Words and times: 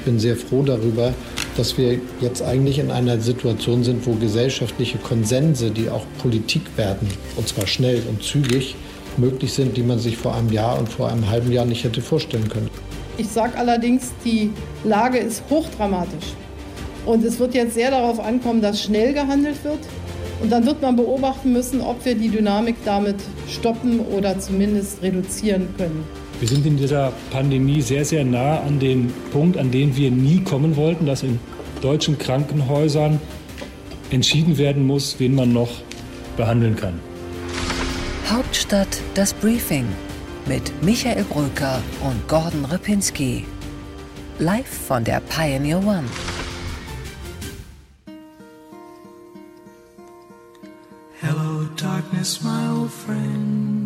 ich 0.00 0.06
bin 0.06 0.18
sehr 0.18 0.36
froh 0.36 0.62
darüber, 0.62 1.12
dass 1.58 1.76
wir 1.76 2.00
jetzt 2.22 2.40
eigentlich 2.42 2.78
in 2.78 2.90
einer 2.90 3.20
Situation 3.20 3.84
sind, 3.84 4.06
wo 4.06 4.14
gesellschaftliche 4.14 4.96
Konsense, 4.96 5.70
die 5.70 5.90
auch 5.90 6.06
Politik 6.22 6.62
werden, 6.76 7.06
und 7.36 7.46
zwar 7.46 7.66
schnell 7.66 8.02
und 8.08 8.22
zügig, 8.22 8.76
möglich 9.18 9.52
sind, 9.52 9.76
die 9.76 9.82
man 9.82 9.98
sich 9.98 10.16
vor 10.16 10.34
einem 10.34 10.50
Jahr 10.50 10.78
und 10.78 10.88
vor 10.88 11.10
einem 11.10 11.28
halben 11.28 11.52
Jahr 11.52 11.66
nicht 11.66 11.84
hätte 11.84 12.00
vorstellen 12.00 12.48
können. 12.48 12.70
Ich 13.18 13.28
sage 13.28 13.58
allerdings, 13.58 14.12
die 14.24 14.50
Lage 14.84 15.18
ist 15.18 15.42
hochdramatisch. 15.50 16.32
Und 17.04 17.22
es 17.22 17.38
wird 17.38 17.54
jetzt 17.54 17.74
sehr 17.74 17.90
darauf 17.90 18.20
ankommen, 18.20 18.62
dass 18.62 18.82
schnell 18.82 19.12
gehandelt 19.12 19.62
wird. 19.64 19.80
Und 20.40 20.50
dann 20.50 20.64
wird 20.64 20.80
man 20.80 20.96
beobachten 20.96 21.52
müssen, 21.52 21.82
ob 21.82 22.02
wir 22.06 22.14
die 22.14 22.30
Dynamik 22.30 22.76
damit 22.86 23.16
stoppen 23.50 24.00
oder 24.00 24.38
zumindest 24.38 25.02
reduzieren 25.02 25.68
können. 25.76 26.04
Wir 26.40 26.48
sind 26.48 26.64
in 26.64 26.78
dieser 26.78 27.12
Pandemie 27.30 27.82
sehr, 27.82 28.06
sehr 28.06 28.24
nah 28.24 28.60
an 28.60 28.80
den 28.80 29.12
Punkt, 29.30 29.58
an 29.58 29.70
den 29.70 29.94
wir 29.94 30.10
nie 30.10 30.42
kommen 30.42 30.74
wollten, 30.74 31.04
dass 31.04 31.22
in 31.22 31.38
deutschen 31.82 32.16
Krankenhäusern 32.16 33.20
entschieden 34.10 34.56
werden 34.56 34.86
muss, 34.86 35.16
wen 35.18 35.34
man 35.34 35.52
noch 35.52 35.70
behandeln 36.38 36.76
kann. 36.76 36.98
Hauptstadt 38.26 39.02
das 39.12 39.34
Briefing 39.34 39.84
mit 40.46 40.62
Michael 40.82 41.24
Brücker 41.24 41.82
und 42.02 42.26
Gordon 42.26 42.64
Ripinski. 42.64 43.44
Live 44.38 44.86
von 44.88 45.04
der 45.04 45.20
Pioneer 45.20 45.78
One. 45.78 46.04
Hello, 51.20 51.68
darkness, 51.76 52.40
my 52.42 52.80
old 52.80 52.90
friend. 52.90 53.79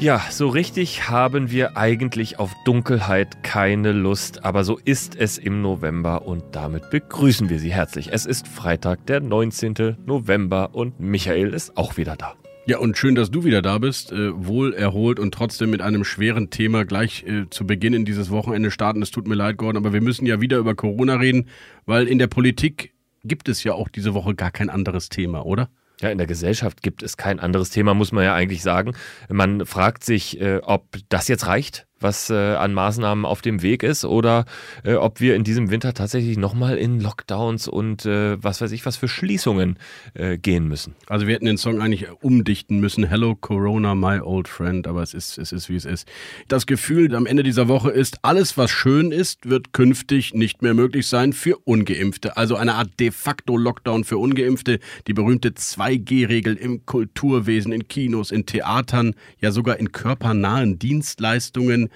Ja, 0.00 0.22
so 0.30 0.48
richtig 0.48 1.08
haben 1.08 1.50
wir 1.50 1.76
eigentlich 1.76 2.38
auf 2.38 2.54
Dunkelheit 2.64 3.42
keine 3.42 3.92
Lust, 3.92 4.44
aber 4.44 4.62
so 4.64 4.78
ist 4.84 5.16
es 5.16 5.38
im 5.38 5.62
November 5.62 6.26
und 6.26 6.44
damit 6.52 6.90
begrüßen 6.90 7.48
wir 7.48 7.58
Sie 7.58 7.72
herzlich. 7.72 8.10
Es 8.12 8.26
ist 8.26 8.46
Freitag, 8.46 9.06
der 9.06 9.20
19. 9.20 9.96
November 10.06 10.74
und 10.74 11.00
Michael 11.00 11.54
ist 11.54 11.76
auch 11.76 11.96
wieder 11.96 12.16
da. 12.16 12.34
Ja, 12.66 12.78
und 12.78 12.98
schön, 12.98 13.14
dass 13.14 13.30
du 13.30 13.44
wieder 13.44 13.62
da 13.62 13.78
bist, 13.78 14.12
äh, 14.12 14.30
wohl 14.34 14.74
erholt 14.74 15.18
und 15.18 15.32
trotzdem 15.32 15.70
mit 15.70 15.80
einem 15.80 16.04
schweren 16.04 16.50
Thema 16.50 16.84
gleich 16.84 17.24
äh, 17.26 17.48
zu 17.48 17.66
Beginn 17.66 17.94
in 17.94 18.04
dieses 18.04 18.28
Wochenende 18.30 18.70
starten. 18.70 19.00
Es 19.00 19.10
tut 19.10 19.26
mir 19.26 19.36
leid, 19.36 19.56
Gordon, 19.56 19.82
aber 19.82 19.94
wir 19.94 20.02
müssen 20.02 20.26
ja 20.26 20.42
wieder 20.42 20.58
über 20.58 20.74
Corona 20.74 21.14
reden, 21.14 21.46
weil 21.86 22.06
in 22.06 22.18
der 22.18 22.26
Politik 22.26 22.92
gibt 23.24 23.48
es 23.48 23.64
ja 23.64 23.72
auch 23.72 23.88
diese 23.88 24.12
Woche 24.12 24.34
gar 24.34 24.50
kein 24.50 24.68
anderes 24.68 25.08
Thema, 25.08 25.46
oder? 25.46 25.70
Ja, 26.00 26.10
in 26.10 26.18
der 26.18 26.28
Gesellschaft 26.28 26.82
gibt 26.82 27.02
es 27.02 27.16
kein 27.16 27.40
anderes 27.40 27.70
Thema, 27.70 27.92
muss 27.92 28.12
man 28.12 28.22
ja 28.22 28.34
eigentlich 28.34 28.62
sagen. 28.62 28.94
Man 29.28 29.66
fragt 29.66 30.04
sich, 30.04 30.40
äh, 30.40 30.58
ob 30.62 30.96
das 31.08 31.26
jetzt 31.26 31.46
reicht, 31.46 31.87
was 32.00 32.30
äh, 32.30 32.34
an 32.34 32.74
Maßnahmen 32.74 33.24
auf 33.24 33.42
dem 33.42 33.62
Weg 33.62 33.82
ist 33.82 34.04
oder 34.04 34.44
äh, 34.84 34.94
ob 34.94 35.20
wir 35.20 35.34
in 35.34 35.44
diesem 35.44 35.70
Winter 35.70 35.94
tatsächlich 35.94 36.36
nochmal 36.36 36.76
in 36.78 37.00
Lockdowns 37.00 37.68
und 37.68 38.06
äh, 38.06 38.42
was 38.42 38.60
weiß 38.60 38.72
ich 38.72 38.86
was 38.86 38.96
für 38.96 39.08
Schließungen 39.08 39.78
äh, 40.14 40.38
gehen 40.38 40.68
müssen. 40.68 40.94
Also 41.06 41.26
wir 41.26 41.34
hätten 41.34 41.46
den 41.46 41.58
Song 41.58 41.80
eigentlich 41.80 42.06
umdichten 42.20 42.80
müssen, 42.80 43.04
Hello 43.04 43.34
Corona, 43.34 43.94
my 43.94 44.20
old 44.20 44.48
friend, 44.48 44.86
aber 44.86 45.02
es 45.02 45.14
ist, 45.14 45.38
es 45.38 45.52
ist 45.52 45.68
wie 45.68 45.76
es 45.76 45.84
ist. 45.84 46.08
Das 46.48 46.66
Gefühl 46.66 47.14
am 47.14 47.26
Ende 47.26 47.42
dieser 47.42 47.68
Woche 47.68 47.90
ist, 47.90 48.18
alles 48.22 48.56
was 48.56 48.70
schön 48.70 49.12
ist, 49.12 49.48
wird 49.48 49.72
künftig 49.72 50.34
nicht 50.34 50.62
mehr 50.62 50.74
möglich 50.74 51.06
sein 51.06 51.32
für 51.32 51.56
Ungeimpfte. 51.64 52.36
Also 52.36 52.56
eine 52.56 52.74
Art 52.74 53.00
de 53.00 53.10
facto 53.10 53.56
Lockdown 53.56 54.04
für 54.04 54.18
Ungeimpfte, 54.18 54.78
die 55.06 55.14
berühmte 55.14 55.50
2G-Regel 55.50 56.56
im 56.56 56.86
Kulturwesen, 56.86 57.72
in 57.72 57.88
Kinos, 57.88 58.30
in 58.30 58.46
Theatern, 58.46 59.14
ja 59.40 59.50
sogar 59.50 59.78
in 59.78 59.92
körpernahen 59.92 60.78
Dienstleistungen 60.78 61.87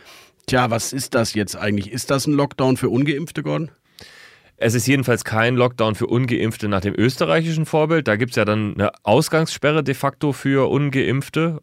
Tja, 0.46 0.70
was 0.70 0.92
ist 0.92 1.14
das 1.14 1.34
jetzt 1.34 1.56
eigentlich? 1.56 1.92
Ist 1.92 2.10
das 2.10 2.26
ein 2.26 2.34
Lockdown 2.34 2.76
für 2.76 2.88
Ungeimpfte, 2.88 3.42
Gordon? 3.42 3.70
Es 4.56 4.75
ist 4.75 4.86
jedenfalls 4.86 5.25
kein 5.25 5.56
Lockdown 5.56 5.97
für 5.97 6.06
Ungeimpfte 6.06 6.69
nach 6.69 6.80
dem 6.80 6.94
österreichischen 6.97 7.66
Vorbild. 7.66 8.06
Da 8.06 8.16
gibt 8.16 8.31
es 8.31 8.36
ja 8.36 8.44
dann 8.44 8.75
eine 8.75 8.92
Ausgangssperre 9.02 9.82
de 9.82 9.94
facto 9.94 10.32
für 10.32 10.70
Ungeimpfte. 10.70 11.62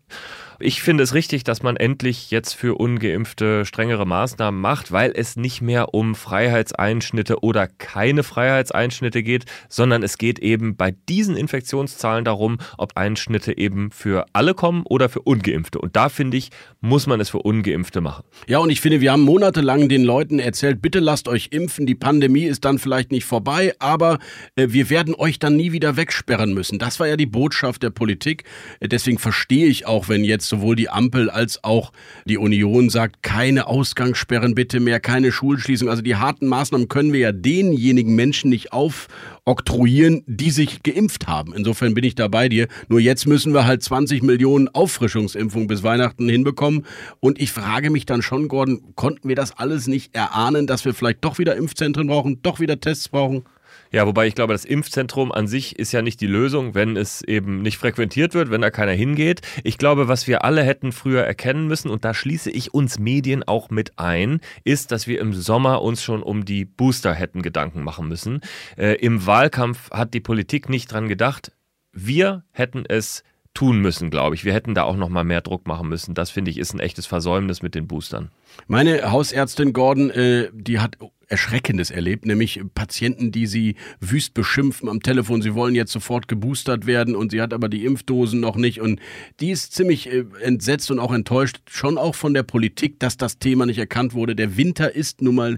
Ich 0.62 0.81
finde 0.81 1.03
es 1.03 1.14
richtig, 1.14 1.46
dass 1.46 1.64
man 1.64 1.78
endlich 1.78 2.31
jetzt 2.31 2.53
für 2.53 2.75
ungeimpfte 2.75 3.66
strengere 3.66 4.06
Maßnahmen 4.06 4.59
macht, 4.59 4.92
weil 4.92 5.14
es 5.16 5.38
nicht 5.38 5.62
mehr 5.62 5.94
um 5.94 6.16
Freiheitseinschnitte 6.16 7.42
oder 7.42 7.68
keine 7.68 8.24
Freiheitseinschnitte 8.24 9.24
geht, 9.24 9.46
sondern 9.69 10.03
es 10.03 10.18
geht 10.18 10.40
eben 10.40 10.75
bei 10.75 10.94
diesen 11.08 11.38
Infektionszahlen 11.38 12.25
darum, 12.25 12.58
ob 12.78 12.98
Einschnitte 12.98 13.58
eben 13.58 13.92
für 13.92 14.25
alle 14.34 14.53
kommen 14.53 14.84
oder 14.84 15.08
für 15.08 15.22
ungeimpfte. 15.22 15.80
Und 15.80 15.96
da 15.96 16.09
finde 16.09 16.36
ich, 16.36 16.50
muss 16.81 17.08
man 17.08 17.22
es 17.22 17.30
für 17.30 17.40
ungeimpfte 17.40 18.02
machen. 18.02 18.25
Ja, 18.48 18.58
und 18.58 18.69
ich 18.69 18.81
finde, 18.81 19.00
wir 19.00 19.14
haben 19.14 19.22
monatelang 19.22 19.88
den 19.88 20.03
Leuten 20.03 20.40
erzählt, 20.40 20.81
bitte 20.81 21.00
lasst 21.00 21.30
euch 21.30 21.50
impfen, 21.52 21.86
die 21.86 21.96
Pandemie 21.96 22.44
ist 22.44 22.66
dann 22.66 22.80
vielleicht 22.80 23.12
nicht 23.12 23.24
vorbei, 23.24 23.75
aber 23.80 24.19
äh, 24.58 24.68
wir 24.72 24.90
werden 24.90 25.16
euch 25.16 25.40
dann 25.40 25.56
nie 25.56 25.72
wieder 25.72 25.96
wegsperren 25.96 26.53
müssen. 26.53 26.80
Das 26.80 27.00
war 27.00 27.08
ja 27.08 27.16
die 27.16 27.25
Botschaft 27.25 27.81
der 27.81 27.92
Politik. 27.92 28.44
Äh, 28.81 28.90
deswegen 28.90 29.19
verstehe 29.19 29.68
ich 29.68 29.88
auch, 29.88 30.09
wenn 30.09 30.25
jetzt 30.25 30.49
sowohl 30.50 30.76
die 30.76 30.90
Ampel 30.90 31.30
als 31.30 31.64
auch 31.64 31.92
die 32.26 32.38
Union 32.38 32.90
sagt, 32.90 33.24
keine 33.24 33.68
Ausgangssperren 33.68 34.56
bitte 34.56 34.80
mehr, 34.80 35.00
keine 35.00 35.32
Schulschließung. 35.32 35.90
Also 35.90 36.02
die 36.02 36.16
harten 36.16 36.48
Maßnahmen 36.48 36.90
können 36.90 37.14
wir 37.14 37.20
ja 37.20 37.32
denjenigen 37.32 38.16
Menschen 38.16 38.50
nicht 38.50 38.74
aufoktroyieren, 38.74 40.24
die 40.26 40.52
sich 40.52 40.84
geimpft 40.84 41.28
haben. 41.28 41.54
Insofern 41.54 41.94
bin 41.94 42.04
ich 42.04 42.16
da 42.16 42.28
bei 42.28 42.50
dir. 42.50 42.68
Nur 42.88 43.00
jetzt 43.00 43.28
müssen 43.28 43.54
wir 43.54 43.66
halt 43.66 43.84
20 43.84 44.24
Millionen 44.24 44.68
Auffrischungsimpfungen 44.68 45.68
bis 45.68 45.84
Weihnachten 45.84 46.28
hinbekommen. 46.28 46.86
Und 47.20 47.40
ich 47.40 47.52
frage 47.52 47.90
mich 47.90 48.06
dann 48.06 48.22
schon, 48.22 48.48
Gordon, 48.48 48.94
konnten 48.96 49.30
wir 49.30 49.36
das 49.36 49.58
alles 49.58 49.88
nicht 49.88 50.16
erahnen, 50.16 50.68
dass 50.68 50.86
wir 50.86 50.94
vielleicht 50.94 51.24
doch 51.24 51.40
wieder 51.40 51.56
Impfzentren 51.56 52.08
brauchen, 52.08 52.42
doch 52.42 52.60
wieder 52.60 52.80
Tests 52.80 53.10
brauchen? 53.10 53.44
Ja, 53.91 54.05
wobei 54.05 54.27
ich 54.27 54.35
glaube, 54.35 54.53
das 54.53 54.66
Impfzentrum 54.66 55.31
an 55.31 55.47
sich 55.47 55.79
ist 55.79 55.91
ja 55.91 56.01
nicht 56.01 56.22
die 56.22 56.27
Lösung, 56.27 56.75
wenn 56.75 56.95
es 56.95 57.23
eben 57.23 57.61
nicht 57.61 57.77
frequentiert 57.77 58.35
wird, 58.35 58.51
wenn 58.51 58.61
da 58.61 58.69
keiner 58.69 58.91
hingeht. 58.91 59.41
Ich 59.63 59.77
glaube, 59.79 60.07
was 60.07 60.27
wir 60.27 60.44
alle 60.44 60.63
hätten 60.63 60.91
früher 60.91 61.23
erkennen 61.23 61.67
müssen, 61.67 61.89
und 61.89 62.05
da 62.05 62.13
schließe 62.13 62.51
ich 62.51 62.73
uns 62.73 63.00
Medien 63.00 63.44
auch 63.44 63.72
mit 63.72 63.97
ein, 63.97 64.41
ist, 64.63 64.91
dass 64.91 65.07
wir 65.07 65.19
im 65.19 65.33
Sommer 65.33 65.81
uns 65.81 66.03
schon 66.03 66.22
um 66.22 66.45
die 66.45 66.66
Booster 66.66 67.13
hätten 67.13 67.41
Gedanken 67.41 67.83
machen 67.83 68.07
müssen. 68.07 68.41
Äh, 68.77 68.94
Im 68.95 69.25
Wahlkampf 69.25 69.89
hat 69.91 70.13
die 70.13 70.19
Politik 70.19 70.69
nicht 70.69 70.91
dran 70.91 71.07
gedacht. 71.07 71.51
Wir 71.91 72.44
hätten 72.51 72.85
es 72.88 73.23
tun 73.56 73.79
müssen, 73.81 74.11
glaube 74.11 74.35
ich. 74.35 74.45
Wir 74.45 74.53
hätten 74.53 74.75
da 74.75 74.83
auch 74.83 74.95
noch 74.95 75.09
mal 75.09 75.23
mehr 75.23 75.41
Druck 75.41 75.67
machen 75.67 75.89
müssen. 75.89 76.13
Das 76.13 76.29
finde 76.29 76.51
ich 76.51 76.59
ist 76.59 76.73
ein 76.73 76.79
echtes 76.79 77.07
Versäumnis 77.07 77.63
mit 77.63 77.73
den 77.73 77.88
Boostern. 77.88 78.29
Meine 78.67 79.11
Hausärztin 79.11 79.73
Gordon, 79.73 80.11
äh, 80.11 80.50
die 80.53 80.79
hat 80.79 80.97
Erschreckendes 81.29 81.91
erlebt, 81.91 82.25
nämlich 82.25 82.59
Patienten, 82.73 83.31
die 83.31 83.45
sie 83.45 83.75
wüst 84.00 84.34
beschimpfen 84.34 84.90
am 84.90 85.01
Telefon, 85.01 85.41
sie 85.41 85.53
wollen 85.53 85.75
jetzt 85.75 85.91
sofort 85.91 86.28
geboostert 86.28 86.85
werden 86.88 87.16
und 87.16 87.31
sie 87.31 87.41
hat 87.41 87.53
aber 87.53 87.69
die 87.69 87.85
Impfdosen 87.85 88.40
noch 88.40 88.56
nicht 88.56 88.81
und 88.81 89.00
die 89.39 89.51
ist 89.51 89.73
ziemlich 89.73 90.12
äh, 90.12 90.25
entsetzt 90.41 90.89
und 90.91 91.00
auch 91.00 91.13
enttäuscht, 91.13 91.62
schon 91.69 91.97
auch 91.97 92.16
von 92.16 92.34
der 92.34 92.44
Politik, 92.44 93.00
dass 93.00 93.16
das 93.16 93.38
Thema 93.39 93.66
nicht 93.66 93.78
erkannt 93.78 94.13
wurde. 94.13 94.35
Der 94.35 94.57
Winter 94.57 94.95
ist 94.95 95.22
nun 95.22 95.35
mal 95.35 95.57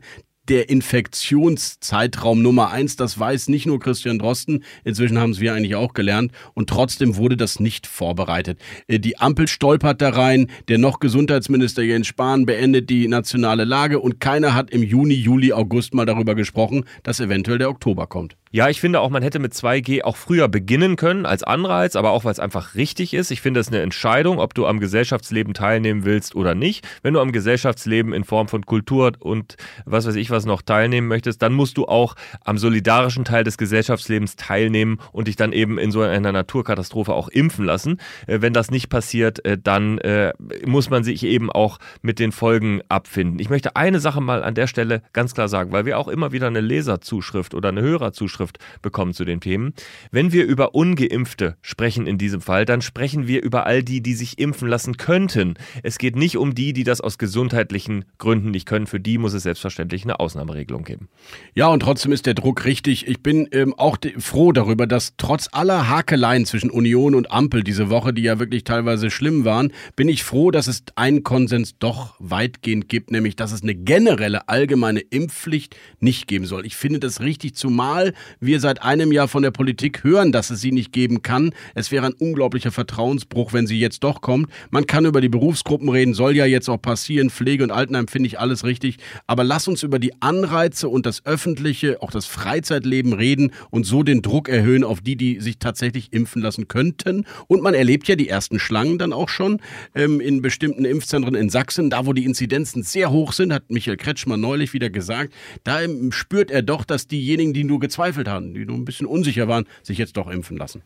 der 0.50 0.70
Infektionszeitraum 0.70 2.42
Nummer 2.42 2.72
eins. 2.72 2.96
Das 2.96 3.20
weiß 3.20 3.48
nicht 3.50 3.66
nur 3.66 3.80
Christian 3.80 4.20
Drosten. 4.20 4.64
Inzwischen 4.84 5.20
haben 5.20 5.32
es 5.32 5.40
wir 5.40 5.54
eigentlich 5.54 5.76
auch 5.76 5.94
gelernt. 5.94 6.32
Und 6.54 6.70
trotzdem 6.70 7.16
wurde 7.16 7.38
das 7.38 7.60
nicht 7.60 7.88
vorbereitet. 7.88 8.60
Äh, 8.88 9.00
die 9.00 9.20
Ampel 9.20 9.48
stolpert 9.48 10.02
da 10.02 10.10
rein. 10.10 10.48
Der 10.68 10.78
noch 10.78 11.00
Gesundheitsminister 11.00 11.84
Jens 11.84 12.08
Spahn 12.08 12.46
beendet 12.46 12.90
die 12.90 13.08
nationale 13.08 13.66
Lage. 13.66 14.00
Und 14.00 14.20
keiner 14.20 14.54
hat 14.54 14.72
im 14.72 14.84
Juni, 14.84 15.14
Juli, 15.14 15.54
August 15.54 15.94
mal 15.94 16.06
darüber 16.06 16.36
gesprochen, 16.36 16.86
dass 17.04 17.20
eventuell 17.20 17.58
der 17.58 17.70
Oktober 17.70 18.08
kommt. 18.08 18.36
Ja, 18.54 18.68
ich 18.68 18.82
finde 18.82 19.00
auch, 19.00 19.10
man 19.10 19.24
hätte 19.24 19.40
mit 19.40 19.54
2G 19.54 20.04
auch 20.04 20.18
früher 20.18 20.50
beginnen 20.50 20.98
können 20.98 21.26
als 21.26 21.42
Anreiz, 21.42 21.96
aber 21.96 22.12
auch 22.12 22.26
weil 22.26 22.34
es 22.34 22.40
einfach 22.40 22.76
richtig 22.76 23.14
ist. 23.14 23.32
Ich 23.32 23.40
finde 23.40 23.62
es 23.62 23.70
eine 23.70 23.80
Entscheidung, 23.80 24.40
ob 24.40 24.54
du 24.54 24.66
am 24.66 24.82
Gesellschaftsleben 24.82 25.54
teilnehmen 25.54 26.04
willst 26.04 26.36
oder 26.36 26.54
nicht. 26.54 26.86
Wenn 27.02 27.14
du 27.14 27.22
am 27.22 27.32
Gesellschaftsleben 27.32 28.12
in 28.12 28.26
Form 28.26 28.50
von 28.50 28.66
Kultur 28.66 29.14
und 29.20 29.56
was 29.86 30.06
weiß 30.06 30.16
ich 30.16 30.31
was 30.32 30.46
noch 30.46 30.62
teilnehmen 30.62 31.08
möchtest, 31.08 31.42
dann 31.42 31.54
musst 31.54 31.78
du 31.78 31.86
auch 31.86 32.16
am 32.44 32.58
solidarischen 32.58 33.26
Teil 33.26 33.44
des 33.44 33.58
Gesellschaftslebens 33.58 34.36
teilnehmen 34.36 35.00
und 35.12 35.28
dich 35.28 35.36
dann 35.36 35.54
eben 35.54 35.78
in 35.78 35.92
so 35.92 36.02
einer 36.02 36.32
Naturkatastrophe 36.32 37.14
auch 37.14 37.28
impfen 37.28 37.66
lassen. 37.66 37.98
Äh, 38.28 38.42
wenn 38.42 38.54
das 38.54 38.72
nicht 38.72 38.90
passiert, 38.90 39.46
äh, 39.46 39.58
dann 39.62 39.98
äh, 40.00 40.34
muss 40.66 40.90
man 40.90 41.04
sich 41.04 41.24
eben 41.24 41.52
auch 41.52 41.80
mit 42.02 42.20
den 42.20 42.32
Folgen 42.32 42.82
abfinden. 42.90 43.40
Ich 43.40 43.50
möchte 43.50 43.76
eine 43.76 44.00
Sache 44.00 44.22
mal 44.22 44.44
an 44.44 44.56
der 44.56 44.68
Stelle 44.68 45.04
ganz 45.14 45.34
klar 45.34 45.48
sagen, 45.48 45.72
weil 45.72 45.86
wir 45.86 46.00
auch 46.00 46.08
immer 46.08 46.32
wieder 46.32 46.48
eine 46.48 46.62
Leserzuschrift 46.62 47.54
oder 47.54 47.70
eine 47.70 47.82
Hörerzuschrift 47.82 48.32
Zuschrift 48.32 48.60
bekommen 48.82 49.14
zu 49.14 49.26
den 49.26 49.42
Themen. 49.42 49.74
Wenn 50.12 50.32
wir 50.32 50.46
über 50.46 50.74
ungeimpfte 50.74 51.58
sprechen 51.62 52.08
in 52.08 52.18
diesem 52.18 52.40
Fall, 52.40 52.66
dann 52.66 52.82
sprechen 52.82 53.28
wir 53.28 53.44
über 53.44 53.66
all 53.66 53.84
die, 53.84 54.02
die 54.02 54.14
sich 54.14 54.40
impfen 54.40 54.68
lassen 54.68 54.98
könnten. 54.98 55.56
Es 55.84 55.98
geht 55.98 56.16
nicht 56.16 56.38
um 56.38 56.56
die, 56.56 56.74
die 56.74 56.84
das 56.84 57.02
aus 57.02 57.18
gesundheitlichen 57.18 58.06
Gründen 58.18 58.52
nicht 58.52 58.66
können. 58.66 58.88
Für 58.88 59.00
die 59.00 59.18
muss 59.18 59.34
es 59.34 59.44
selbstverständlich 59.44 60.04
eine 60.04 60.20
Ausnahmeregelung 60.22 60.84
geben. 60.84 61.10
Ja, 61.56 61.68
und 61.68 61.82
trotzdem 61.82 62.12
ist 62.12 62.26
der 62.26 62.36
Druck 62.36 62.64
richtig. 62.64 63.08
Ich 63.08 63.22
bin 63.22 63.50
ähm, 63.52 63.74
auch 63.78 63.98
froh 64.20 64.52
darüber, 64.52 64.88
dass 64.88 65.16
trotz 65.18 65.50
aller 65.52 65.90
Hakeleien 65.90 66.46
zwischen 66.46 66.70
Union 66.70 67.16
und 67.16 67.32
Ampel 67.32 67.64
diese 67.64 67.90
Woche, 67.90 68.14
die 68.14 68.22
ja 68.22 68.40
wirklich 68.40 68.64
teilweise 68.64 69.10
schlimm 69.10 69.44
waren, 69.44 69.74
bin 69.96 70.08
ich 70.08 70.24
froh, 70.24 70.52
dass 70.52 70.68
es 70.68 70.84
einen 70.96 71.24
Konsens 71.24 71.78
doch 71.80 72.16
weitgehend 72.20 72.88
gibt, 72.88 73.12
nämlich 73.12 73.36
dass 73.36 73.52
es 73.52 73.64
eine 73.64 73.76
generelle 73.76 74.48
allgemeine 74.48 75.00
Impfpflicht 75.00 75.76
nicht 76.00 76.28
geben 76.28 76.46
soll. 76.46 76.66
Ich 76.66 76.76
finde 76.76 77.00
das 77.00 77.20
richtig, 77.20 77.56
zumal 77.56 78.14
wir 78.40 78.60
seit 78.60 78.84
einem 78.84 79.12
Jahr 79.12 79.28
von 79.28 79.44
der 79.44 79.52
Politik 79.52 80.04
hören, 80.04 80.32
dass 80.32 80.52
es 80.52 80.62
sie 80.62 80.72
nicht 80.72 80.94
geben 80.94 81.24
kann. 81.24 81.54
Es 81.74 81.92
wäre 81.92 82.06
ein 82.06 82.14
unglaublicher 82.14 82.72
Vertrauensbruch, 82.72 83.54
wenn 83.54 83.68
sie 83.68 83.80
jetzt 83.80 84.04
doch 84.04 84.22
kommt. 84.22 84.50
Man 84.70 84.86
kann 84.86 85.06
über 85.06 85.22
die 85.22 85.30
Berufsgruppen 85.30 85.90
reden, 85.90 86.14
soll 86.14 86.36
ja 86.36 86.46
jetzt 86.46 86.70
auch 86.70 86.82
passieren. 86.82 87.30
Pflege 87.30 87.64
und 87.64 87.72
Altenheim 87.72 88.08
finde 88.08 88.28
ich 88.28 88.40
alles 88.40 88.64
richtig. 88.64 88.98
Aber 89.26 89.44
lass 89.44 89.68
uns 89.68 89.84
über 89.84 90.00
die 90.00 90.11
Anreize 90.20 90.90
und 90.90 91.06
das 91.06 91.26
öffentliche, 91.26 92.02
auch 92.02 92.12
das 92.12 92.26
Freizeitleben 92.26 93.14
reden 93.14 93.52
und 93.70 93.86
so 93.86 94.04
den 94.04 94.22
Druck 94.22 94.50
erhöhen 94.50 94.84
auf 94.84 95.02
die, 95.02 95.16
die 95.16 95.40
sich 95.40 95.60
tatsächlich 95.60 96.14
impfen 96.14 96.42
lassen 96.42 96.68
könnten. 96.68 97.26
Und 97.48 97.62
man 97.64 97.74
erlebt 97.74 98.08
ja 98.08 98.16
die 98.16 98.30
ersten 98.30 98.60
Schlangen 98.60 98.98
dann 98.98 99.14
auch 99.14 99.30
schon 99.30 99.60
ähm, 99.96 100.20
in 100.20 100.42
bestimmten 100.42 100.86
Impfzentren 100.86 101.36
in 101.36 101.50
Sachsen, 101.50 101.90
da 101.90 102.06
wo 102.06 102.14
die 102.14 102.26
Inzidenzen 102.26 102.84
sehr 102.84 103.12
hoch 103.12 103.34
sind, 103.34 103.54
hat 103.54 103.70
Michael 103.70 103.98
Kretschmer 103.98 104.38
neulich 104.38 104.74
wieder 104.74 104.90
gesagt. 104.90 105.34
Da 105.64 105.80
spürt 106.10 106.52
er 106.52 106.62
doch, 106.62 106.86
dass 106.86 107.08
diejenigen, 107.08 107.54
die 107.54 107.64
nur 107.64 107.80
gezweifelt 107.80 108.28
haben, 108.28 108.54
die 108.54 108.66
nur 108.66 108.78
ein 108.78 108.86
bisschen 108.86 109.08
unsicher 109.08 109.48
waren, 109.48 109.66
sich 109.84 109.98
jetzt 109.98 110.18
doch 110.18 110.30
impfen 110.30 110.58
lassen. 110.58 110.84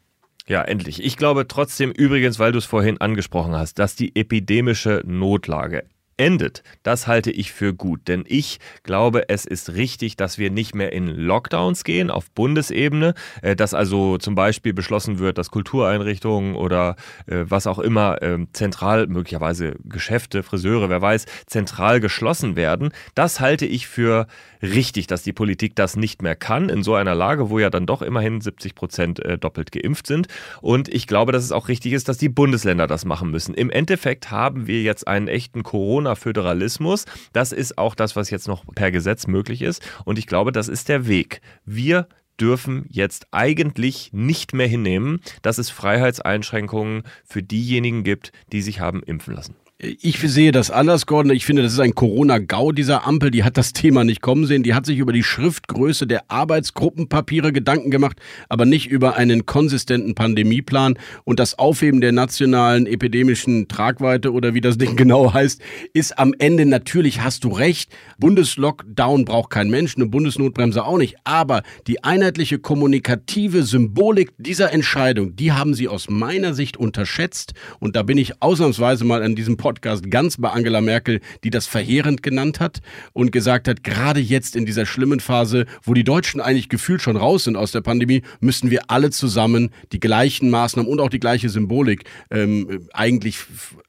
Ja, 0.48 0.62
endlich. 0.62 1.04
Ich 1.04 1.18
glaube 1.18 1.48
trotzdem 1.48 1.92
übrigens, 1.92 2.38
weil 2.38 2.52
du 2.52 2.60
es 2.60 2.66
vorhin 2.66 3.02
angesprochen 3.02 3.54
hast, 3.54 3.80
dass 3.80 3.96
die 3.96 4.16
epidemische 4.16 5.02
Notlage 5.06 5.86
endet, 6.18 6.64
das 6.84 7.08
halte 7.08 7.32
ich 7.32 7.52
für 7.52 7.74
gut. 7.74 8.08
Denn 8.08 8.24
ich 8.28 8.60
glaube, 8.84 9.30
es 9.30 9.46
ist 9.46 9.74
richtig, 9.74 10.16
dass 10.16 10.38
wir 10.38 10.50
nicht 10.50 10.76
mehr 10.76 10.94
in 10.94 11.08
Lockdowns 11.08 11.84
gehen 11.84 12.10
auf 12.10 12.32
Bundesebene, 12.32 13.14
äh, 13.42 13.56
dass 13.56 13.74
also 13.74 14.18
zum 14.18 14.36
Beispiel 14.36 14.74
beschlossen 14.74 15.20
wird, 15.20 15.38
dass 15.38 15.52
Kultureinrichtungen 15.52 16.56
oder 16.56 16.96
äh, 17.28 17.44
was 17.48 17.68
auch 17.68 17.80
immer 17.80 18.22
ähm, 18.22 18.48
zentral, 18.54 19.08
möglicherweise 19.08 19.76
Geschäfte, 19.84 20.44
Friseure, 20.44 20.90
wer 20.90 21.02
weiß, 21.02 21.26
zentral 21.48 22.00
geschlossen 22.00 22.56
werden. 22.56 22.92
Das 23.14 23.40
halte 23.40 23.66
ich 23.66 23.88
für 23.88 24.28
richtig, 24.62 25.08
dass 25.08 25.24
die 25.24 25.34
Politik 25.34 25.76
das 25.76 25.96
nicht 25.96 26.22
mehr 26.22 26.36
kann 26.36 26.70
in 26.70 26.84
so 26.84 26.96
einer 26.96 27.16
Lage, 27.16 27.50
wo 27.50 27.60
ja 27.60 27.70
dann 27.70 27.86
doch 27.86 28.02
immerhin 28.02 28.42
70 28.42 28.76
Prozent 28.76 29.20
äh, 29.20 29.38
doppelt 29.38 29.72
geimpft 29.72 30.08
sind. 30.08 30.28
Und 30.62 30.88
ich 30.88 31.08
glaube, 31.08 31.32
dass 31.32 31.44
es 31.44 31.52
auch 31.52 31.68
richtig 31.68 31.94
ist, 31.94 32.08
dass 32.08 32.18
die 32.18 32.30
Bundesländer 32.30 32.88
das 32.88 33.06
machen 33.06 33.32
müssen. 33.32 33.54
Im 33.54 33.70
Endeffekt 33.70 34.32
haben 34.32 34.68
wir 34.68 34.82
jetzt 34.82 35.08
einen 35.08 35.28
echten 35.28 35.64
Corona 35.64 36.05
Corona-Föderalismus. 36.06 37.06
Das 37.34 37.52
ist 37.52 37.78
auch 37.78 37.96
das, 37.96 38.16
was 38.16 38.30
jetzt 38.30 38.48
noch 38.48 38.64
per 38.76 38.92
Gesetz 38.92 39.28
möglich 39.28 39.62
ist. 39.62 39.82
Und 40.06 40.20
ich 40.20 40.28
glaube, 40.28 40.52
das 40.52 40.68
ist 40.68 40.90
der 40.90 41.08
Weg. 41.08 41.42
Wir 41.66 42.08
dürfen 42.40 42.86
jetzt 42.90 43.28
eigentlich 43.32 44.12
nicht 44.14 44.54
mehr 44.54 44.68
hinnehmen, 44.68 45.22
dass 45.42 45.58
es 45.58 45.70
Freiheitseinschränkungen 45.70 47.04
für 47.24 47.42
diejenigen 47.42 48.04
gibt, 48.04 48.32
die 48.52 48.62
sich 48.62 48.80
haben 48.80 49.02
impfen 49.04 49.34
lassen. 49.34 49.56
Ich 49.78 50.20
sehe 50.20 50.54
das 50.54 50.72
anders, 50.72 51.06
Gordon. 51.06 51.34
Ich 51.34 51.46
finde, 51.46 51.62
das 51.62 51.74
ist 51.74 51.82
ein 51.82 51.96
Corona-GAU 51.96 52.72
dieser 52.72 53.06
Ampel. 53.06 53.30
Die 53.30 53.44
hat 53.44 53.58
das 53.58 53.74
Thema 53.74 54.06
nicht 54.06 54.22
kommen 54.22 54.46
sehen. 54.46 54.64
Die 54.64 54.74
hat 54.74 54.86
sich 54.86 55.00
über 55.00 55.12
die 55.12 55.22
Schriftgröße 55.22 56.08
der 56.08 56.32
Arbeitsgruppenpapiere 56.32 57.52
Gedanken 57.52 57.92
gemacht, 57.92 58.18
aber 58.48 58.66
nicht 58.66 58.88
über 58.88 59.18
einen 59.18 59.46
konsistenten 59.46 60.16
Pandemieplan. 60.16 60.98
Und 61.26 61.42
das 61.42 61.60
Aufheben 61.60 62.00
der 62.00 62.14
nationalen 62.14 62.88
epidemischen 62.88 63.68
Tragweite 63.68 64.32
oder 64.32 64.54
wie 64.54 64.62
das 64.62 64.78
Ding 64.78 64.96
genau 64.96 65.34
heißt, 65.34 65.62
ist 65.92 66.18
am 66.18 66.34
Ende 66.40 66.66
natürlich, 66.66 67.20
hast 67.20 67.44
du 67.44 67.50
recht, 67.50 67.92
Bundeslockdown 68.18 69.26
braucht 69.26 69.50
kein 69.50 69.70
Mensch, 69.70 69.98
eine 69.98 70.06
Bundesnotbremse 70.06 70.86
auch 70.86 70.98
nicht. 70.98 71.18
Aber 71.26 71.64
die 71.86 72.02
einheitliche 72.02 72.60
kommunikative 72.60 73.64
Symbolik 73.64 74.32
dieser 74.38 74.72
Entscheidung, 74.72 75.36
die 75.36 75.52
haben 75.52 75.74
sie 75.74 75.90
aus 75.90 76.10
meiner 76.10 76.54
Sicht 76.54 76.78
unterschätzt. 76.78 77.56
Und 77.80 77.98
da 77.98 78.04
bin 78.04 78.18
ich 78.18 78.42
ausnahmsweise 78.42 79.04
mal 79.04 79.22
an 79.22 79.36
diesem 79.36 79.58
Podcast 79.66 80.12
ganz 80.12 80.38
bei 80.38 80.52
Angela 80.52 80.80
Merkel, 80.80 81.22
die 81.44 81.50
das 81.50 81.66
verheerend 81.66 82.22
genannt 82.22 82.60
hat 82.60 82.82
und 83.14 83.32
gesagt 83.32 83.68
hat, 83.68 83.84
gerade 83.84 84.20
jetzt 84.20 84.56
in 84.56 84.68
dieser 84.68 84.86
schlimmen 84.86 85.20
Phase, 85.20 85.66
wo 85.82 85.96
die 85.96 86.04
Deutschen 86.04 86.40
eigentlich 86.40 86.70
gefühlt 86.70 87.02
schon 87.02 87.18
raus 87.18 87.46
sind 87.46 87.56
aus 87.56 87.72
der 87.72 87.82
Pandemie, 87.82 88.22
müssen 88.40 88.70
wir 88.70 88.92
alle 88.92 89.10
zusammen 89.10 89.72
die 89.92 90.00
gleichen 90.00 90.52
Maßnahmen 90.52 90.92
und 90.92 91.00
auch 91.00 91.10
die 91.10 91.20
gleiche 91.20 91.50
Symbolik 91.50 92.04
ähm, 92.30 92.88
eigentlich 92.94 93.40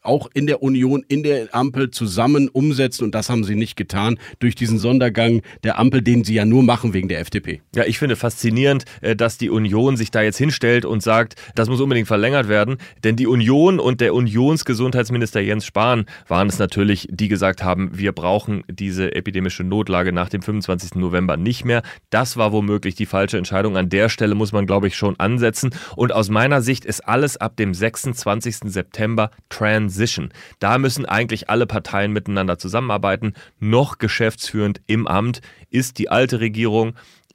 auch 0.01 0.31
in 0.33 0.47
der 0.47 0.63
Union, 0.63 1.05
in 1.09 1.23
der 1.23 1.55
Ampel 1.55 1.91
zusammen 1.91 2.49
umsetzen. 2.49 3.05
Und 3.05 3.15
das 3.15 3.29
haben 3.29 3.45
sie 3.45 3.55
nicht 3.55 3.77
getan 3.77 4.19
durch 4.39 4.55
diesen 4.55 4.79
Sondergang 4.79 5.43
der 5.63 5.79
Ampel, 5.79 6.01
den 6.01 6.25
sie 6.25 6.35
ja 6.35 6.47
nur 6.47 6.63
machen 6.63 6.95
wegen 6.95 7.09
der 7.09 7.21
FDP. 7.21 7.61
Ja, 7.75 7.85
ich 7.85 7.99
finde 7.99 8.17
faszinierend, 8.17 8.87
äh, 9.03 9.15
dass 9.15 9.37
die 9.37 9.51
Union 9.51 9.99
sich 9.99 10.11
da 10.11 10.23
jetzt 10.23 10.39
hinstellt 10.39 10.87
und 10.87 11.03
sagt, 11.03 11.35
das 11.55 11.69
muss 11.69 11.83
unbedingt 11.83 12.09
verlängert 12.09 12.49
werden. 12.49 12.79
Denn 13.05 13.17
die 13.17 13.27
Union 13.27 13.79
und 13.79 14.01
der 14.01 14.15
Unionsgesundheitsminister 14.15 15.41
Jens 15.41 15.66
Spahn 15.67 16.07
waren 16.27 16.49
es 16.49 16.59
natürlich, 16.59 17.09
die 17.11 17.29
gesagt 17.29 17.63
haben, 17.63 17.91
wir 17.93 18.13
brauchen 18.13 18.65
diese 18.69 19.15
epidemische 19.15 19.65
Notlage 19.65 20.13
nach 20.13 20.29
dem 20.29 20.41
25. 20.41 20.95
November 20.95 21.37
nicht 21.37 21.65
mehr. 21.65 21.83
Das 22.11 22.37
war 22.37 22.53
womöglich 22.53 22.95
die 22.95 23.07
falsche 23.07 23.37
Entscheidung. 23.37 23.77
An 23.77 23.91
der 23.91 24.09
Stelle 24.09 24.35
muss 24.35 24.53
man, 24.53 24.67
glaube 24.67 24.87
ich, 24.87 24.97
schon 24.97 25.19
ansetzen. 25.21 25.71
Und 25.97 26.13
aus 26.13 26.31
meiner 26.31 26.63
Sicht 26.63 26.85
ist 26.85 27.07
alles 27.07 27.37
ab 27.37 27.57
dem 27.57 27.75
26. 27.75 28.73
September 28.73 29.31
Transition. 29.51 30.31
Da 30.59 30.79
müssen 30.79 31.05
eigentlich 31.05 31.51
alle 31.51 31.67
Parteien 31.67 32.13
miteinander 32.13 32.59
zusammenarbeiten. 32.59 33.35
Noch 33.59 33.99
geschäftsführend 33.99 34.81
im 34.87 35.07
Amt 35.07 35.41
ist 35.71 35.99
die 35.99 36.09
alte 36.09 36.41
Regierung 36.41 36.95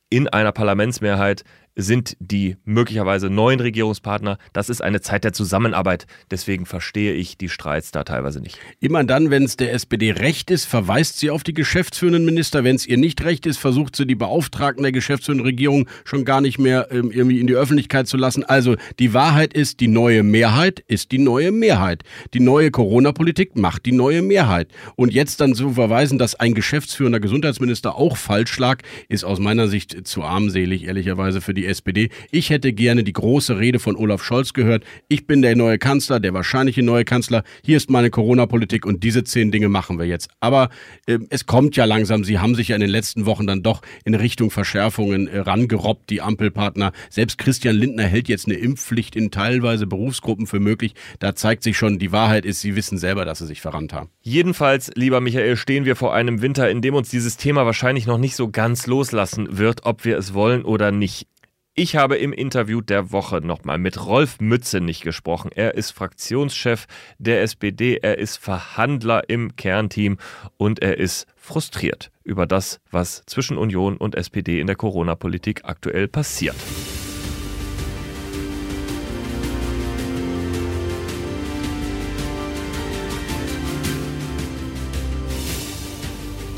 in 0.10 0.27
einer 0.27 0.51
Parlamentsmehrheit 0.51 1.44
sind 1.75 2.18
die 2.19 2.57
möglicherweise 2.65 3.29
neuen 3.29 3.59
Regierungspartner. 3.59 4.38
Das 4.53 4.69
ist 4.69 4.81
eine 4.81 5.01
Zeit 5.01 5.23
der 5.23 5.33
Zusammenarbeit. 5.33 6.06
Deswegen 6.29 6.65
verstehe 6.65 7.13
ich 7.13 7.38
die 7.38 7.50
Streits 7.50 7.91
da 7.91 8.03
teilweise 8.03 8.41
nicht. 8.41 8.57
Immer 8.79 9.03
dann, 9.03 9.29
wenn 9.29 9.44
es 9.44 9.57
der 9.57 9.73
SPD 9.73 10.12
recht 10.12 10.51
ist, 10.51 10.65
verweist 10.65 11.19
sie 11.19 11.29
auf 11.29 11.44
die 11.44 11.53
geschäftsführenden 11.53 12.25
Minister. 12.25 12.63
Wenn 12.63 12.75
es 12.75 12.85
ihr 12.85 12.97
nicht 12.97 13.23
recht 13.23 13.45
ist, 13.45 13.57
versucht 13.57 13.95
sie 13.95 14.06
die 14.06 14.15
Beauftragten 14.15 14.83
der 14.83 14.91
geschäftsführenden 14.91 15.45
Regierung 15.45 15.88
schon 16.03 16.25
gar 16.25 16.41
nicht 16.41 16.59
mehr 16.59 16.89
ähm, 16.91 17.12
irgendwie 17.12 17.39
in 17.39 17.47
die 17.47 17.56
Öffentlichkeit 17.56 18.07
zu 18.07 18.17
lassen. 18.17 18.44
Also 18.44 18.75
die 19.00 19.13
Wahrheit 19.13 19.53
ist, 19.53 19.79
die 19.79 19.88
neue 19.88 20.24
Mehrheit 20.24 20.83
ist 20.88 21.12
die 21.12 21.19
neue 21.19 21.51
Mehrheit. 21.51 22.03
Die 22.33 22.39
neue 22.39 22.71
Corona-Politik 22.71 23.56
macht 23.56 23.85
die 23.85 23.91
neue 23.91 24.21
Mehrheit. 24.21 24.67
Und 24.95 25.13
jetzt 25.13 25.39
dann 25.41 25.56
zu 25.56 25.71
verweisen, 25.71 26.17
dass 26.17 26.35
ein 26.35 26.53
geschäftsführender 26.53 27.19
Gesundheitsminister 27.19 27.95
auch 27.95 28.17
falsch 28.17 28.57
lag, 28.59 28.79
ist 29.07 29.24
aus 29.24 29.39
meiner 29.39 29.67
Sicht 29.67 30.07
zu 30.07 30.24
armselig, 30.24 30.85
ehrlicherweise 30.85 31.41
für 31.41 31.53
die 31.53 31.61
die 31.62 31.68
SPD. 31.68 32.10
Ich 32.31 32.50
hätte 32.50 32.74
gerne 32.74 33.04
die 33.04 33.13
große 33.13 33.60
Rede 33.60 33.80
von 33.80 33.96
Olaf 33.96 34.24
Scholz 34.24 34.54
gehört. 34.54 34.84
Ich 35.08 35.28
bin 35.28 35.42
der 35.42 35.56
neue 35.56 35.78
Kanzler, 35.78 36.19
der 36.19 36.34
wahrscheinliche 36.34 36.81
neue 36.81 37.06
Kanzler. 37.06 37.44
Hier 37.63 37.78
ist 37.78 37.90
meine 37.90 38.10
Corona-Politik 38.10 38.86
und 38.86 39.03
diese 39.03 39.24
zehn 39.24 39.51
Dinge 39.51 39.70
machen 39.70 40.00
wir 40.00 40.06
jetzt. 40.06 40.30
Aber 40.39 40.70
äh, 41.06 41.20
es 41.30 41.46
kommt 41.46 41.75
ja 41.75 41.86
langsam. 41.86 42.24
Sie 42.24 42.39
haben 42.39 42.56
sich 42.56 42.70
ja 42.70 42.75
in 42.75 42.82
den 42.82 42.89
letzten 42.89 43.25
Wochen 43.25 43.46
dann 43.46 43.62
doch 43.62 43.82
in 44.06 44.15
Richtung 44.15 44.50
Verschärfungen 44.50 45.27
äh, 45.27 45.39
rangerobbt, 45.39 46.10
die 46.10 46.22
Ampelpartner. 46.22 46.91
Selbst 47.10 47.38
Christian 47.38 47.75
Lindner 47.75 48.03
hält 48.03 48.27
jetzt 48.27 48.48
eine 48.48 48.56
Impfpflicht 48.56 49.15
in 49.15 49.30
teilweise 49.30 49.86
Berufsgruppen 49.86 50.48
für 50.48 50.60
möglich. 50.60 50.94
Da 51.20 51.36
zeigt 51.36 51.63
sich 51.63 51.77
schon, 51.77 52.00
die 52.00 52.12
Wahrheit 52.12 52.46
ist, 52.46 52.62
sie 52.62 52.75
wissen 52.75 52.98
selber, 52.98 53.25
dass 53.25 53.39
sie 53.39 53.46
sich 53.46 53.62
verrannt 53.62 53.94
haben. 53.94 54.10
Jedenfalls, 54.22 54.91
lieber 54.96 55.22
Michael, 55.22 55.58
stehen 55.58 55.86
wir 55.86 55.96
vor 55.96 56.13
einem 56.13 56.41
Winter, 56.41 56.70
in 56.70 56.82
dem 56.82 56.96
uns 56.96 57.10
dieses 57.10 57.38
Thema 57.38 57.65
wahrscheinlich 57.65 58.08
noch 58.08 58.18
nicht 58.18 58.36
so 58.36 58.50
ganz 58.50 58.88
loslassen 58.88 59.58
wird, 59.58 59.86
ob 59.86 60.06
wir 60.06 60.18
es 60.18 60.34
wollen 60.34 60.63
oder 60.63 60.91
nicht. 60.91 61.27
Ich 61.74 61.96
habe 61.96 62.18
im 62.18 62.34
Interview 62.34 62.82
der 62.82 63.13
Woche 63.13 63.40
nochmal 63.40 63.78
mit 63.78 64.06
Rolf 64.06 64.42
Mützenich 64.42 65.01
gesprochen. 65.01 65.51
Er 65.56 65.75
ist 65.75 65.92
Fraktionschef 65.92 66.86
der 67.18 67.44
SPD, 67.44 67.96
er 67.96 68.18
ist 68.18 68.36
Verhandler 68.36 69.30
im 69.30 69.56
Kernteam 69.56 70.18
und 70.58 70.82
er 70.82 70.98
ist 70.98 71.28
frustriert 71.38 72.12
über 72.25 72.46
das, 72.46 72.82
was 72.92 73.24
zwischen 73.25 73.58
Union 73.58 73.96
und 73.96 74.16
SPD 74.16 74.60
in 74.60 74.68
der 74.68 74.75
Corona-Politik 74.75 75.62
aktuell 75.63 76.10
passiert. 76.10 76.58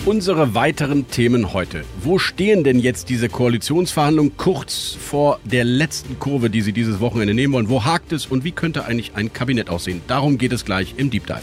Unsere 0.06 0.54
weiteren 0.54 1.08
Themen 1.08 1.54
heute. 1.54 1.86
Wo 2.02 2.20
stehen 2.20 2.66
denn 2.66 2.78
jetzt 2.78 3.08
diese 3.08 3.30
Koalitionsverhandlungen 3.30 4.36
kurz 4.36 4.98
vor 5.00 5.40
der 5.46 5.64
letzten 5.64 6.20
Kurve, 6.20 6.50
die 6.50 6.60
Sie 6.60 6.74
dieses 6.74 7.00
Wochenende 7.00 7.34
nehmen 7.34 7.54
wollen? 7.54 7.70
Wo 7.70 7.86
hakt 7.86 8.12
es 8.12 8.26
und 8.26 8.44
wie 8.44 8.52
könnte 8.52 8.84
eigentlich 8.84 9.16
ein 9.16 9.32
Kabinett 9.32 9.70
aussehen? 9.70 10.02
Darum 10.08 10.38
geht 10.38 10.52
es 10.52 10.66
gleich 10.66 10.96
im 10.98 11.10
Deep 11.10 11.26
Dive. 11.26 11.40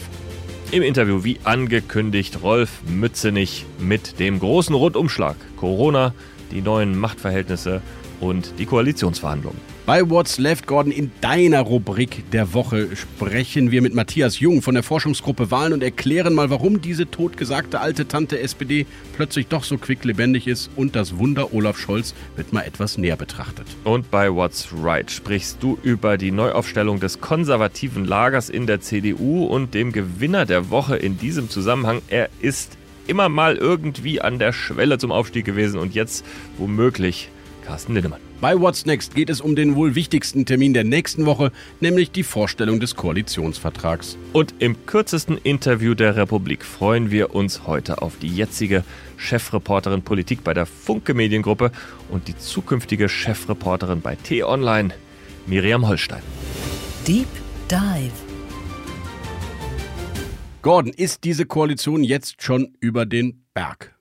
Im 0.73 0.83
Interview, 0.83 1.25
wie 1.25 1.39
angekündigt, 1.43 2.43
Rolf 2.43 2.83
Mützenich 2.87 3.65
mit 3.79 4.19
dem 4.19 4.39
großen 4.39 4.75
Rundumschlag. 4.75 5.37
Corona, 5.57 6.13
die 6.53 6.61
neuen 6.61 6.99
Machtverhältnisse 6.99 7.81
und 8.21 8.53
die 8.59 8.67
Koalitionsverhandlungen. 8.67 9.70
Bei 9.87 10.09
What's 10.09 10.39
Left, 10.39 10.67
Gordon, 10.67 10.93
in 10.93 11.11
deiner 11.21 11.63
Rubrik 11.63 12.31
der 12.31 12.53
Woche 12.53 12.95
sprechen 12.95 13.71
wir 13.71 13.83
mit 13.83 13.95
Matthias 13.95 14.39
Jung 14.39 14.63
von 14.63 14.75
der 14.75 14.85
Forschungsgruppe 14.85 15.51
Wahlen 15.51 15.73
und 15.73 15.83
erklären 15.83 16.35
mal, 16.35 16.51
warum 16.51 16.81
diese 16.81 17.11
totgesagte 17.11 17.81
alte 17.81 18.07
Tante 18.07 18.39
SPD 18.39 18.87
plötzlich 19.17 19.49
doch 19.49 19.65
so 19.65 19.79
quicklebendig 19.79 20.47
ist 20.47 20.71
und 20.77 20.95
das 20.95 21.19
Wunder 21.19 21.55
Olaf 21.55 21.79
Scholz 21.79 22.15
wird 22.37 22.53
mal 22.53 22.63
etwas 22.63 22.99
näher 22.99 23.17
betrachtet. 23.17 23.67
Und 23.83 24.11
bei 24.11 24.33
What's 24.33 24.69
Right 24.81 25.11
sprichst 25.11 25.63
du 25.63 25.79
über 25.83 26.19
die 26.19 26.31
Neuaufstellung 26.31 27.01
des 27.01 27.21
konservativen 27.21 28.05
Lagers 28.05 28.51
in 28.51 28.67
der 28.67 28.81
CDU 28.81 29.47
und 29.47 29.75
dem 29.75 29.93
Gewinner 29.93 30.45
der 30.45 30.71
Woche 30.71 30.97
in 30.97 31.19
diesem 31.19 31.49
Zusammenhang. 31.49 32.03
Er 32.09 32.29
ist 32.41 32.77
immer 33.07 33.29
mal 33.29 33.57
irgendwie 33.57 34.21
an 34.21 34.39
der 34.39 34.53
Schwelle 34.53 34.99
zum 34.99 35.11
Aufstieg 35.11 35.45
gewesen 35.45 35.81
und 35.81 35.95
jetzt 35.95 36.25
womöglich 36.59 37.31
Carsten 37.71 37.95
Lindemann. 37.95 38.21
Bei 38.41 38.59
What's 38.59 38.85
Next 38.85 39.15
geht 39.15 39.31
es 39.31 39.41
um 39.41 39.55
den 39.55 39.77
wohl 39.77 39.95
wichtigsten 39.95 40.45
Termin 40.45 40.75
der 40.75 40.83
nächsten 40.83 41.25
Woche, 41.25 41.53
nämlich 41.79 42.11
die 42.11 42.25
Vorstellung 42.25 42.81
des 42.81 42.97
Koalitionsvertrags. 42.97 44.19
Und 44.33 44.55
im 44.59 44.87
kürzesten 44.87 45.39
Interview 45.39 45.95
der 45.95 46.17
Republik 46.17 46.65
freuen 46.65 47.13
wir 47.13 47.33
uns 47.33 47.69
heute 47.69 48.03
auf 48.03 48.19
die 48.19 48.27
jetzige 48.27 48.83
Chefreporterin 49.19 50.03
Politik 50.03 50.43
bei 50.43 50.53
der 50.53 50.67
Funke 50.67 51.15
Mediengruppe 51.15 51.71
und 52.09 52.27
die 52.27 52.37
zukünftige 52.37 53.09
Chefreporterin 53.09 54.01
bei 54.01 54.17
T-Online, 54.17 54.93
Miriam 55.47 55.87
Holstein. 55.87 56.23
Deep 57.07 57.29
Dive. 57.71 58.11
Gordon, 60.63 60.93
ist 60.93 61.23
diese 61.23 61.47
Koalition 61.47 62.03
jetzt 62.03 62.43
schon 62.43 62.75
über 62.81 63.07
den 63.07 63.45
Berg? 63.55 63.95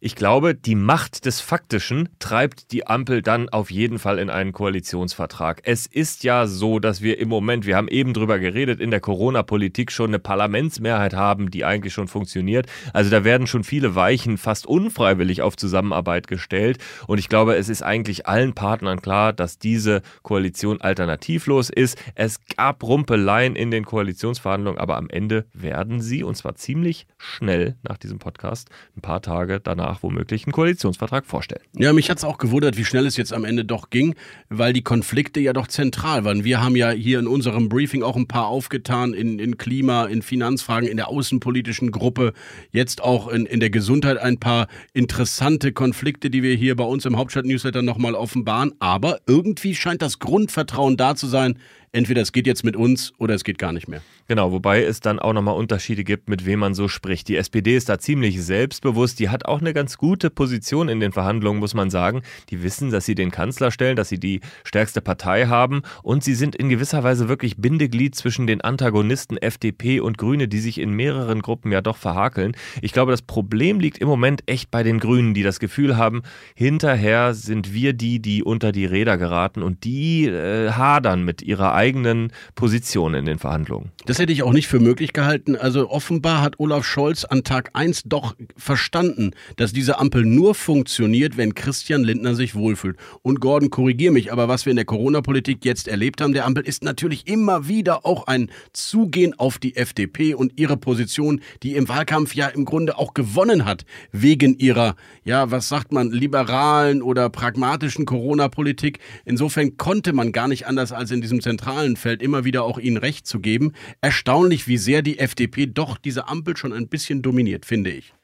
Ich 0.00 0.14
glaube, 0.14 0.54
die 0.54 0.76
Macht 0.76 1.26
des 1.26 1.40
Faktischen 1.40 2.08
treibt 2.20 2.70
die 2.70 2.86
Ampel 2.86 3.20
dann 3.20 3.48
auf 3.48 3.68
jeden 3.68 3.98
Fall 3.98 4.20
in 4.20 4.30
einen 4.30 4.52
Koalitionsvertrag. 4.52 5.62
Es 5.64 5.86
ist 5.86 6.22
ja 6.22 6.46
so, 6.46 6.78
dass 6.78 7.02
wir 7.02 7.18
im 7.18 7.28
Moment, 7.28 7.66
wir 7.66 7.74
haben 7.74 7.88
eben 7.88 8.14
drüber 8.14 8.38
geredet, 8.38 8.80
in 8.80 8.92
der 8.92 9.00
Corona-Politik 9.00 9.90
schon 9.90 10.10
eine 10.10 10.20
Parlamentsmehrheit 10.20 11.14
haben, 11.14 11.50
die 11.50 11.64
eigentlich 11.64 11.94
schon 11.94 12.06
funktioniert. 12.06 12.68
Also 12.92 13.10
da 13.10 13.24
werden 13.24 13.48
schon 13.48 13.64
viele 13.64 13.96
Weichen 13.96 14.38
fast 14.38 14.68
unfreiwillig 14.68 15.42
auf 15.42 15.56
Zusammenarbeit 15.56 16.28
gestellt. 16.28 16.78
Und 17.08 17.18
ich 17.18 17.28
glaube, 17.28 17.56
es 17.56 17.68
ist 17.68 17.82
eigentlich 17.82 18.28
allen 18.28 18.54
Partnern 18.54 19.02
klar, 19.02 19.32
dass 19.32 19.58
diese 19.58 20.02
Koalition 20.22 20.80
alternativlos 20.80 21.70
ist. 21.70 22.00
Es 22.14 22.38
gab 22.56 22.84
Rumpeleien 22.84 23.56
in 23.56 23.72
den 23.72 23.84
Koalitionsverhandlungen, 23.84 24.78
aber 24.78 24.96
am 24.96 25.10
Ende 25.10 25.46
werden 25.52 26.00
sie, 26.00 26.22
und 26.22 26.36
zwar 26.36 26.54
ziemlich 26.54 27.08
schnell 27.16 27.74
nach 27.82 27.98
diesem 27.98 28.20
Podcast, 28.20 28.70
ein 28.96 29.00
paar 29.00 29.22
Tage 29.22 29.58
danach, 29.58 29.87
danach 29.88 30.02
womöglich 30.02 30.44
einen 30.46 30.52
Koalitionsvertrag 30.52 31.26
vorstellen. 31.26 31.62
Ja, 31.76 31.92
mich 31.92 32.10
hat 32.10 32.18
es 32.18 32.24
auch 32.24 32.38
gewundert, 32.38 32.76
wie 32.76 32.84
schnell 32.84 33.06
es 33.06 33.16
jetzt 33.16 33.32
am 33.32 33.44
Ende 33.44 33.64
doch 33.64 33.90
ging, 33.90 34.14
weil 34.48 34.72
die 34.72 34.82
Konflikte 34.82 35.40
ja 35.40 35.52
doch 35.52 35.66
zentral 35.66 36.24
waren. 36.24 36.44
Wir 36.44 36.62
haben 36.62 36.76
ja 36.76 36.90
hier 36.90 37.18
in 37.18 37.26
unserem 37.26 37.68
Briefing 37.68 38.02
auch 38.02 38.16
ein 38.16 38.28
paar 38.28 38.46
aufgetan 38.46 39.14
in, 39.14 39.38
in 39.38 39.56
Klima, 39.56 40.04
in 40.04 40.22
Finanzfragen, 40.22 40.88
in 40.88 40.96
der 40.96 41.08
außenpolitischen 41.08 41.90
Gruppe, 41.90 42.32
jetzt 42.70 43.02
auch 43.02 43.28
in, 43.28 43.46
in 43.46 43.60
der 43.60 43.70
Gesundheit 43.70 44.18
ein 44.18 44.38
paar 44.38 44.68
interessante 44.92 45.72
Konflikte, 45.72 46.30
die 46.30 46.42
wir 46.42 46.54
hier 46.54 46.76
bei 46.76 46.84
uns 46.84 47.04
im 47.06 47.16
Hauptstadt-Newsletter 47.16 47.82
nochmal 47.82 48.14
offenbaren. 48.14 48.72
Aber 48.78 49.20
irgendwie 49.26 49.74
scheint 49.74 50.02
das 50.02 50.18
Grundvertrauen 50.18 50.96
da 50.96 51.14
zu 51.14 51.26
sein, 51.26 51.58
entweder 51.92 52.22
es 52.22 52.32
geht 52.32 52.46
jetzt 52.46 52.64
mit 52.64 52.76
uns 52.76 53.12
oder 53.18 53.34
es 53.34 53.44
geht 53.44 53.58
gar 53.58 53.72
nicht 53.72 53.88
mehr. 53.88 54.02
Genau, 54.28 54.52
wobei 54.52 54.84
es 54.84 55.00
dann 55.00 55.18
auch 55.18 55.32
nochmal 55.32 55.56
Unterschiede 55.56 56.04
gibt, 56.04 56.28
mit 56.28 56.44
wem 56.44 56.58
man 56.58 56.74
so 56.74 56.86
spricht. 56.86 57.28
Die 57.28 57.36
SPD 57.36 57.76
ist 57.76 57.88
da 57.88 57.98
ziemlich 57.98 58.42
selbstbewusst. 58.42 59.18
Die 59.20 59.30
hat 59.30 59.46
auch 59.46 59.60
eine 59.60 59.72
ganz 59.72 59.96
gute 59.96 60.28
Position 60.28 60.90
in 60.90 61.00
den 61.00 61.12
Verhandlungen, 61.12 61.60
muss 61.60 61.72
man 61.72 61.88
sagen. 61.88 62.20
Die 62.50 62.62
wissen, 62.62 62.90
dass 62.90 63.06
sie 63.06 63.14
den 63.14 63.30
Kanzler 63.30 63.70
stellen, 63.70 63.96
dass 63.96 64.10
sie 64.10 64.20
die 64.20 64.40
stärkste 64.64 65.00
Partei 65.00 65.46
haben 65.46 65.80
und 66.02 66.22
sie 66.22 66.34
sind 66.34 66.56
in 66.56 66.68
gewisser 66.68 67.02
Weise 67.04 67.28
wirklich 67.28 67.56
Bindeglied 67.56 68.14
zwischen 68.14 68.46
den 68.46 68.60
Antagonisten 68.60 69.38
FDP 69.38 70.00
und 70.00 70.18
Grüne, 70.18 70.46
die 70.46 70.60
sich 70.60 70.78
in 70.78 70.90
mehreren 70.90 71.40
Gruppen 71.40 71.72
ja 71.72 71.80
doch 71.80 71.96
verhakeln. 71.96 72.54
Ich 72.82 72.92
glaube, 72.92 73.12
das 73.12 73.22
Problem 73.22 73.80
liegt 73.80 73.96
im 73.96 74.08
Moment 74.08 74.42
echt 74.44 74.70
bei 74.70 74.82
den 74.82 75.00
Grünen, 75.00 75.32
die 75.32 75.42
das 75.42 75.58
Gefühl 75.58 75.96
haben, 75.96 76.22
hinterher 76.54 77.32
sind 77.32 77.72
wir 77.72 77.94
die, 77.94 78.20
die 78.20 78.42
unter 78.42 78.72
die 78.72 78.84
Räder 78.84 79.16
geraten 79.16 79.62
und 79.62 79.84
die 79.84 80.26
äh, 80.26 80.72
hadern 80.72 81.24
mit 81.24 81.40
ihrer 81.40 81.77
eigenen 81.78 82.32
Position 82.56 83.14
in 83.14 83.24
den 83.24 83.38
Verhandlungen. 83.38 83.92
Das 84.04 84.18
hätte 84.18 84.32
ich 84.32 84.42
auch 84.42 84.52
nicht 84.52 84.66
für 84.66 84.80
möglich 84.80 85.12
gehalten. 85.12 85.54
Also 85.54 85.88
offenbar 85.88 86.42
hat 86.42 86.58
Olaf 86.58 86.84
Scholz 86.84 87.24
an 87.24 87.44
Tag 87.44 87.70
1 87.74 88.02
doch 88.06 88.34
verstanden, 88.56 89.30
dass 89.54 89.72
diese 89.72 90.00
Ampel 90.00 90.24
nur 90.24 90.56
funktioniert, 90.56 91.36
wenn 91.36 91.54
Christian 91.54 92.02
Lindner 92.02 92.34
sich 92.34 92.56
wohlfühlt. 92.56 92.96
Und 93.22 93.40
Gordon, 93.40 93.70
korrigier 93.70 94.10
mich, 94.10 94.32
aber 94.32 94.48
was 94.48 94.66
wir 94.66 94.72
in 94.72 94.76
der 94.76 94.86
Corona-Politik 94.86 95.64
jetzt 95.64 95.86
erlebt 95.86 96.20
haben, 96.20 96.32
der 96.32 96.46
Ampel 96.46 96.66
ist 96.66 96.82
natürlich 96.82 97.28
immer 97.28 97.68
wieder 97.68 98.04
auch 98.04 98.26
ein 98.26 98.50
Zugehen 98.72 99.38
auf 99.38 99.58
die 99.58 99.76
FDP 99.76 100.34
und 100.34 100.58
ihre 100.58 100.76
Position, 100.76 101.40
die 101.62 101.76
im 101.76 101.88
Wahlkampf 101.88 102.34
ja 102.34 102.48
im 102.48 102.64
Grunde 102.64 102.98
auch 102.98 103.14
gewonnen 103.14 103.64
hat, 103.64 103.84
wegen 104.10 104.58
ihrer, 104.58 104.96
ja, 105.22 105.52
was 105.52 105.68
sagt 105.68 105.92
man, 105.92 106.10
liberalen 106.10 107.02
oder 107.02 107.30
pragmatischen 107.30 108.04
Corona-Politik. 108.04 108.98
Insofern 109.24 109.76
konnte 109.76 110.12
man 110.12 110.32
gar 110.32 110.48
nicht 110.48 110.66
anders 110.66 110.90
als 110.90 111.12
in 111.12 111.20
diesem 111.20 111.40
zentralen 111.40 111.67
zentralen 111.68 111.96
Feld 111.96 112.22
immer 112.22 112.44
wieder 112.44 112.64
auch 112.64 112.78
ihnen 112.78 112.96
recht 112.96 113.26
zu 113.26 113.40
geben. 113.40 113.72
Erstaunlich, 114.00 114.68
wie 114.68 114.78
sehr 114.78 115.02
die 115.02 115.18
FDP 115.18 115.66
doch 115.66 115.98
diese 115.98 116.26
Ampel 116.26 116.56
schon 116.56 116.72
ein 116.72 116.88
bisschen 116.88 117.20
dominiert, 117.20 117.66
finde 117.66 117.90
ich. 117.90 118.14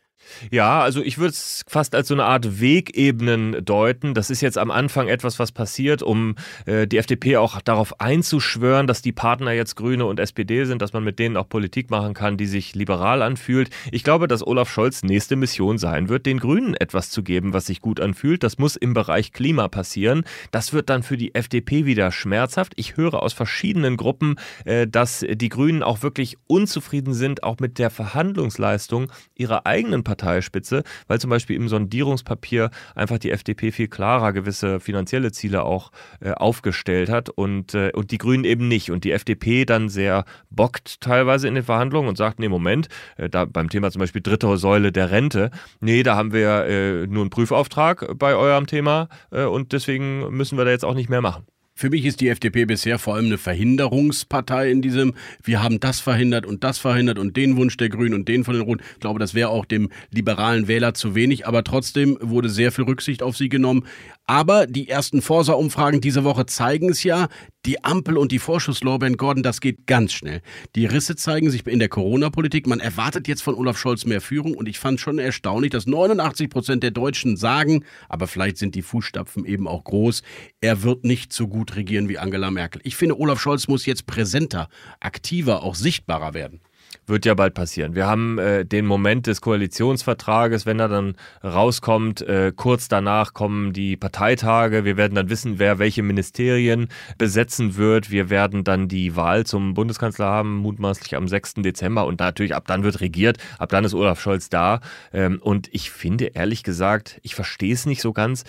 Ja, 0.50 0.82
also 0.82 1.02
ich 1.02 1.18
würde 1.18 1.30
es 1.30 1.64
fast 1.66 1.94
als 1.94 2.08
so 2.08 2.14
eine 2.14 2.24
Art 2.24 2.60
Wegebenen 2.60 3.64
deuten. 3.64 4.14
Das 4.14 4.30
ist 4.30 4.40
jetzt 4.40 4.58
am 4.58 4.70
Anfang 4.70 5.08
etwas, 5.08 5.38
was 5.38 5.52
passiert, 5.52 6.02
um 6.02 6.36
äh, 6.66 6.86
die 6.86 6.98
FDP 6.98 7.36
auch 7.36 7.60
darauf 7.60 8.00
einzuschwören, 8.00 8.86
dass 8.86 9.02
die 9.02 9.12
Partner 9.12 9.52
jetzt 9.52 9.76
Grüne 9.76 10.06
und 10.06 10.20
SPD 10.20 10.64
sind, 10.64 10.82
dass 10.82 10.92
man 10.92 11.04
mit 11.04 11.18
denen 11.18 11.36
auch 11.36 11.48
Politik 11.48 11.90
machen 11.90 12.14
kann, 12.14 12.36
die 12.36 12.46
sich 12.46 12.74
liberal 12.74 13.22
anfühlt. 13.22 13.70
Ich 13.90 14.04
glaube, 14.04 14.28
dass 14.28 14.46
Olaf 14.46 14.70
Scholz 14.70 15.02
nächste 15.02 15.36
Mission 15.36 15.78
sein 15.78 16.08
wird, 16.08 16.26
den 16.26 16.38
Grünen 16.38 16.74
etwas 16.74 17.10
zu 17.10 17.22
geben, 17.22 17.52
was 17.52 17.66
sich 17.66 17.80
gut 17.80 18.00
anfühlt. 18.00 18.42
Das 18.42 18.58
muss 18.58 18.76
im 18.76 18.94
Bereich 18.94 19.32
Klima 19.32 19.68
passieren. 19.68 20.24
Das 20.50 20.72
wird 20.72 20.90
dann 20.90 21.02
für 21.02 21.16
die 21.16 21.34
FDP 21.34 21.86
wieder 21.86 22.10
schmerzhaft. 22.12 22.72
Ich 22.76 22.96
höre 22.96 23.22
aus 23.22 23.32
verschiedenen 23.32 23.96
Gruppen, 23.96 24.36
äh, 24.64 24.86
dass 24.86 25.24
die 25.28 25.48
Grünen 25.48 25.82
auch 25.82 26.02
wirklich 26.02 26.36
unzufrieden 26.46 27.14
sind, 27.14 27.42
auch 27.42 27.58
mit 27.60 27.78
der 27.78 27.90
Verhandlungsleistung 27.90 29.10
ihrer 29.34 29.66
eigenen 29.66 30.04
Partei 30.04 30.13
Parteispitze, 30.14 30.85
weil 31.09 31.21
zum 31.21 31.30
Beispiel 31.30 31.56
im 31.56 31.68
Sondierungspapier 31.68 32.71
einfach 32.94 33.18
die 33.18 33.30
FDP 33.30 33.73
viel 33.73 33.88
klarer 33.88 34.33
gewisse 34.33 34.80
finanzielle 34.80 35.33
Ziele 35.33 35.64
auch 35.64 35.90
äh, 36.21 36.30
aufgestellt 36.30 37.09
hat 37.09 37.28
und, 37.30 37.75
äh, 37.75 37.90
und 37.94 38.11
die 38.11 38.18
Grünen 38.18 38.44
eben 38.44 38.68
nicht. 38.68 38.90
Und 38.90 39.04
die 39.04 39.12
FDP 39.12 39.64
dann 39.64 39.88
sehr 39.88 40.25
bockt 40.50 41.00
teilweise 41.00 41.49
in 41.49 41.54
den 41.54 41.64
Verhandlungen 41.64 42.09
und 42.09 42.16
sagt, 42.16 42.38
nee, 42.38 42.49
Moment, 42.49 42.88
äh, 43.16 43.28
da 43.28 43.44
beim 43.44 43.68
Thema 43.68 43.90
zum 43.90 44.00
Beispiel 44.00 44.23
dritte 44.23 44.56
Säule 44.56 44.92
der 44.92 45.11
Rente, 45.11 45.50
nee, 45.80 46.02
da 46.02 46.16
haben 46.16 46.33
wir 46.33 46.66
äh, 46.66 47.06
nur 47.06 47.23
einen 47.23 47.30
Prüfauftrag 47.30 48.16
bei 48.18 48.37
eurem 48.37 48.66
Thema 48.66 49.09
äh, 49.30 49.44
und 49.44 49.73
deswegen 49.73 50.30
müssen 50.30 50.56
wir 50.56 50.64
da 50.64 50.71
jetzt 50.71 50.85
auch 50.85 50.94
nicht 50.94 51.11
mehr 51.11 51.23
machen. 51.23 51.47
Für 51.76 51.90
mich 51.90 52.04
ist 52.04 52.20
die 52.20 52.28
FDP 52.28 52.66
bisher 52.66 53.00
vor 53.00 53.16
allem 53.16 53.26
eine 53.26 53.36
Verhinderungspartei 53.36 54.70
in 54.70 54.80
diesem, 54.80 55.14
wir 55.42 55.60
haben 55.60 55.80
das 55.80 55.98
verhindert 55.98 56.46
und 56.46 56.62
das 56.62 56.78
verhindert 56.78 57.18
und 57.18 57.36
den 57.36 57.56
Wunsch 57.56 57.76
der 57.76 57.88
Grünen 57.88 58.14
und 58.14 58.28
den 58.28 58.44
von 58.44 58.54
den 58.54 58.62
Roten. 58.62 58.84
Ich 58.92 59.00
glaube, 59.00 59.18
das 59.18 59.34
wäre 59.34 59.48
auch 59.48 59.64
dem 59.64 59.90
liberalen 60.12 60.68
Wähler 60.68 60.94
zu 60.94 61.16
wenig, 61.16 61.48
aber 61.48 61.64
trotzdem 61.64 62.16
wurde 62.20 62.48
sehr 62.48 62.70
viel 62.70 62.84
Rücksicht 62.84 63.24
auf 63.24 63.36
sie 63.36 63.48
genommen. 63.48 63.86
Aber 64.26 64.66
die 64.66 64.88
ersten 64.88 65.20
Forsa-Umfragen 65.20 66.00
diese 66.00 66.24
Woche 66.24 66.46
zeigen 66.46 66.90
es 66.90 67.02
ja. 67.02 67.28
Die 67.66 67.84
Ampel 67.84 68.16
und 68.16 68.32
die 68.32 68.38
Vorschusslorbeeren 68.38 69.16
Gordon, 69.16 69.42
das 69.42 69.60
geht 69.60 69.86
ganz 69.86 70.12
schnell. 70.12 70.40
Die 70.76 70.86
Risse 70.86 71.16
zeigen 71.16 71.50
sich 71.50 71.66
in 71.66 71.78
der 71.78 71.88
Corona-Politik. 71.88 72.66
Man 72.66 72.80
erwartet 72.80 73.28
jetzt 73.28 73.42
von 73.42 73.54
Olaf 73.54 73.78
Scholz 73.78 74.04
mehr 74.04 74.20
Führung 74.20 74.54
und 74.54 74.68
ich 74.68 74.78
fand 74.78 75.00
schon 75.00 75.18
erstaunlich, 75.18 75.70
dass 75.70 75.86
89 75.86 76.48
Prozent 76.48 76.82
der 76.82 76.90
Deutschen 76.90 77.36
sagen, 77.36 77.84
aber 78.08 78.26
vielleicht 78.26 78.58
sind 78.58 78.74
die 78.74 78.82
Fußstapfen 78.82 79.44
eben 79.44 79.68
auch 79.68 79.84
groß, 79.84 80.22
er 80.60 80.82
wird 80.82 81.04
nicht 81.04 81.32
so 81.32 81.48
gut 81.48 81.76
regieren 81.76 82.08
wie 82.08 82.18
Angela 82.18 82.50
Merkel. 82.50 82.80
Ich 82.84 82.96
finde, 82.96 83.18
Olaf 83.18 83.40
Scholz 83.40 83.68
muss 83.68 83.86
jetzt 83.86 84.06
präsenter, 84.06 84.68
aktiver, 85.00 85.62
auch 85.62 85.74
sichtbarer 85.74 86.34
werden 86.34 86.60
wird 87.06 87.24
ja 87.24 87.34
bald 87.34 87.54
passieren. 87.54 87.94
Wir 87.94 88.06
haben 88.06 88.38
äh, 88.38 88.64
den 88.64 88.86
Moment 88.86 89.26
des 89.26 89.40
Koalitionsvertrages, 89.40 90.66
wenn 90.66 90.80
er 90.80 90.88
dann 90.88 91.14
rauskommt. 91.42 92.22
Äh, 92.22 92.52
kurz 92.54 92.88
danach 92.88 93.34
kommen 93.34 93.72
die 93.72 93.96
Parteitage. 93.96 94.84
Wir 94.84 94.96
werden 94.96 95.14
dann 95.14 95.30
wissen, 95.30 95.58
wer 95.58 95.78
welche 95.78 96.02
Ministerien 96.02 96.88
besetzen 97.18 97.76
wird. 97.76 98.10
Wir 98.10 98.30
werden 98.30 98.64
dann 98.64 98.88
die 98.88 99.16
Wahl 99.16 99.46
zum 99.46 99.74
Bundeskanzler 99.74 100.26
haben, 100.26 100.56
mutmaßlich 100.56 101.16
am 101.16 101.28
6. 101.28 101.54
Dezember. 101.56 102.06
Und 102.06 102.20
natürlich, 102.20 102.54
ab 102.54 102.66
dann 102.66 102.84
wird 102.84 103.00
regiert. 103.00 103.38
Ab 103.58 103.68
dann 103.70 103.84
ist 103.84 103.94
Olaf 103.94 104.20
Scholz 104.20 104.48
da. 104.48 104.80
Ähm, 105.12 105.40
und 105.42 105.68
ich 105.72 105.90
finde, 105.90 106.26
ehrlich 106.26 106.62
gesagt, 106.62 107.20
ich 107.22 107.34
verstehe 107.34 107.74
es 107.74 107.86
nicht 107.86 108.00
so 108.00 108.12
ganz 108.12 108.44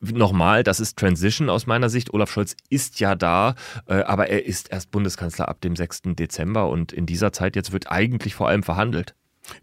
nochmal, 0.00 0.62
das 0.62 0.80
ist 0.80 0.98
Transition 0.98 1.50
aus 1.50 1.66
meiner 1.66 1.88
Sicht. 1.88 2.12
Olaf 2.12 2.30
Scholz 2.30 2.56
ist 2.68 3.00
ja 3.00 3.14
da, 3.14 3.54
äh, 3.86 4.02
aber 4.02 4.28
er 4.28 4.46
ist 4.46 4.70
erst 4.70 4.90
Bundeskanzler 4.90 5.48
ab 5.48 5.60
dem 5.60 5.76
6. 5.76 6.02
Dezember 6.16 6.68
und 6.68 6.92
in 6.92 7.06
dieser 7.06 7.32
Zeit 7.32 7.56
jetzt 7.56 7.72
wird 7.72 7.90
eigentlich 7.90 8.34
vor 8.34 8.48
allem 8.48 8.62
verhandelt. 8.62 9.14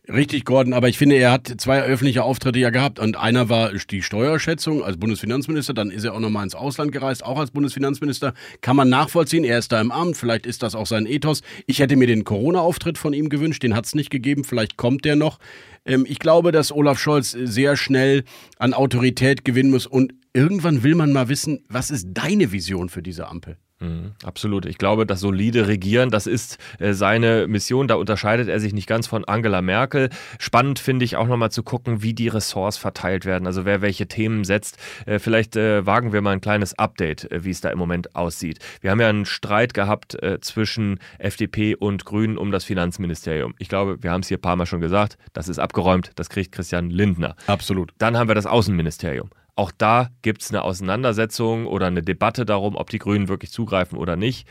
Richtig, 0.08 0.46
Gordon, 0.46 0.74
aber 0.74 0.88
ich 0.88 0.98
finde, 0.98 1.16
er 1.16 1.32
hat 1.32 1.54
zwei 1.58 1.82
öffentliche 1.82 2.24
Auftritte 2.24 2.60
ja 2.60 2.70
gehabt 2.70 3.00
und 3.00 3.18
einer 3.18 3.50
war 3.50 3.72
die 3.74 4.02
Steuerschätzung 4.02 4.84
als 4.84 4.98
Bundesfinanzminister, 4.98 5.74
dann 5.74 5.92
ist 5.92 6.04
er 6.04 6.14
auch 6.14 6.20
nochmal 6.20 6.44
ins 6.44 6.56
Ausland 6.56 6.92
gereist, 6.92 7.26
auch 7.26 7.40
als 7.40 7.52
Bundesfinanzminister. 7.52 8.34
Kann 8.62 8.76
man 8.76 8.90
nachvollziehen, 8.90 9.44
er 9.44 9.60
ist 9.60 9.72
da 9.72 9.82
im 9.82 9.92
Amt, 9.92 10.18
vielleicht 10.18 10.46
ist 10.46 10.64
das 10.64 10.76
auch 10.76 10.88
sein 10.88 11.06
Ethos. 11.06 11.42
Ich 11.66 11.80
hätte 11.80 11.96
mir 11.96 12.08
den 12.08 12.24
Corona-Auftritt 12.24 12.98
von 12.98 13.14
ihm 13.14 13.30
gewünscht, 13.30 13.64
den 13.64 13.76
hat 13.76 13.86
es 13.86 13.96
nicht 13.96 14.10
gegeben, 14.10 14.44
vielleicht 14.44 14.78
kommt 14.78 15.06
der 15.06 15.16
noch. 15.16 15.40
Ähm, 15.86 16.06
ich 16.08 16.20
glaube, 16.20 16.52
dass 16.52 16.72
Olaf 16.72 17.00
Scholz 17.00 17.32
sehr 17.32 17.76
schnell 17.76 18.24
an 18.58 18.74
Autorität 18.74 19.44
gewinnen 19.46 19.72
muss 19.72 19.86
und 19.86 20.14
irgendwann 20.34 20.84
will 20.84 20.96
man 20.96 21.12
mal 21.12 21.30
wissen, 21.30 21.66
was 21.68 21.92
ist 21.92 22.08
deine 22.14 22.52
Vision 22.52 22.90
für 22.90 23.02
diese 23.02 23.28
Ampel? 23.28 23.58
Mhm, 23.80 24.14
absolut. 24.24 24.66
Ich 24.66 24.80
glaube, 24.80 25.06
das 25.06 25.20
solide 25.20 25.68
Regieren, 25.68 26.10
das 26.10 26.26
ist 26.26 26.58
äh, 26.80 26.94
seine 26.94 27.48
Mission. 27.48 27.88
Da 27.88 27.96
unterscheidet 27.96 28.50
er 28.50 28.60
sich 28.60 28.74
nicht 28.74 28.88
ganz 28.88 29.06
von 29.06 29.24
Angela 29.26 29.62
Merkel. 29.62 30.10
Spannend 30.40 30.80
finde 30.80 31.06
ich 31.06 31.16
auch 31.16 31.28
nochmal 31.28 31.52
zu 31.52 31.62
gucken, 31.62 32.02
wie 32.02 32.14
die 32.14 32.28
Ressorts 32.28 32.78
verteilt 32.78 33.26
werden. 33.26 33.46
Also 33.46 33.66
wer 33.66 33.82
welche 33.82 34.08
Themen 34.08 34.46
setzt. 34.46 34.78
Äh, 35.06 35.20
vielleicht 35.20 35.56
äh, 35.56 35.86
wagen 35.86 36.12
wir 36.12 36.22
mal 36.22 36.32
ein 36.32 36.42
kleines 36.42 36.78
Update, 36.80 37.32
äh, 37.32 37.44
wie 37.44 37.52
es 37.52 37.62
da 37.62 37.70
im 37.70 37.78
Moment 37.78 38.16
aussieht. 38.16 38.60
Wir 38.82 38.90
haben 38.90 39.00
ja 39.00 39.10
einen 39.10 39.26
Streit 39.26 39.76
gehabt 39.76 40.22
äh, 40.24 40.40
zwischen 40.42 41.00
FDP 41.20 41.76
und 41.76 42.04
Grünen 42.04 42.40
um 42.40 42.52
das 42.52 42.64
Finanzministerium. 42.64 43.54
Ich 43.60 43.70
glaube, 43.70 44.02
wir 44.02 44.12
haben 44.12 44.22
es 44.22 44.28
hier 44.28 44.38
ein 44.38 44.42
paar 44.42 44.56
Mal 44.56 44.66
schon 44.66 44.82
gesagt. 44.82 45.20
Das 45.34 45.50
ist 45.50 45.60
abgeräumt. 45.60 46.12
Das 46.16 46.30
kriegt 46.30 46.52
Christian 46.52 46.90
Lindner. 46.90 47.36
Absolut. 47.46 47.92
Dann 48.00 48.18
haben 48.18 48.28
wir 48.28 48.36
das 48.36 48.48
Außenministerium. 48.48 49.30
Auch 49.58 49.72
da 49.76 50.12
gibt 50.22 50.44
es 50.44 50.52
eine 50.52 50.62
Auseinandersetzung 50.62 51.66
oder 51.66 51.88
eine 51.88 52.04
Debatte 52.04 52.46
darum, 52.46 52.76
ob 52.76 52.92
die 52.92 53.00
Grünen 53.00 53.28
wirklich 53.28 53.52
zugreifen 53.52 53.98
oder 53.98 54.16
nicht. 54.16 54.48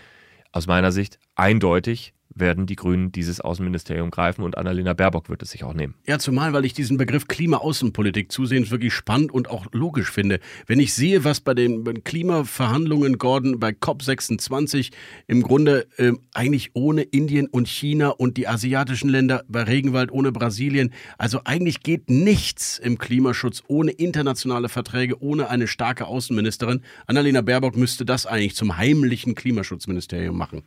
Aus 0.51 0.67
meiner 0.67 0.91
Sicht 0.91 1.21
eindeutig 1.37 2.13
werden 2.35 2.67
die 2.67 2.77
Grünen 2.77 3.13
dieses 3.13 3.41
Außenministerium 3.41 4.11
greifen 4.11 4.43
und 4.43 4.59
Annalena 4.59 4.93
Baerbock 4.93 5.29
wird 5.29 5.43
es 5.43 5.51
sich 5.51 5.65
auch 5.65 5.75
nehmen. 5.75 5.95
Ja, 6.07 6.19
zumal, 6.19 6.53
weil 6.53 6.65
ich 6.65 6.75
diesen 6.75 6.97
Begriff 6.97 7.29
Klima-Außenpolitik 7.29 8.31
zusehends 8.31 8.71
wirklich 8.71 8.93
spannend 8.93 9.33
und 9.33 9.51
auch 9.51 9.67
logisch 9.73 10.11
finde. 10.11 10.41
Wenn 10.67 10.79
ich 10.79 10.95
sehe, 10.95 11.25
was 11.25 11.41
bei 11.41 11.55
den 11.55 12.05
Klimaverhandlungen, 12.05 13.19
Gordon, 13.19 13.59
bei 13.59 13.71
COP26 13.71 14.93
im 15.27 15.43
Grunde 15.43 15.87
äh, 15.97 16.13
eigentlich 16.35 16.71
ohne 16.75 17.03
Indien 17.03 17.47
und 17.47 17.69
China 17.69 18.09
und 18.11 18.37
die 18.37 18.49
asiatischen 18.49 19.09
Länder, 19.09 19.45
bei 19.49 19.63
Regenwald 19.63 20.13
ohne 20.13 20.33
Brasilien, 20.33 20.93
also 21.19 21.41
eigentlich 21.45 21.81
geht 21.83 22.11
nichts 22.11 22.79
im 22.79 22.99
Klimaschutz 22.99 23.63
ohne 23.69 23.93
internationale 23.93 24.69
Verträge, 24.69 25.23
ohne 25.23 25.49
eine 25.49 25.67
starke 25.67 26.07
Außenministerin. 26.07 26.83
Annalena 27.07 27.41
Baerbock 27.41 27.77
müsste 27.77 28.05
das 28.05 28.27
eigentlich 28.27 28.57
zum 28.57 28.77
heimlichen 28.77 29.35
Klimaschutzministerium 29.35 30.37
machen. 30.37 30.63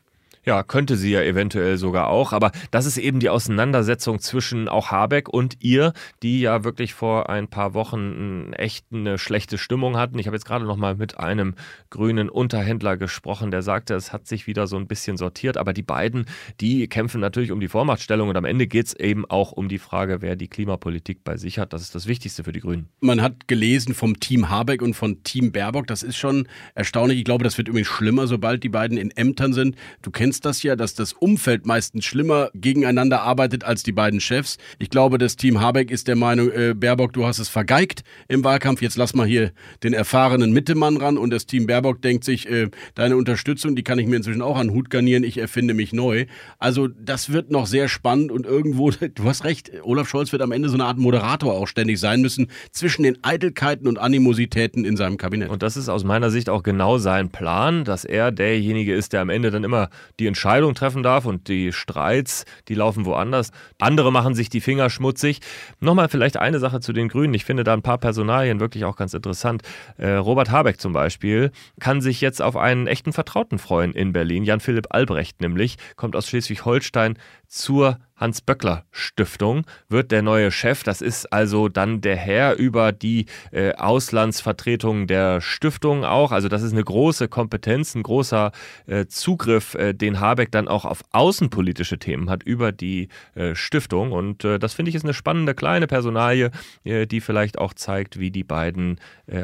Ja, 0.49 0.63
könnte 0.63 0.97
sie 0.97 1.11
ja 1.11 1.21
eventuell 1.21 1.77
sogar 1.77 2.07
auch. 2.07 2.33
Aber 2.33 2.51
das 2.71 2.87
ist 2.87 2.97
eben 2.97 3.19
die 3.19 3.29
Auseinandersetzung 3.29 4.17
zwischen 4.17 4.67
auch 4.67 4.89
Habeck 4.89 5.29
und 5.29 5.57
ihr, 5.59 5.93
die 6.23 6.41
ja 6.41 6.63
wirklich 6.63 6.95
vor 6.95 7.29
ein 7.29 7.47
paar 7.49 7.75
Wochen 7.75 8.51
echt 8.53 8.87
eine 8.91 9.19
schlechte 9.19 9.59
Stimmung 9.59 9.95
hatten. 9.95 10.17
Ich 10.17 10.25
habe 10.25 10.35
jetzt 10.35 10.47
gerade 10.47 10.65
noch 10.65 10.75
mal 10.75 10.95
mit 10.95 11.19
einem 11.19 11.53
grünen 11.91 12.29
Unterhändler 12.29 12.97
gesprochen, 12.97 13.51
der 13.51 13.61
sagte, 13.61 13.93
es 13.93 14.11
hat 14.11 14.25
sich 14.25 14.47
wieder 14.47 14.65
so 14.65 14.75
ein 14.77 14.87
bisschen 14.87 15.17
sortiert. 15.17 15.55
Aber 15.55 15.71
die 15.71 15.83
beiden, 15.83 16.25
die 16.59 16.87
kämpfen 16.87 17.21
natürlich 17.21 17.51
um 17.51 17.59
die 17.59 17.67
Vormachtstellung 17.67 18.29
und 18.29 18.35
am 18.35 18.45
Ende 18.45 18.65
geht 18.65 18.87
es 18.87 18.95
eben 18.95 19.25
auch 19.29 19.51
um 19.51 19.69
die 19.69 19.77
Frage, 19.77 20.23
wer 20.23 20.35
die 20.35 20.47
Klimapolitik 20.47 21.23
bei 21.23 21.37
sich 21.37 21.59
hat. 21.59 21.73
Das 21.73 21.83
ist 21.83 21.93
das 21.93 22.07
Wichtigste 22.07 22.43
für 22.43 22.53
die 22.53 22.61
Grünen. 22.61 22.89
Man 23.01 23.21
hat 23.21 23.47
gelesen 23.47 23.93
vom 23.93 24.19
Team 24.19 24.49
Habeck 24.49 24.81
und 24.81 24.95
von 24.95 25.21
Team 25.21 25.51
Baerbock. 25.51 25.85
Das 25.85 26.01
ist 26.01 26.17
schon 26.17 26.47
erstaunlich. 26.73 27.19
Ich 27.19 27.25
glaube, 27.25 27.43
das 27.43 27.55
wird 27.59 27.67
übrigens 27.67 27.89
schlimmer, 27.89 28.25
sobald 28.25 28.63
die 28.63 28.69
beiden 28.69 28.97
in 28.97 29.11
Ämtern 29.11 29.53
sind. 29.53 29.75
Du 30.01 30.09
kennst 30.09 30.38
kennst 30.39 30.46
das 30.46 30.63
ja, 30.63 30.77
dass 30.77 30.93
das 30.93 31.12
Umfeld 31.12 31.65
meistens 31.65 32.05
schlimmer 32.05 32.50
gegeneinander 32.53 33.24
arbeitet 33.24 33.65
als 33.65 33.84
die 33.84 33.91
beiden 33.91 34.22
Chefs. 34.22 34.58
Ich 34.77 34.89
glaube, 34.89 35.17
das 35.17 35.36
Team 35.36 35.60
Habeck 35.60 35.91
ist 35.91 36.08
der 36.08 36.15
Meinung, 36.15 36.50
äh, 36.51 36.74
Baerbock, 36.74 37.12
du 37.12 37.25
hast 37.25 37.39
es 37.39 37.50
vergeigt 37.50 38.03
im 38.29 38.41
Wahlkampf, 38.46 38.81
jetzt 38.81 38.96
lass 38.96 39.13
mal 39.13 39.27
hier 39.27 39.51
den 39.84 39.91
erfahrenen 39.91 40.53
Mittemann 40.53 40.96
ran. 40.96 41.17
Und 41.17 41.31
das 41.31 41.46
Team 41.46 41.67
Baerbock 41.67 42.01
denkt 42.01 42.24
sich, 42.24 42.50
äh, 42.50 42.69
deine 42.96 43.17
Unterstützung, 43.17 43.75
die 43.75 43.84
kann 43.84 44.00
ich 44.00 44.08
mir 44.08 44.15
inzwischen 44.15 44.41
auch 44.41 44.55
an 44.55 44.67
den 44.67 44.75
Hut 44.75 44.89
garnieren, 44.89 45.25
ich 45.25 45.38
erfinde 45.38 45.74
mich 45.74 45.91
neu. 45.91 46.25
Also 46.58 46.88
das 46.88 47.34
wird 47.34 47.51
noch 47.51 47.65
sehr 47.65 47.89
spannend 47.89 48.31
und 48.31 48.46
irgendwo, 48.46 48.91
du 49.15 49.24
hast 49.25 49.43
recht, 49.43 49.72
Olaf 49.84 50.08
Scholz 50.08 50.31
wird 50.31 50.41
am 50.41 50.53
Ende 50.53 50.69
so 50.69 50.75
eine 50.75 50.86
Art 50.86 51.00
Moderator 51.00 51.53
auch 51.53 51.67
ständig 51.67 52.00
sein 52.00 52.22
müssen 52.22 52.48
zwischen 52.72 53.03
den 53.03 53.17
Eitelkeiten 53.24 53.89
und 53.89 54.00
Animositäten 54.00 54.86
in 54.86 54.96
seinem 54.96 55.17
Kabinett. 55.17 55.50
Und 55.50 55.63
das 55.63 55.75
ist 55.75 55.89
aus 55.89 56.05
meiner 56.05 56.29
Sicht 56.29 56.50
auch 56.50 56.63
genau 56.63 56.98
sein 56.98 57.29
Plan, 57.29 57.84
dass 57.84 58.05
er 58.05 58.31
derjenige 58.31 58.96
ist, 58.96 59.12
der 59.12 59.19
am 59.19 59.29
Ende 59.29 59.51
dann 59.51 59.65
immer 59.65 59.89
die 60.19 60.27
Entscheidung 60.27 60.75
treffen 60.75 61.03
darf 61.03 61.25
und 61.25 61.47
die 61.47 61.71
Streits, 61.71 62.45
die 62.67 62.75
laufen 62.75 63.05
woanders. 63.05 63.51
Andere 63.79 64.11
machen 64.11 64.35
sich 64.35 64.49
die 64.49 64.61
Finger 64.61 64.89
schmutzig. 64.89 65.39
Nochmal 65.79 66.10
vielleicht 66.10 66.38
eine 66.38 66.60
Sache 66.60 66.79
zu 66.79 66.93
den 66.93 67.08
Grünen. 67.08 67.34
Ich 67.34 67.45
finde 67.45 67.63
da 67.63 67.73
ein 67.73 67.82
paar 67.82 67.97
Personalien 67.97 68.60
wirklich 68.60 68.86
auch 68.86 68.95
ganz 68.95 69.13
interessant. 69.13 69.63
Äh, 69.97 70.12
Robert 70.12 70.51
Habeck 70.51 70.79
zum 70.79 70.93
Beispiel 70.93 71.51
kann 71.79 72.01
sich 72.01 72.21
jetzt 72.21 72.41
auf 72.41 72.55
einen 72.55 72.88
echten 72.88 73.13
Vertrauten 73.13 73.60
freuen 73.60 73.93
in 73.93 74.13
Berlin. 74.13 74.43
Jan-Philipp 74.43 74.88
Albrecht 74.89 75.41
nämlich 75.41 75.77
kommt 75.95 76.15
aus 76.15 76.27
Schleswig-Holstein 76.27 77.17
zur 77.49 77.99
Hans-Böckler-Stiftung, 78.15 79.65
wird 79.88 80.12
der 80.12 80.21
neue 80.21 80.51
Chef. 80.51 80.83
Das 80.83 81.01
ist 81.01 81.31
also 81.33 81.69
dann 81.69 82.01
der 82.01 82.15
Herr 82.15 82.55
über 82.55 82.91
die 82.91 83.25
äh, 83.51 83.73
Auslandsvertretungen 83.73 85.07
der 85.07 85.41
Stiftung 85.41 86.05
auch. 86.05 86.31
Also 86.31 86.47
das 86.47 86.62
ist 86.62 86.73
eine 86.73 86.83
große 86.83 87.27
Kompetenz, 87.27 87.95
ein 87.95 88.03
großer 88.03 88.51
äh, 88.88 89.05
Zugriff, 89.07 89.73
äh, 89.75 89.93
den 89.93 90.19
Habeck 90.19 90.51
dann 90.51 90.67
auch 90.67 90.85
auf 90.85 91.01
außenpolitische 91.12 91.97
Themen 91.97 92.29
hat 92.29 92.43
über 92.43 92.71
die 92.71 93.07
äh, 93.35 93.55
Stiftung. 93.55 94.12
Und 94.12 94.43
äh, 94.43 94.59
das 94.59 94.73
finde 94.73 94.89
ich 94.89 94.95
ist 94.95 95.05
eine 95.05 95.13
spannende 95.13 95.55
kleine 95.55 95.88
Personalie, 95.88 96.51
äh, 96.83 97.07
die 97.07 97.21
vielleicht 97.21 97.57
auch 97.57 97.73
zeigt, 97.73 98.19
wie 98.19 98.31
die 98.31 98.43
beiden 98.43 98.99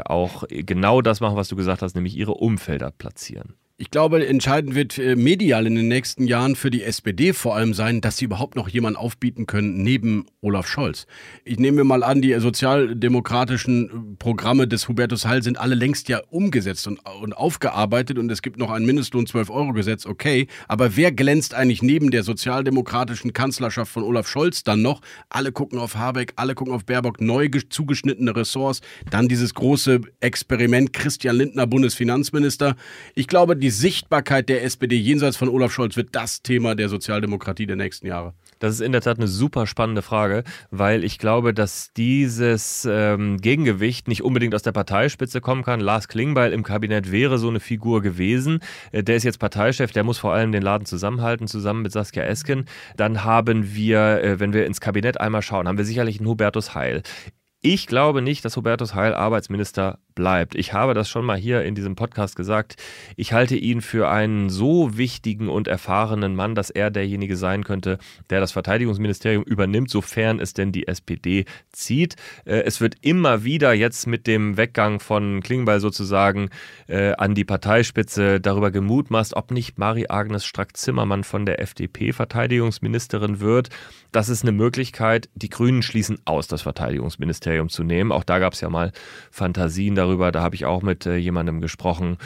auch 0.06 0.46
genau 0.50 1.02
das 1.02 1.20
machen, 1.22 1.36
was 1.36 1.48
du 1.48 1.56
gesagt 1.56 1.84
hast, 1.84 1.94
nämlich 1.94 2.18
ihre 2.18 2.34
Umfelder 2.34 2.90
platzieren. 2.90 3.54
Ich 3.78 3.92
glaube, 3.92 4.26
entscheidend 4.26 4.74
wird 4.74 4.98
äh, 4.98 5.18
medial 5.18 5.68
in 5.68 5.76
den 5.76 5.90
nächsten 5.90 6.28
Jahren 6.28 6.56
für 6.56 6.72
die 6.72 6.82
SPD 6.82 7.34
vor 7.34 7.58
allem 7.58 7.74
sein, 7.74 8.00
dass 8.00 8.16
sie 8.16 8.24
überhaupt 8.24 8.56
noch 8.56 8.70
jemanden 8.70 8.96
aufbieten 8.96 9.48
können 9.48 9.84
neben 9.84 10.28
Olaf 10.40 10.66
Scholz. 10.66 11.08
Ich 11.44 11.60
nehme 11.60 11.84
mal 11.84 12.02
an, 12.02 12.22
die 12.22 12.34
sozialdemokratischen 12.40 13.90
äh, 13.90 14.16
Programme 14.18 14.70
des 14.70 14.88
Hubertus 14.88 15.26
Heil 15.26 15.44
sind 15.44 15.60
alle 15.60 15.76
längst 15.76 16.08
ja 16.08 16.22
umgesetzt 16.30 16.88
und, 16.88 17.02
und 17.22 17.36
aufgearbeitet 17.36 18.18
und 18.18 18.32
es 18.32 18.42
gibt 18.42 18.58
noch 18.58 18.72
ein 18.72 18.86
Mindestlohn 18.86 19.26
12-Euro-Gesetz, 19.26 20.06
okay. 20.06 20.48
Aber 20.70 20.96
wer 20.96 21.12
glänzt 21.12 21.54
eigentlich 21.54 21.82
neben 21.82 22.12
der 22.12 22.24
sozialdemokratischen 22.24 23.34
Kanzlerschaft 23.34 23.92
von 23.92 24.04
Olaf 24.04 24.30
Scholz 24.30 24.64
dann 24.64 24.82
noch? 24.82 25.02
Alle 25.28 25.52
gucken 25.52 25.80
auf 25.80 25.96
Habeck, 25.96 26.32
alle 26.38 26.56
gucken 26.56 26.74
auf 26.74 26.86
Baerbock, 26.86 27.20
neu 27.20 27.50
zugeschnittene 27.50 28.38
Ressorts, 28.38 28.80
dann 29.12 29.28
dieses 29.28 29.54
große 29.54 30.00
Experiment 30.22 30.94
Christian 30.94 31.36
Lindner, 31.36 31.68
Bundesfinanzminister. 31.68 32.78
Ich 33.16 33.28
glaube, 33.28 33.58
die 33.65 33.65
Sichtbarkeit 33.70 34.50
der 34.50 34.64
SPD 34.64 34.96
jenseits 34.96 35.38
von 35.38 35.50
Olaf 35.50 35.72
Scholz 35.72 35.96
wird 35.96 36.10
das 36.16 36.42
Thema 36.42 36.76
der 36.76 36.90
Sozialdemokratie 36.90 37.66
der 37.66 37.76
nächsten 37.76 38.08
Jahre? 38.08 38.34
Das 38.60 38.74
ist 38.74 38.82
in 38.82 38.92
der 38.92 39.02
Tat 39.02 39.18
eine 39.18 39.28
super 39.28 39.68
spannende 39.68 40.02
Frage, 40.02 40.44
weil 40.72 41.04
ich 41.04 41.20
glaube, 41.20 41.54
dass 41.54 41.92
dieses 41.94 42.88
ähm, 42.90 43.38
Gegengewicht 43.38 44.08
nicht 44.08 44.24
unbedingt 44.24 44.56
aus 44.56 44.64
der 44.64 44.72
Parteispitze 44.72 45.42
kommen 45.42 45.64
kann. 45.64 45.80
Lars 45.80 46.08
Klingbeil 46.08 46.54
im 46.54 46.64
Kabinett 46.64 47.12
wäre 47.12 47.38
so 47.38 47.50
eine 47.50 47.60
Figur 47.60 48.02
gewesen. 48.02 48.60
Äh, 48.92 49.04
der 49.04 49.18
ist 49.18 49.24
jetzt 49.24 49.40
Parteichef, 49.40 49.92
der 49.92 50.04
muss 50.04 50.18
vor 50.18 50.34
allem 50.34 50.52
den 50.52 50.62
Laden 50.62 50.86
zusammenhalten, 50.86 51.48
zusammen 51.48 51.82
mit 51.82 51.92
Saskia 51.92 52.24
Esken. 52.24 52.66
Dann 52.96 53.24
haben 53.24 53.76
wir, 53.76 54.24
äh, 54.24 54.40
wenn 54.40 54.54
wir 54.54 54.66
ins 54.66 54.82
Kabinett 54.82 55.20
einmal 55.20 55.42
schauen, 55.42 55.68
haben 55.68 55.78
wir 55.78 55.86
sicherlich 55.86 56.20
einen 56.20 56.30
Hubertus 56.30 56.76
Heil. 56.76 57.04
Ich 57.62 57.88
glaube 57.88 58.22
nicht, 58.22 58.46
dass 58.46 58.56
Hubertus 58.58 58.94
Heil 58.94 59.16
Arbeitsminister 59.16 60.00
bleibt. 60.16 60.56
Ich 60.56 60.74
habe 60.74 60.94
das 60.94 61.10
schon 61.10 61.26
mal 61.26 61.38
hier 61.38 61.64
in 61.64 61.76
diesem 61.76 61.96
Podcast 61.96 62.36
gesagt. 62.36 62.82
Ich 63.18 63.34
halte 63.34 63.56
ihn 63.56 63.82
für 63.82 64.10
einen 64.10 64.50
so 64.50 64.98
wichtigen 64.98 65.50
und 65.50 65.68
erfahrenen 65.68 66.36
Mann, 66.36 66.56
dass 66.56 66.70
er 66.70 66.90
derjenige 66.90 67.38
sein 67.38 67.64
könnte, 67.64 68.00
der 68.30 68.40
das 68.40 68.54
Verteidigungsministerium 68.54 69.44
übernimmt, 69.44 69.90
sofern 69.90 70.40
es 70.40 70.54
denn 70.54 70.72
die 70.72 70.88
SPD 70.88 71.46
zieht. 71.72 72.16
Äh, 72.46 72.62
es 72.62 72.82
wird 72.82 72.96
immer 73.02 73.44
wieder 73.44 73.74
jetzt 73.74 74.08
mit 74.08 74.26
dem 74.26 74.58
Weggang 74.58 75.00
von 75.00 75.42
Klingbeil 75.42 75.82
sozusagen 75.82 76.50
äh, 76.88 77.12
an 77.14 77.36
die 77.36 77.46
Parteispitze 77.46 78.40
darüber 78.40 78.72
gemutmaßt, 78.72 79.36
ob 79.36 79.52
nicht 79.52 79.78
Marie-Agnes 79.78 80.46
Strack-Zimmermann 80.46 81.24
von 81.24 81.46
der 81.46 81.62
FDP 81.62 82.14
Verteidigungsministerin 82.14 83.42
wird. 83.42 83.70
Das 84.12 84.30
ist 84.30 84.44
eine 84.44 84.54
Möglichkeit. 84.54 85.30
Die 85.36 85.50
Grünen 85.50 85.82
schließen 85.82 86.20
aus, 86.24 86.48
das 86.48 86.62
Verteidigungsministerium 86.62 87.68
zu 87.68 87.84
nehmen. 87.84 88.14
Auch 88.14 88.24
da 88.24 88.40
gab 88.40 88.54
es 88.54 88.62
ja 88.62 88.70
mal 88.70 88.94
Fantasien 89.30 89.96
darüber 89.96 90.05
darüber, 90.06 90.32
da 90.32 90.42
habe 90.42 90.56
ich 90.56 90.66
auch 90.66 90.82
mit 90.82 91.06
äh, 91.06 91.16
jemandem 91.18 91.62
gesprochen. 91.62 92.18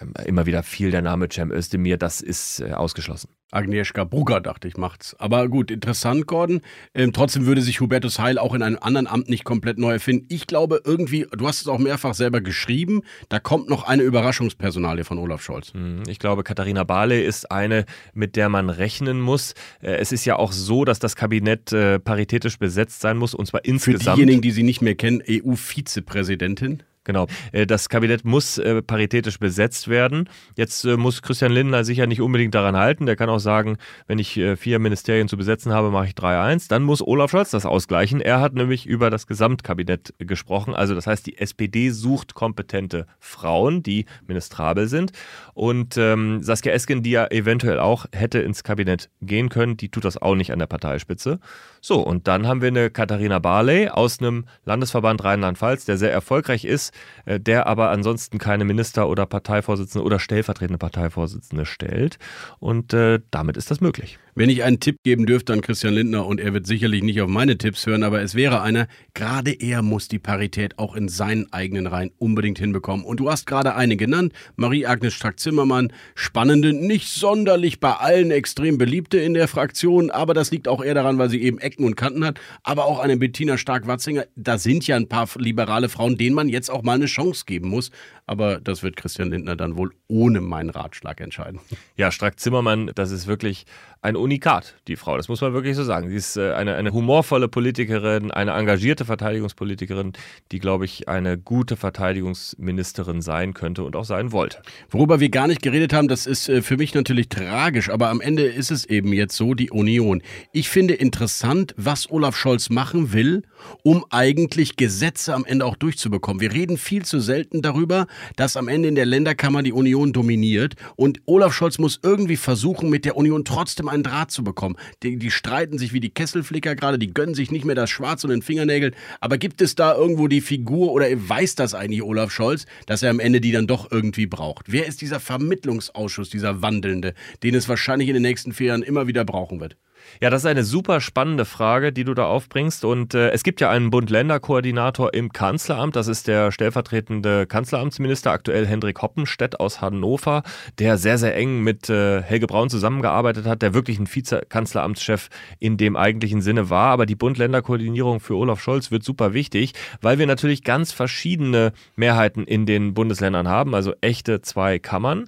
Ähm, 0.00 0.12
immer 0.24 0.46
wieder 0.46 0.62
fiel 0.62 0.90
der 0.90 1.02
Name 1.02 1.28
Cem 1.30 1.50
Özdemir, 1.50 1.96
das 1.96 2.20
ist 2.20 2.60
äh, 2.60 2.72
ausgeschlossen. 2.72 3.28
Agnieszka 3.50 4.02
Brugger, 4.02 4.40
dachte 4.40 4.66
ich, 4.66 4.76
macht's. 4.76 5.14
Aber 5.20 5.48
gut, 5.48 5.70
interessant, 5.70 6.26
Gordon. 6.26 6.60
Ähm, 6.92 7.12
trotzdem 7.12 7.46
würde 7.46 7.62
sich 7.62 7.80
Hubertus 7.80 8.18
Heil 8.18 8.38
auch 8.38 8.52
in 8.54 8.62
einem 8.62 8.78
anderen 8.80 9.06
Amt 9.06 9.28
nicht 9.28 9.44
komplett 9.44 9.78
neu 9.78 9.92
erfinden. 9.92 10.26
Ich 10.28 10.48
glaube 10.48 10.80
irgendwie, 10.84 11.26
du 11.30 11.46
hast 11.46 11.60
es 11.60 11.68
auch 11.68 11.78
mehrfach 11.78 12.14
selber 12.14 12.40
geschrieben, 12.40 13.02
da 13.28 13.38
kommt 13.38 13.68
noch 13.68 13.84
eine 13.84 14.02
Überraschungspersonalie 14.02 15.04
von 15.04 15.18
Olaf 15.18 15.42
Scholz. 15.42 15.72
Hm, 15.72 16.02
ich 16.08 16.18
glaube, 16.18 16.42
Katharina 16.42 16.82
Barley 16.82 17.24
ist 17.24 17.50
eine, 17.52 17.84
mit 18.12 18.34
der 18.34 18.48
man 18.48 18.70
rechnen 18.70 19.20
muss. 19.20 19.54
Äh, 19.80 19.96
es 19.96 20.10
ist 20.10 20.24
ja 20.24 20.36
auch 20.36 20.50
so, 20.50 20.84
dass 20.84 20.98
das 20.98 21.14
Kabinett 21.14 21.72
äh, 21.72 22.00
paritätisch 22.00 22.58
besetzt 22.58 23.00
sein 23.00 23.16
muss, 23.16 23.34
und 23.34 23.46
zwar 23.46 23.64
insgesamt. 23.64 24.02
Für 24.02 24.14
diejenigen, 24.14 24.42
die 24.42 24.50
sie 24.50 24.64
nicht 24.64 24.82
mehr 24.82 24.96
kennen, 24.96 25.22
EU-Vizepräsidentin. 25.28 26.82
Genau. 27.04 27.26
Äh, 27.52 27.66
das 27.66 27.88
Kabinett 27.88 28.24
muss 28.24 28.58
äh, 28.58 28.82
paritätisch 28.82 29.38
besetzt 29.38 29.88
werden. 29.88 30.28
Jetzt 30.56 30.84
äh, 30.84 30.96
muss 30.96 31.22
Christian 31.22 31.52
Lindner 31.52 31.84
sicher 31.84 32.06
nicht 32.06 32.20
unbedingt 32.20 32.54
daran 32.54 32.76
halten. 32.76 33.06
Der 33.06 33.16
kann 33.16 33.28
auch 33.28 33.38
sagen, 33.38 33.76
wenn 34.06 34.18
ich 34.18 34.40
vier 34.56 34.78
Ministerien 34.78 35.28
zu 35.28 35.36
besetzen 35.36 35.72
habe, 35.72 35.90
mache 35.90 36.06
ich 36.06 36.12
3-1. 36.12 36.68
Dann 36.68 36.82
muss 36.82 37.02
Olaf 37.02 37.30
Scholz 37.30 37.50
das 37.50 37.66
ausgleichen. 37.66 38.20
Er 38.20 38.40
hat 38.40 38.54
nämlich 38.54 38.86
über 38.86 39.10
das 39.10 39.26
Gesamtkabinett 39.26 40.14
gesprochen. 40.18 40.74
Also 40.74 40.94
das 40.94 41.06
heißt, 41.06 41.26
die 41.26 41.38
SPD 41.38 41.90
sucht 41.90 42.34
kompetente 42.34 43.06
Frauen, 43.18 43.82
die 43.82 44.06
ministrabel 44.26 44.88
sind. 44.88 45.12
Und 45.52 45.96
ähm, 45.96 46.42
Saskia 46.42 46.72
Esken, 46.72 47.02
die 47.02 47.10
ja 47.10 47.26
eventuell 47.26 47.78
auch 47.78 48.06
hätte 48.12 48.40
ins 48.40 48.64
Kabinett 48.64 49.10
gehen 49.20 49.48
können, 49.50 49.76
die 49.76 49.90
tut 49.90 50.04
das 50.04 50.20
auch 50.20 50.34
nicht 50.34 50.52
an 50.52 50.58
der 50.58 50.66
Parteispitze. 50.66 51.38
So, 51.80 52.00
und 52.00 52.28
dann 52.28 52.46
haben 52.46 52.62
wir 52.62 52.68
eine 52.68 52.90
Katharina 52.90 53.40
Barley 53.40 53.88
aus 53.88 54.20
einem 54.20 54.46
Landesverband 54.64 55.22
Rheinland-Pfalz, 55.22 55.84
der 55.84 55.98
sehr 55.98 56.12
erfolgreich 56.12 56.64
ist, 56.64 56.93
der 57.26 57.66
aber 57.66 57.90
ansonsten 57.90 58.38
keine 58.38 58.64
Minister 58.64 59.08
oder 59.08 59.26
Parteivorsitzende 59.26 60.04
oder 60.04 60.18
stellvertretende 60.18 60.78
Parteivorsitzende 60.78 61.66
stellt. 61.66 62.18
Und 62.58 62.92
äh, 62.92 63.20
damit 63.30 63.56
ist 63.56 63.70
das 63.70 63.80
möglich. 63.80 64.18
Wenn 64.36 64.50
ich 64.50 64.64
einen 64.64 64.80
Tipp 64.80 64.96
geben 65.04 65.26
dürfte 65.26 65.52
an 65.52 65.60
Christian 65.60 65.94
Lindner, 65.94 66.26
und 66.26 66.40
er 66.40 66.52
wird 66.52 66.66
sicherlich 66.66 67.04
nicht 67.04 67.20
auf 67.20 67.28
meine 67.28 67.56
Tipps 67.56 67.86
hören, 67.86 68.02
aber 68.02 68.20
es 68.20 68.34
wäre 68.34 68.62
einer, 68.62 68.88
gerade 69.14 69.52
er 69.52 69.80
muss 69.82 70.08
die 70.08 70.18
Parität 70.18 70.76
auch 70.76 70.96
in 70.96 71.06
seinen 71.06 71.52
eigenen 71.52 71.86
Reihen 71.86 72.10
unbedingt 72.18 72.58
hinbekommen. 72.58 73.04
Und 73.04 73.20
du 73.20 73.30
hast 73.30 73.46
gerade 73.46 73.76
eine 73.76 73.96
genannt, 73.96 74.32
Marie-Agnes 74.56 75.14
Strack-Zimmermann, 75.14 75.92
spannende, 76.16 76.72
nicht 76.72 77.10
sonderlich 77.10 77.78
bei 77.78 77.92
allen 77.92 78.32
extrem 78.32 78.76
beliebte 78.76 79.18
in 79.18 79.34
der 79.34 79.46
Fraktion, 79.46 80.10
aber 80.10 80.34
das 80.34 80.50
liegt 80.50 80.66
auch 80.66 80.82
eher 80.82 80.94
daran, 80.94 81.16
weil 81.18 81.30
sie 81.30 81.40
eben 81.40 81.58
Ecken 81.58 81.84
und 81.84 81.94
Kanten 81.94 82.24
hat, 82.24 82.40
aber 82.64 82.86
auch 82.86 82.98
eine 82.98 83.16
Bettina 83.16 83.56
Stark-Watzinger, 83.56 84.24
da 84.34 84.58
sind 84.58 84.84
ja 84.88 84.96
ein 84.96 85.08
paar 85.08 85.28
liberale 85.36 85.88
Frauen, 85.88 86.18
denen 86.18 86.34
man 86.34 86.48
jetzt 86.48 86.70
auch 86.70 86.82
mal 86.82 86.94
eine 86.94 87.06
Chance 87.06 87.44
geben 87.46 87.68
muss, 87.68 87.92
aber 88.26 88.58
das 88.58 88.82
wird 88.82 88.96
Christian 88.96 89.30
Lindner 89.30 89.54
dann 89.54 89.76
wohl 89.76 89.92
ohne 90.08 90.40
meinen 90.40 90.70
Ratschlag 90.70 91.20
entscheiden. 91.20 91.60
Ja, 91.96 92.10
Strack-Zimmermann, 92.10 92.90
das 92.94 93.12
ist 93.12 93.26
wirklich 93.26 93.66
ein 94.04 94.16
Unikat, 94.16 94.74
die 94.86 94.96
Frau. 94.96 95.16
Das 95.16 95.28
muss 95.28 95.40
man 95.40 95.54
wirklich 95.54 95.76
so 95.76 95.82
sagen. 95.82 96.10
Sie 96.10 96.16
ist 96.16 96.36
äh, 96.36 96.52
eine, 96.52 96.74
eine 96.74 96.92
humorvolle 96.92 97.48
Politikerin, 97.48 98.30
eine 98.30 98.50
engagierte 98.50 99.06
Verteidigungspolitikerin, 99.06 100.12
die, 100.52 100.58
glaube 100.58 100.84
ich, 100.84 101.08
eine 101.08 101.38
gute 101.38 101.76
Verteidigungsministerin 101.76 103.22
sein 103.22 103.54
könnte 103.54 103.82
und 103.82 103.96
auch 103.96 104.04
sein 104.04 104.30
wollte. 104.30 104.60
Worüber 104.90 105.20
wir 105.20 105.30
gar 105.30 105.46
nicht 105.46 105.62
geredet 105.62 105.94
haben, 105.94 106.08
das 106.08 106.26
ist 106.26 106.50
äh, 106.50 106.60
für 106.60 106.76
mich 106.76 106.92
natürlich 106.92 107.30
tragisch, 107.30 107.88
aber 107.88 108.10
am 108.10 108.20
Ende 108.20 108.42
ist 108.42 108.70
es 108.70 108.84
eben 108.84 109.14
jetzt 109.14 109.36
so, 109.36 109.54
die 109.54 109.70
Union. 109.70 110.22
Ich 110.52 110.68
finde 110.68 110.92
interessant, 110.92 111.74
was 111.78 112.10
Olaf 112.10 112.36
Scholz 112.36 112.68
machen 112.68 113.14
will, 113.14 113.42
um 113.82 114.04
eigentlich 114.10 114.76
Gesetze 114.76 115.32
am 115.32 115.46
Ende 115.46 115.64
auch 115.64 115.76
durchzubekommen. 115.76 116.42
Wir 116.42 116.52
reden 116.52 116.76
viel 116.76 117.06
zu 117.06 117.20
selten 117.20 117.62
darüber, 117.62 118.06
dass 118.36 118.58
am 118.58 118.68
Ende 118.68 118.88
in 118.88 118.96
der 118.96 119.06
Länderkammer 119.06 119.62
die 119.62 119.72
Union 119.72 120.12
dominiert 120.12 120.74
und 120.94 121.22
Olaf 121.24 121.54
Scholz 121.54 121.78
muss 121.78 122.00
irgendwie 122.02 122.36
versuchen, 122.36 122.90
mit 122.90 123.06
der 123.06 123.16
Union 123.16 123.46
trotzdem 123.46 123.88
einen 123.94 124.02
Draht 124.02 124.30
zu 124.30 124.44
bekommen. 124.44 124.76
Die, 125.02 125.16
die 125.16 125.30
streiten 125.30 125.78
sich 125.78 125.92
wie 125.92 126.00
die 126.00 126.10
Kesselflicker 126.10 126.74
gerade, 126.74 126.98
die 126.98 127.14
gönnen 127.14 127.34
sich 127.34 127.50
nicht 127.50 127.64
mehr 127.64 127.74
das 127.74 127.90
Schwarz 127.90 128.24
und 128.24 128.30
den 128.30 128.42
Fingernägeln. 128.42 128.94
Aber 129.20 129.38
gibt 129.38 129.60
es 129.62 129.74
da 129.74 129.94
irgendwo 129.94 130.28
die 130.28 130.40
Figur 130.40 130.92
oder 130.92 131.06
weiß 131.10 131.54
das 131.54 131.74
eigentlich 131.74 132.02
Olaf 132.02 132.30
Scholz, 132.30 132.66
dass 132.86 133.02
er 133.02 133.10
am 133.10 133.20
Ende 133.20 133.40
die 133.40 133.52
dann 133.52 133.66
doch 133.66 133.90
irgendwie 133.90 134.26
braucht? 134.26 134.70
Wer 134.70 134.86
ist 134.86 135.00
dieser 135.00 135.20
Vermittlungsausschuss, 135.20 136.30
dieser 136.30 136.62
Wandelnde, 136.62 137.14
den 137.42 137.54
es 137.54 137.68
wahrscheinlich 137.68 138.08
in 138.08 138.14
den 138.14 138.22
nächsten 138.22 138.52
vier 138.52 138.68
Jahren 138.68 138.82
immer 138.82 139.06
wieder 139.06 139.24
brauchen 139.24 139.60
wird? 139.60 139.76
Ja, 140.20 140.30
das 140.30 140.42
ist 140.42 140.46
eine 140.46 140.62
super 140.62 141.00
spannende 141.00 141.44
Frage, 141.44 141.92
die 141.92 142.04
du 142.04 142.14
da 142.14 142.26
aufbringst. 142.26 142.84
Und 142.84 143.14
äh, 143.14 143.30
es 143.30 143.42
gibt 143.42 143.60
ja 143.60 143.70
einen 143.70 143.90
Bund-Länder-Koordinator 143.90 145.12
im 145.12 145.32
Kanzleramt. 145.32 145.96
Das 145.96 146.06
ist 146.06 146.28
der 146.28 146.52
stellvertretende 146.52 147.46
Kanzleramtsminister, 147.46 148.30
aktuell 148.30 148.66
Hendrik 148.66 149.02
Hoppenstedt 149.02 149.58
aus 149.58 149.80
Hannover, 149.80 150.42
der 150.78 150.98
sehr, 150.98 151.18
sehr 151.18 151.36
eng 151.36 151.62
mit 151.62 151.90
äh, 151.90 152.22
Helge 152.22 152.46
Braun 152.46 152.70
zusammengearbeitet 152.70 153.46
hat, 153.46 153.62
der 153.62 153.74
wirklich 153.74 153.98
ein 153.98 154.12
Vizekanzleramtschef 154.12 155.28
in 155.58 155.76
dem 155.76 155.96
eigentlichen 155.96 156.40
Sinne 156.42 156.70
war. 156.70 156.90
Aber 156.90 157.06
die 157.06 157.16
Bund-Länder-Koordinierung 157.16 158.20
für 158.20 158.36
Olaf 158.36 158.60
Scholz 158.60 158.90
wird 158.90 159.02
super 159.02 159.34
wichtig, 159.34 159.74
weil 160.00 160.18
wir 160.18 160.26
natürlich 160.26 160.62
ganz 160.62 160.92
verschiedene 160.92 161.72
Mehrheiten 161.96 162.44
in 162.44 162.66
den 162.66 162.94
Bundesländern 162.94 163.48
haben, 163.48 163.74
also 163.74 163.94
echte 164.00 164.42
zwei 164.42 164.78
Kammern. 164.78 165.26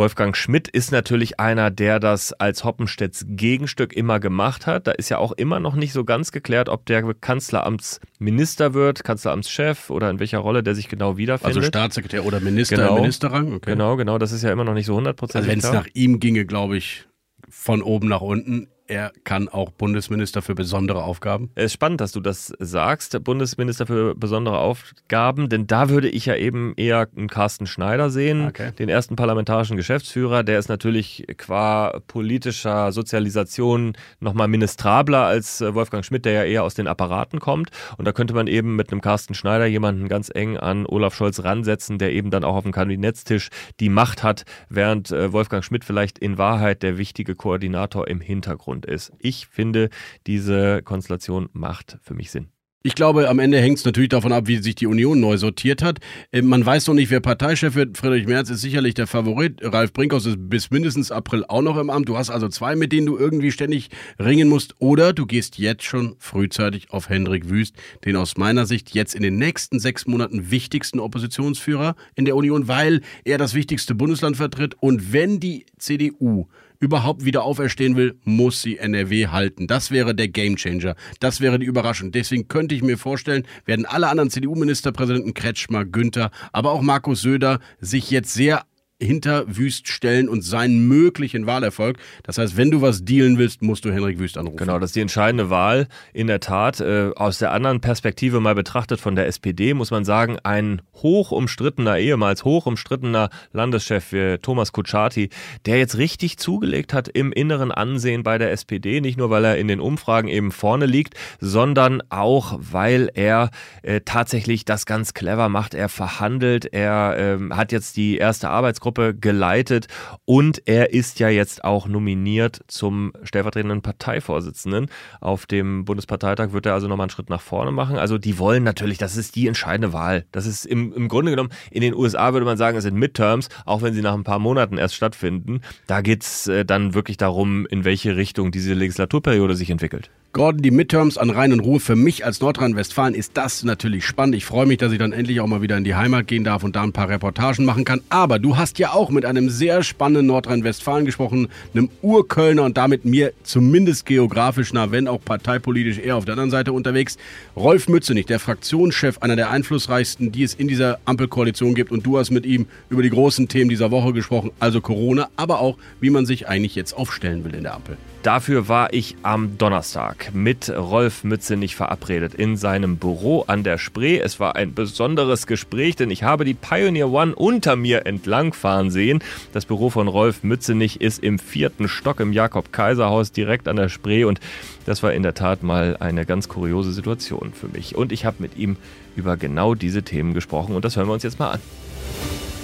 Wolfgang 0.00 0.34
Schmidt 0.34 0.66
ist 0.66 0.92
natürlich 0.92 1.38
einer, 1.38 1.70
der 1.70 2.00
das 2.00 2.32
als 2.32 2.64
Hoppenstedts 2.64 3.26
Gegenstück 3.28 3.92
immer 3.92 4.18
gemacht 4.18 4.66
hat. 4.66 4.86
Da 4.86 4.92
ist 4.92 5.10
ja 5.10 5.18
auch 5.18 5.32
immer 5.32 5.60
noch 5.60 5.74
nicht 5.74 5.92
so 5.92 6.04
ganz 6.04 6.32
geklärt, 6.32 6.70
ob 6.70 6.86
der 6.86 7.02
Kanzleramtsminister 7.12 8.72
wird, 8.72 9.04
Kanzleramtschef 9.04 9.90
oder 9.90 10.08
in 10.08 10.18
welcher 10.18 10.38
Rolle 10.38 10.62
der 10.62 10.74
sich 10.74 10.88
genau 10.88 11.18
wiederfindet. 11.18 11.54
Also 11.54 11.68
Staatssekretär 11.68 12.24
oder 12.24 12.40
Minister 12.40 12.76
genau, 12.76 12.96
im 12.96 13.02
Ministerrang? 13.02 13.52
Okay. 13.52 13.72
Genau, 13.72 13.96
genau, 13.96 14.16
das 14.16 14.32
ist 14.32 14.42
ja 14.42 14.50
immer 14.50 14.64
noch 14.64 14.72
nicht 14.72 14.86
so 14.86 14.96
hundertprozentig 14.96 15.50
Also 15.50 15.68
wenn 15.68 15.78
es 15.78 15.84
nach 15.84 15.92
ihm 15.92 16.18
ginge, 16.18 16.46
glaube 16.46 16.78
ich, 16.78 17.06
von 17.50 17.82
oben 17.82 18.08
nach 18.08 18.22
unten 18.22 18.68
er 18.90 19.12
kann 19.22 19.48
auch 19.48 19.70
Bundesminister 19.70 20.42
für 20.42 20.54
besondere 20.54 21.04
Aufgaben. 21.04 21.50
Es 21.54 21.66
ist 21.66 21.74
spannend, 21.74 22.00
dass 22.00 22.10
du 22.10 22.20
das 22.20 22.52
sagst, 22.58 23.22
Bundesminister 23.22 23.86
für 23.86 24.16
besondere 24.16 24.58
Aufgaben, 24.58 25.48
denn 25.48 25.68
da 25.68 25.88
würde 25.88 26.08
ich 26.08 26.26
ja 26.26 26.34
eben 26.34 26.74
eher 26.76 27.08
einen 27.16 27.28
Carsten 27.28 27.66
Schneider 27.66 28.10
sehen, 28.10 28.48
okay. 28.48 28.72
den 28.72 28.88
ersten 28.88 29.14
parlamentarischen 29.14 29.76
Geschäftsführer. 29.76 30.42
Der 30.42 30.58
ist 30.58 30.68
natürlich 30.68 31.24
qua 31.38 32.00
politischer 32.08 32.90
Sozialisation 32.90 33.92
nochmal 34.18 34.48
ministrabler 34.48 35.24
als 35.24 35.60
äh, 35.60 35.72
Wolfgang 35.72 36.04
Schmidt, 36.04 36.24
der 36.24 36.32
ja 36.32 36.44
eher 36.44 36.64
aus 36.64 36.74
den 36.74 36.88
Apparaten 36.88 37.38
kommt. 37.38 37.70
Und 37.96 38.06
da 38.06 38.12
könnte 38.12 38.34
man 38.34 38.48
eben 38.48 38.74
mit 38.74 38.90
einem 38.90 39.00
Carsten 39.00 39.34
Schneider 39.34 39.66
jemanden 39.66 40.08
ganz 40.08 40.30
eng 40.34 40.56
an 40.56 40.84
Olaf 40.84 41.14
Scholz 41.14 41.44
ransetzen, 41.44 41.98
der 41.98 42.12
eben 42.12 42.30
dann 42.30 42.42
auch 42.42 42.56
auf 42.56 42.64
dem 42.64 42.72
Kabinettstisch 42.72 43.50
die 43.78 43.88
Macht 43.88 44.24
hat, 44.24 44.44
während 44.68 45.12
äh, 45.12 45.32
Wolfgang 45.32 45.64
Schmidt 45.64 45.84
vielleicht 45.84 46.18
in 46.18 46.38
Wahrheit 46.38 46.82
der 46.82 46.98
wichtige 46.98 47.36
Koordinator 47.36 48.08
im 48.08 48.20
Hintergrund 48.20 48.79
Hintergrund 48.80 48.86
ist. 48.86 49.12
Ich 49.18 49.46
finde, 49.46 49.90
diese 50.26 50.82
Konstellation 50.82 51.48
macht 51.52 51.98
für 52.02 52.14
mich 52.14 52.30
Sinn. 52.30 52.48
Ich 52.82 52.94
glaube, 52.94 53.28
am 53.28 53.38
Ende 53.38 53.60
hängt 53.60 53.76
es 53.76 53.84
natürlich 53.84 54.08
davon 54.08 54.32
ab, 54.32 54.46
wie 54.46 54.56
sich 54.56 54.74
die 54.74 54.86
Union 54.86 55.20
neu 55.20 55.36
sortiert 55.36 55.82
hat. 55.82 55.98
Ähm, 56.32 56.46
man 56.46 56.64
weiß 56.64 56.86
noch 56.86 56.94
nicht, 56.94 57.10
wer 57.10 57.20
Parteichef 57.20 57.74
wird. 57.74 57.98
Friedrich 57.98 58.26
Merz 58.26 58.48
ist 58.48 58.62
sicherlich 58.62 58.94
der 58.94 59.06
Favorit. 59.06 59.60
Ralf 59.62 59.92
Brinkhaus 59.92 60.24
ist 60.24 60.38
bis 60.48 60.70
mindestens 60.70 61.12
April 61.12 61.44
auch 61.46 61.60
noch 61.60 61.76
im 61.76 61.90
Amt. 61.90 62.08
Du 62.08 62.16
hast 62.16 62.30
also 62.30 62.48
zwei, 62.48 62.76
mit 62.76 62.90
denen 62.90 63.04
du 63.04 63.18
irgendwie 63.18 63.52
ständig 63.52 63.90
ringen 64.18 64.48
musst. 64.48 64.76
Oder 64.78 65.12
du 65.12 65.26
gehst 65.26 65.58
jetzt 65.58 65.82
schon 65.84 66.16
frühzeitig 66.20 66.90
auf 66.90 67.10
Hendrik 67.10 67.50
Wüst, 67.50 67.76
den 68.06 68.16
aus 68.16 68.38
meiner 68.38 68.64
Sicht 68.64 68.94
jetzt 68.94 69.14
in 69.14 69.22
den 69.22 69.36
nächsten 69.36 69.78
sechs 69.78 70.06
Monaten 70.06 70.50
wichtigsten 70.50 71.00
Oppositionsführer 71.00 71.96
in 72.14 72.24
der 72.24 72.34
Union, 72.34 72.66
weil 72.66 73.02
er 73.26 73.36
das 73.36 73.52
wichtigste 73.52 73.94
Bundesland 73.94 74.38
vertritt. 74.38 74.74
Und 74.80 75.12
wenn 75.12 75.38
die 75.38 75.66
CDU 75.76 76.46
überhaupt 76.80 77.24
wieder 77.24 77.44
auferstehen 77.44 77.94
will, 77.94 78.18
muss 78.24 78.62
sie 78.62 78.78
NRW 78.78 79.28
halten. 79.28 79.66
Das 79.66 79.90
wäre 79.90 80.14
der 80.14 80.28
Gamechanger. 80.28 80.96
Das 81.20 81.40
wäre 81.40 81.58
die 81.58 81.66
Überraschung. 81.66 82.10
Deswegen 82.10 82.48
könnte 82.48 82.74
ich 82.74 82.82
mir 82.82 82.96
vorstellen, 82.96 83.46
werden 83.66 83.84
alle 83.86 84.08
anderen 84.08 84.30
CDU-Ministerpräsidenten 84.30 85.34
Kretschmer, 85.34 85.84
Günther, 85.84 86.30
aber 86.52 86.72
auch 86.72 86.80
Markus 86.80 87.20
Söder 87.20 87.60
sich 87.80 88.10
jetzt 88.10 88.32
sehr 88.32 88.62
hinter 89.00 89.44
Wüst 89.48 89.88
stellen 89.88 90.28
und 90.28 90.42
seinen 90.42 90.86
möglichen 90.86 91.46
Wahlerfolg. 91.46 91.98
Das 92.22 92.38
heißt, 92.38 92.56
wenn 92.56 92.70
du 92.70 92.82
was 92.82 93.04
dealen 93.04 93.38
willst, 93.38 93.62
musst 93.62 93.84
du 93.84 93.92
Henrik 93.92 94.18
Wüst 94.18 94.36
anrufen. 94.36 94.58
Genau, 94.58 94.78
das 94.78 94.90
ist 94.90 94.96
die 94.96 95.00
entscheidende 95.00 95.50
Wahl. 95.50 95.88
In 96.12 96.26
der 96.26 96.40
Tat, 96.40 96.80
äh, 96.80 97.10
aus 97.16 97.38
der 97.38 97.52
anderen 97.52 97.80
Perspektive 97.80 98.40
mal 98.40 98.54
betrachtet 98.54 99.00
von 99.00 99.16
der 99.16 99.26
SPD, 99.26 99.74
muss 99.74 99.90
man 99.90 100.04
sagen, 100.04 100.36
ein 100.42 100.82
hoch 100.94 101.30
umstrittener, 101.30 101.98
ehemals 101.98 102.44
hoch 102.44 102.66
umstrittener 102.66 103.30
Landeschef 103.52 104.12
wie 104.12 104.38
Thomas 104.38 104.72
Kutschaty, 104.72 105.30
der 105.66 105.78
jetzt 105.78 105.96
richtig 105.96 106.38
zugelegt 106.38 106.92
hat 106.92 107.08
im 107.08 107.32
inneren 107.32 107.72
Ansehen 107.72 108.22
bei 108.22 108.36
der 108.36 108.52
SPD, 108.52 109.00
nicht 109.00 109.16
nur 109.16 109.30
weil 109.30 109.44
er 109.44 109.56
in 109.56 109.68
den 109.68 109.80
Umfragen 109.80 110.28
eben 110.28 110.52
vorne 110.52 110.86
liegt, 110.86 111.14
sondern 111.40 112.02
auch 112.10 112.58
weil 112.60 113.10
er 113.14 113.50
äh, 113.82 114.00
tatsächlich 114.04 114.64
das 114.64 114.84
ganz 114.84 115.14
clever 115.14 115.48
macht. 115.48 115.74
Er 115.74 115.88
verhandelt, 115.88 116.66
er 116.66 117.16
äh, 117.18 117.54
hat 117.54 117.72
jetzt 117.72 117.96
die 117.96 118.18
erste 118.18 118.50
Arbeitsgruppe 118.50 118.89
Truppe 118.90 119.14
geleitet 119.14 119.86
und 120.24 120.66
er 120.66 120.92
ist 120.92 121.20
ja 121.20 121.28
jetzt 121.28 121.62
auch 121.62 121.86
nominiert 121.86 122.60
zum 122.66 123.12
stellvertretenden 123.22 123.82
Parteivorsitzenden. 123.82 124.88
Auf 125.20 125.46
dem 125.46 125.84
Bundesparteitag 125.84 126.50
wird 126.50 126.66
er 126.66 126.74
also 126.74 126.88
nochmal 126.88 127.04
einen 127.04 127.10
Schritt 127.10 127.30
nach 127.30 127.40
vorne 127.40 127.70
machen. 127.70 127.98
Also 127.98 128.18
die 128.18 128.36
wollen 128.38 128.64
natürlich, 128.64 128.98
das 128.98 129.16
ist 129.16 129.36
die 129.36 129.46
entscheidende 129.46 129.92
Wahl. 129.92 130.24
Das 130.32 130.44
ist 130.44 130.64
im, 130.64 130.92
im 130.92 131.06
Grunde 131.06 131.30
genommen, 131.30 131.50
in 131.70 131.82
den 131.82 131.94
USA 131.94 132.32
würde 132.32 132.46
man 132.46 132.56
sagen, 132.56 132.76
es 132.76 132.82
sind 132.82 132.96
Midterms, 132.96 133.48
auch 133.64 133.82
wenn 133.82 133.94
sie 133.94 134.02
nach 134.02 134.14
ein 134.14 134.24
paar 134.24 134.40
Monaten 134.40 134.76
erst 134.76 134.96
stattfinden. 134.96 135.60
Da 135.86 136.00
geht 136.00 136.24
es 136.24 136.48
äh, 136.48 136.64
dann 136.64 136.92
wirklich 136.92 137.16
darum, 137.16 137.66
in 137.66 137.84
welche 137.84 138.16
Richtung 138.16 138.50
diese 138.50 138.74
Legislaturperiode 138.74 139.54
sich 139.54 139.70
entwickelt. 139.70 140.10
Gordon, 140.32 140.62
die 140.62 140.70
Midterms 140.70 141.18
an 141.18 141.28
Rhein 141.28 141.52
und 141.52 141.58
Ruhe. 141.58 141.80
Für 141.80 141.96
mich 141.96 142.24
als 142.24 142.40
Nordrhein-Westfalen 142.40 143.16
ist 143.16 143.32
das 143.34 143.64
natürlich 143.64 144.06
spannend. 144.06 144.36
Ich 144.36 144.44
freue 144.44 144.64
mich, 144.64 144.78
dass 144.78 144.92
ich 144.92 144.98
dann 145.00 145.12
endlich 145.12 145.40
auch 145.40 145.48
mal 145.48 145.60
wieder 145.60 145.76
in 145.76 145.82
die 145.82 145.96
Heimat 145.96 146.28
gehen 146.28 146.44
darf 146.44 146.62
und 146.62 146.76
da 146.76 146.84
ein 146.84 146.92
paar 146.92 147.08
Reportagen 147.08 147.64
machen 147.64 147.84
kann. 147.84 148.00
Aber 148.10 148.38
du 148.38 148.56
hast 148.56 148.78
ja 148.78 148.92
auch 148.92 149.10
mit 149.10 149.24
einem 149.24 149.50
sehr 149.50 149.82
spannenden 149.82 150.26
Nordrhein-Westfalen 150.26 151.04
gesprochen, 151.04 151.48
einem 151.74 151.90
Urkölner 152.00 152.62
und 152.62 152.76
damit 152.76 153.04
mir 153.04 153.32
zumindest 153.42 154.06
geografisch 154.06 154.72
nah, 154.72 154.92
wenn 154.92 155.08
auch 155.08 155.18
parteipolitisch 155.20 155.98
eher 155.98 156.14
auf 156.14 156.26
der 156.26 156.34
anderen 156.34 156.52
Seite 156.52 156.72
unterwegs. 156.72 157.18
Rolf 157.56 157.88
Mützenich, 157.88 158.26
der 158.26 158.38
Fraktionschef, 158.38 159.18
einer 159.18 159.34
der 159.34 159.50
einflussreichsten, 159.50 160.30
die 160.30 160.44
es 160.44 160.54
in 160.54 160.68
dieser 160.68 161.00
Ampelkoalition 161.06 161.74
gibt. 161.74 161.90
Und 161.90 162.06
du 162.06 162.18
hast 162.18 162.30
mit 162.30 162.46
ihm 162.46 162.66
über 162.88 163.02
die 163.02 163.10
großen 163.10 163.48
Themen 163.48 163.68
dieser 163.68 163.90
Woche 163.90 164.12
gesprochen, 164.12 164.52
also 164.60 164.80
Corona, 164.80 165.28
aber 165.34 165.58
auch, 165.58 165.76
wie 166.00 166.10
man 166.10 166.24
sich 166.24 166.46
eigentlich 166.46 166.76
jetzt 166.76 166.92
aufstellen 166.92 167.44
will 167.44 167.56
in 167.56 167.64
der 167.64 167.74
Ampel. 167.74 167.96
Dafür 168.22 168.68
war 168.68 168.92
ich 168.92 169.16
am 169.22 169.56
Donnerstag 169.56 170.19
mit 170.32 170.70
Rolf 170.70 171.24
Mützenich 171.24 171.76
verabredet 171.76 172.34
in 172.34 172.56
seinem 172.56 172.96
Büro 172.96 173.42
an 173.46 173.64
der 173.64 173.78
Spree. 173.78 174.18
Es 174.18 174.40
war 174.40 174.56
ein 174.56 174.74
besonderes 174.74 175.46
Gespräch, 175.46 175.96
denn 175.96 176.10
ich 176.10 176.22
habe 176.22 176.44
die 176.44 176.54
Pioneer 176.54 177.10
One 177.10 177.34
unter 177.34 177.76
mir 177.76 178.06
entlangfahren 178.06 178.90
sehen. 178.90 179.20
Das 179.52 179.66
Büro 179.66 179.90
von 179.90 180.08
Rolf 180.08 180.42
Mützenich 180.42 181.00
ist 181.00 181.22
im 181.22 181.38
vierten 181.38 181.88
Stock 181.88 182.20
im 182.20 182.32
Jakob-Kaiser-Haus 182.32 183.32
direkt 183.32 183.68
an 183.68 183.76
der 183.76 183.88
Spree 183.88 184.24
und 184.24 184.40
das 184.86 185.02
war 185.02 185.12
in 185.12 185.22
der 185.22 185.34
Tat 185.34 185.62
mal 185.62 185.96
eine 186.00 186.26
ganz 186.26 186.48
kuriose 186.48 186.92
Situation 186.92 187.52
für 187.52 187.68
mich. 187.68 187.96
Und 187.96 188.12
ich 188.12 188.24
habe 188.24 188.36
mit 188.40 188.56
ihm 188.56 188.76
über 189.16 189.36
genau 189.36 189.74
diese 189.74 190.02
Themen 190.02 190.34
gesprochen 190.34 190.74
und 190.74 190.84
das 190.84 190.96
hören 190.96 191.08
wir 191.08 191.14
uns 191.14 191.22
jetzt 191.22 191.38
mal 191.38 191.50
an. 191.50 191.60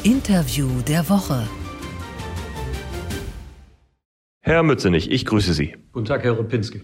Interview 0.03 0.69
der 0.87 1.09
Woche. 1.09 1.47
Herr 4.41 4.63
Mützenich, 4.63 5.11
ich 5.11 5.25
grüße 5.27 5.55
Sie. 5.55 5.75
Guten 5.91 6.07
Tag, 6.07 6.23
Herr 6.23 6.33
Rupinski. 6.33 6.83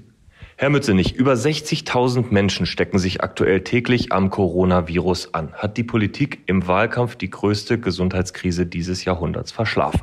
Herr 0.57 0.71
Mützenich, 0.71 1.15
über 1.15 1.33
60.000 1.33 2.27
Menschen 2.31 2.67
stecken 2.67 2.99
sich 2.99 3.23
aktuell 3.23 3.62
täglich 3.62 4.12
am 4.12 4.31
Coronavirus 4.31 5.35
an. 5.35 5.53
Hat 5.55 5.77
die 5.77 5.83
Politik 5.83 6.41
im 6.47 6.67
Wahlkampf 6.67 7.17
die 7.17 7.31
größte 7.31 7.79
Gesundheitskrise 7.79 8.67
dieses 8.67 9.05
Jahrhunderts 9.05 9.51
verschlafen? 9.51 10.03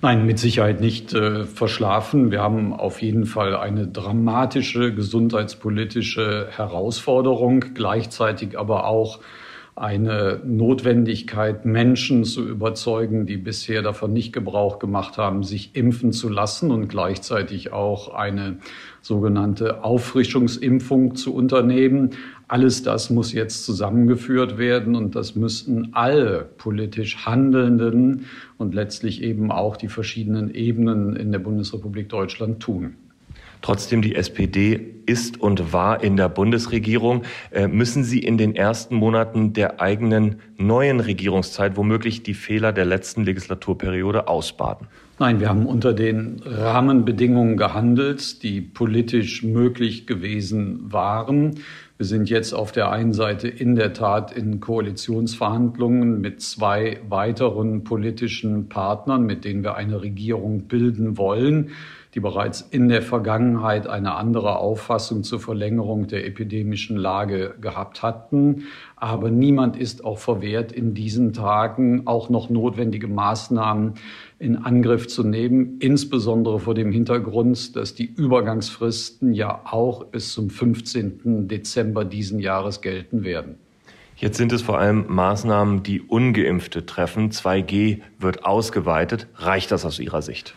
Nein, 0.00 0.24
mit 0.24 0.38
Sicherheit 0.38 0.80
nicht 0.80 1.12
äh, 1.12 1.44
verschlafen. 1.44 2.30
Wir 2.30 2.40
haben 2.40 2.72
auf 2.72 3.02
jeden 3.02 3.26
Fall 3.26 3.56
eine 3.56 3.86
dramatische 3.86 4.94
gesundheitspolitische 4.94 6.48
Herausforderung, 6.50 7.60
gleichzeitig 7.74 8.58
aber 8.58 8.86
auch 8.86 9.20
eine 9.76 10.40
Notwendigkeit, 10.42 11.66
Menschen 11.66 12.24
zu 12.24 12.48
überzeugen, 12.48 13.26
die 13.26 13.36
bisher 13.36 13.82
davon 13.82 14.14
nicht 14.14 14.32
Gebrauch 14.32 14.78
gemacht 14.78 15.18
haben, 15.18 15.42
sich 15.42 15.76
impfen 15.76 16.12
zu 16.12 16.30
lassen 16.30 16.70
und 16.70 16.88
gleichzeitig 16.88 17.74
auch 17.74 18.14
eine 18.14 18.56
sogenannte 19.02 19.84
Auffrischungsimpfung 19.84 21.14
zu 21.14 21.34
unternehmen. 21.34 22.10
Alles 22.48 22.84
das 22.84 23.10
muss 23.10 23.34
jetzt 23.34 23.66
zusammengeführt 23.66 24.56
werden 24.56 24.96
und 24.96 25.14
das 25.14 25.36
müssten 25.36 25.90
alle 25.92 26.48
politisch 26.56 27.26
Handelnden 27.26 28.24
und 28.56 28.74
letztlich 28.74 29.22
eben 29.22 29.52
auch 29.52 29.76
die 29.76 29.88
verschiedenen 29.88 30.54
Ebenen 30.54 31.16
in 31.16 31.32
der 31.32 31.38
Bundesrepublik 31.38 32.08
Deutschland 32.08 32.60
tun. 32.60 32.94
Trotzdem, 33.66 34.00
die 34.00 34.14
SPD 34.14 34.78
ist 35.06 35.40
und 35.40 35.72
war 35.72 36.00
in 36.00 36.16
der 36.16 36.28
Bundesregierung. 36.28 37.24
Äh, 37.50 37.66
müssen 37.66 38.04
Sie 38.04 38.20
in 38.20 38.38
den 38.38 38.54
ersten 38.54 38.94
Monaten 38.94 39.54
der 39.54 39.80
eigenen 39.80 40.36
neuen 40.56 41.00
Regierungszeit 41.00 41.76
womöglich 41.76 42.22
die 42.22 42.34
Fehler 42.34 42.72
der 42.72 42.84
letzten 42.84 43.24
Legislaturperiode 43.24 44.28
ausbaden? 44.28 44.86
Nein, 45.18 45.40
wir 45.40 45.48
haben 45.48 45.66
unter 45.66 45.94
den 45.94 46.40
Rahmenbedingungen 46.44 47.56
gehandelt, 47.56 48.44
die 48.44 48.60
politisch 48.60 49.42
möglich 49.42 50.06
gewesen 50.06 50.92
waren. 50.92 51.56
Wir 51.98 52.06
sind 52.06 52.30
jetzt 52.30 52.52
auf 52.52 52.70
der 52.70 52.92
einen 52.92 53.14
Seite 53.14 53.48
in 53.48 53.74
der 53.74 53.94
Tat 53.94 54.30
in 54.30 54.60
Koalitionsverhandlungen 54.60 56.20
mit 56.20 56.40
zwei 56.40 57.00
weiteren 57.08 57.82
politischen 57.82 58.68
Partnern, 58.68 59.24
mit 59.26 59.44
denen 59.44 59.64
wir 59.64 59.74
eine 59.74 60.02
Regierung 60.02 60.68
bilden 60.68 61.18
wollen 61.18 61.72
die 62.16 62.20
bereits 62.20 62.62
in 62.62 62.88
der 62.88 63.02
Vergangenheit 63.02 63.86
eine 63.86 64.14
andere 64.14 64.56
Auffassung 64.56 65.22
zur 65.22 65.38
Verlängerung 65.38 66.06
der 66.06 66.26
epidemischen 66.26 66.96
Lage 66.96 67.54
gehabt 67.60 68.02
hatten. 68.02 68.64
Aber 68.96 69.30
niemand 69.30 69.76
ist 69.76 70.02
auch 70.02 70.18
verwehrt, 70.18 70.72
in 70.72 70.94
diesen 70.94 71.34
Tagen 71.34 72.06
auch 72.06 72.30
noch 72.30 72.48
notwendige 72.48 73.06
Maßnahmen 73.06 73.96
in 74.38 74.56
Angriff 74.56 75.08
zu 75.08 75.24
nehmen, 75.24 75.76
insbesondere 75.80 76.58
vor 76.58 76.72
dem 76.72 76.90
Hintergrund, 76.90 77.76
dass 77.76 77.94
die 77.94 78.06
Übergangsfristen 78.06 79.34
ja 79.34 79.60
auch 79.70 80.04
bis 80.04 80.32
zum 80.32 80.48
15. 80.48 81.48
Dezember 81.48 82.06
diesen 82.06 82.38
Jahres 82.38 82.80
gelten 82.80 83.24
werden. 83.24 83.56
Jetzt 84.16 84.38
sind 84.38 84.52
es 84.52 84.62
vor 84.62 84.78
allem 84.78 85.04
Maßnahmen, 85.08 85.82
die 85.82 86.00
ungeimpfte 86.00 86.86
treffen. 86.86 87.30
2G 87.30 88.00
wird 88.18 88.46
ausgeweitet. 88.46 89.26
Reicht 89.34 89.70
das 89.70 89.84
aus 89.84 89.98
Ihrer 89.98 90.22
Sicht? 90.22 90.54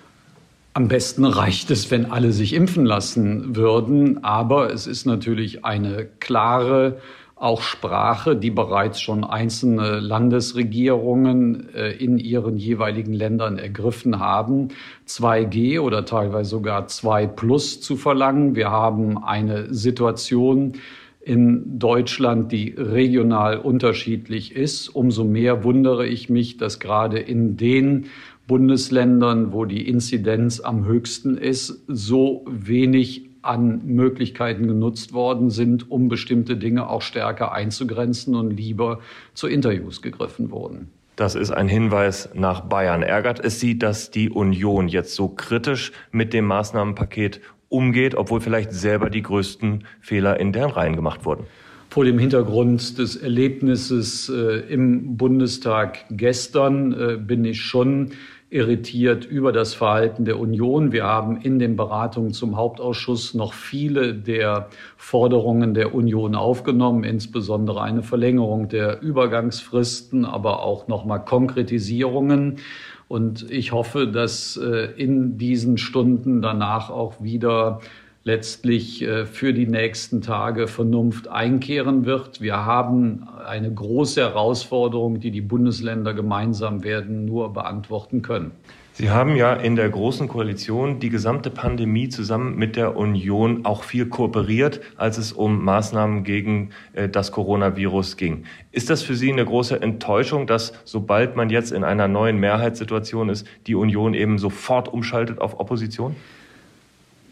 Am 0.73 0.87
besten 0.87 1.25
reicht 1.25 1.71
es, 1.71 1.89
wenn 1.89 2.11
alle 2.11 2.31
sich 2.31 2.53
impfen 2.53 2.85
lassen 2.85 3.55
würden. 3.55 4.23
Aber 4.23 4.71
es 4.71 4.87
ist 4.87 5.05
natürlich 5.05 5.65
eine 5.65 6.05
klare 6.19 6.99
auch 7.35 7.61
Sprache, 7.61 8.35
die 8.35 8.51
bereits 8.51 8.99
schon 8.99 9.23
einzelne 9.23 9.99
Landesregierungen 9.99 11.73
äh, 11.73 11.91
in 11.91 12.17
ihren 12.17 12.57
jeweiligen 12.57 13.13
Ländern 13.13 13.57
ergriffen 13.57 14.19
haben, 14.19 14.69
2G 15.07 15.79
oder 15.79 16.05
teilweise 16.05 16.49
sogar 16.49 16.87
2 16.87 17.27
Plus 17.27 17.79
zu 17.79 17.95
verlangen. 17.95 18.55
Wir 18.55 18.71
haben 18.71 19.23
eine 19.23 19.73
Situation 19.73 20.73
in 21.21 21.79
Deutschland, 21.79 22.51
die 22.51 22.73
regional 22.77 23.57
unterschiedlich 23.57 24.55
ist. 24.55 24.89
Umso 24.89 25.23
mehr 25.23 25.63
wundere 25.63 26.07
ich 26.07 26.29
mich, 26.29 26.57
dass 26.57 26.79
gerade 26.79 27.19
in 27.19 27.55
den 27.55 28.07
Bundesländern, 28.49 29.53
wo 29.53 29.63
die 29.63 29.87
Inzidenz 29.87 30.59
am 30.59 30.85
höchsten 30.85 31.37
ist, 31.37 31.83
so 31.87 32.43
wenig 32.49 33.29
an 33.43 33.85
Möglichkeiten 33.85 34.67
genutzt 34.67 35.13
worden 35.13 35.51
sind, 35.51 35.89
um 35.89 36.09
bestimmte 36.09 36.57
Dinge 36.57 36.89
auch 36.89 37.03
stärker 37.03 37.53
einzugrenzen 37.53 38.33
und 38.35 38.49
lieber 38.49 38.99
zu 39.35 39.47
Interviews 39.47 40.01
gegriffen 40.01 40.49
wurden. 40.49 40.89
Das 41.15 41.35
ist 41.35 41.51
ein 41.51 41.67
Hinweis 41.67 42.29
nach 42.33 42.61
Bayern. 42.61 43.03
Ärgert 43.03 43.39
es 43.39 43.59
Sie, 43.59 43.77
dass 43.77 44.09
die 44.09 44.31
Union 44.31 44.87
jetzt 44.87 45.13
so 45.13 45.27
kritisch 45.27 45.91
mit 46.11 46.33
dem 46.33 46.45
Maßnahmenpaket 46.45 47.41
umgeht, 47.69 48.15
obwohl 48.15 48.41
vielleicht 48.41 48.73
selber 48.73 49.11
die 49.11 49.21
größten 49.21 49.85
Fehler 50.01 50.39
in 50.39 50.53
deren 50.53 50.71
Reihen 50.71 50.95
gemacht 50.95 51.23
wurden? 51.23 51.45
vor 51.91 52.05
dem 52.05 52.19
Hintergrund 52.19 52.99
des 52.99 53.15
Erlebnisses 53.15 54.29
äh, 54.29 54.59
im 54.71 55.17
Bundestag 55.17 56.05
gestern 56.11 56.93
äh, 56.93 57.17
bin 57.17 57.43
ich 57.45 57.61
schon 57.61 58.11
irritiert 58.49 59.25
über 59.25 59.51
das 59.51 59.75
Verhalten 59.75 60.25
der 60.25 60.39
Union. 60.39 60.91
Wir 60.91 61.03
haben 61.03 61.39
in 61.41 61.59
den 61.59 61.75
Beratungen 61.75 62.33
zum 62.33 62.57
Hauptausschuss 62.57 63.35
noch 63.35 63.53
viele 63.53 64.15
der 64.15 64.69
Forderungen 64.97 65.75
der 65.75 65.93
Union 65.93 66.33
aufgenommen, 66.33 67.03
insbesondere 67.03 67.81
eine 67.81 68.01
Verlängerung 68.01 68.67
der 68.67 69.01
Übergangsfristen, 69.01 70.25
aber 70.25 70.63
auch 70.63 70.87
nochmal 70.87 71.23
Konkretisierungen. 71.23 72.57
Und 73.07 73.49
ich 73.51 73.71
hoffe, 73.71 74.07
dass 74.07 74.57
äh, 74.57 74.91
in 74.95 75.37
diesen 75.37 75.77
Stunden 75.77 76.41
danach 76.41 76.89
auch 76.89 77.21
wieder 77.21 77.81
letztlich 78.29 79.01
äh, 79.01 79.25
für 79.25 79.53
die 79.53 79.65
nächsten 79.65 80.21
Tage 80.21 80.67
Vernunft 80.67 81.27
einkehren 81.27 82.05
wird. 82.05 82.41
Wir 82.41 82.63
haben 82.63 83.27
eine 83.43 83.73
große 83.73 84.21
Herausforderung, 84.21 85.19
die 85.19 85.31
die 85.31 85.41
Bundesländer 85.41 86.13
gemeinsam 86.13 86.83
werden 86.83 87.25
nur 87.25 87.53
beantworten 87.53 88.21
können. 88.21 88.51
Sie 88.93 89.09
haben 89.09 89.35
ja 89.35 89.53
in 89.53 89.75
der 89.75 89.89
Großen 89.89 90.27
Koalition 90.27 90.99
die 90.99 91.09
gesamte 91.09 91.49
Pandemie 91.49 92.09
zusammen 92.09 92.55
mit 92.55 92.75
der 92.75 92.97
Union 92.97 93.65
auch 93.65 93.83
viel 93.83 94.05
kooperiert, 94.05 94.81
als 94.95 95.17
es 95.17 95.31
um 95.31 95.63
Maßnahmen 95.63 96.23
gegen 96.23 96.69
äh, 96.93 97.09
das 97.09 97.31
Coronavirus 97.31 98.15
ging. 98.15 98.43
Ist 98.71 98.91
das 98.91 99.01
für 99.01 99.15
Sie 99.15 99.31
eine 99.31 99.45
große 99.45 99.81
Enttäuschung, 99.81 100.45
dass 100.45 100.73
sobald 100.83 101.35
man 101.35 101.49
jetzt 101.49 101.71
in 101.71 101.83
einer 101.83 102.07
neuen 102.07 102.37
Mehrheitssituation 102.39 103.29
ist, 103.29 103.47
die 103.65 103.73
Union 103.73 104.13
eben 104.13 104.37
sofort 104.37 104.87
umschaltet 104.87 105.39
auf 105.39 105.59
Opposition? 105.59 106.15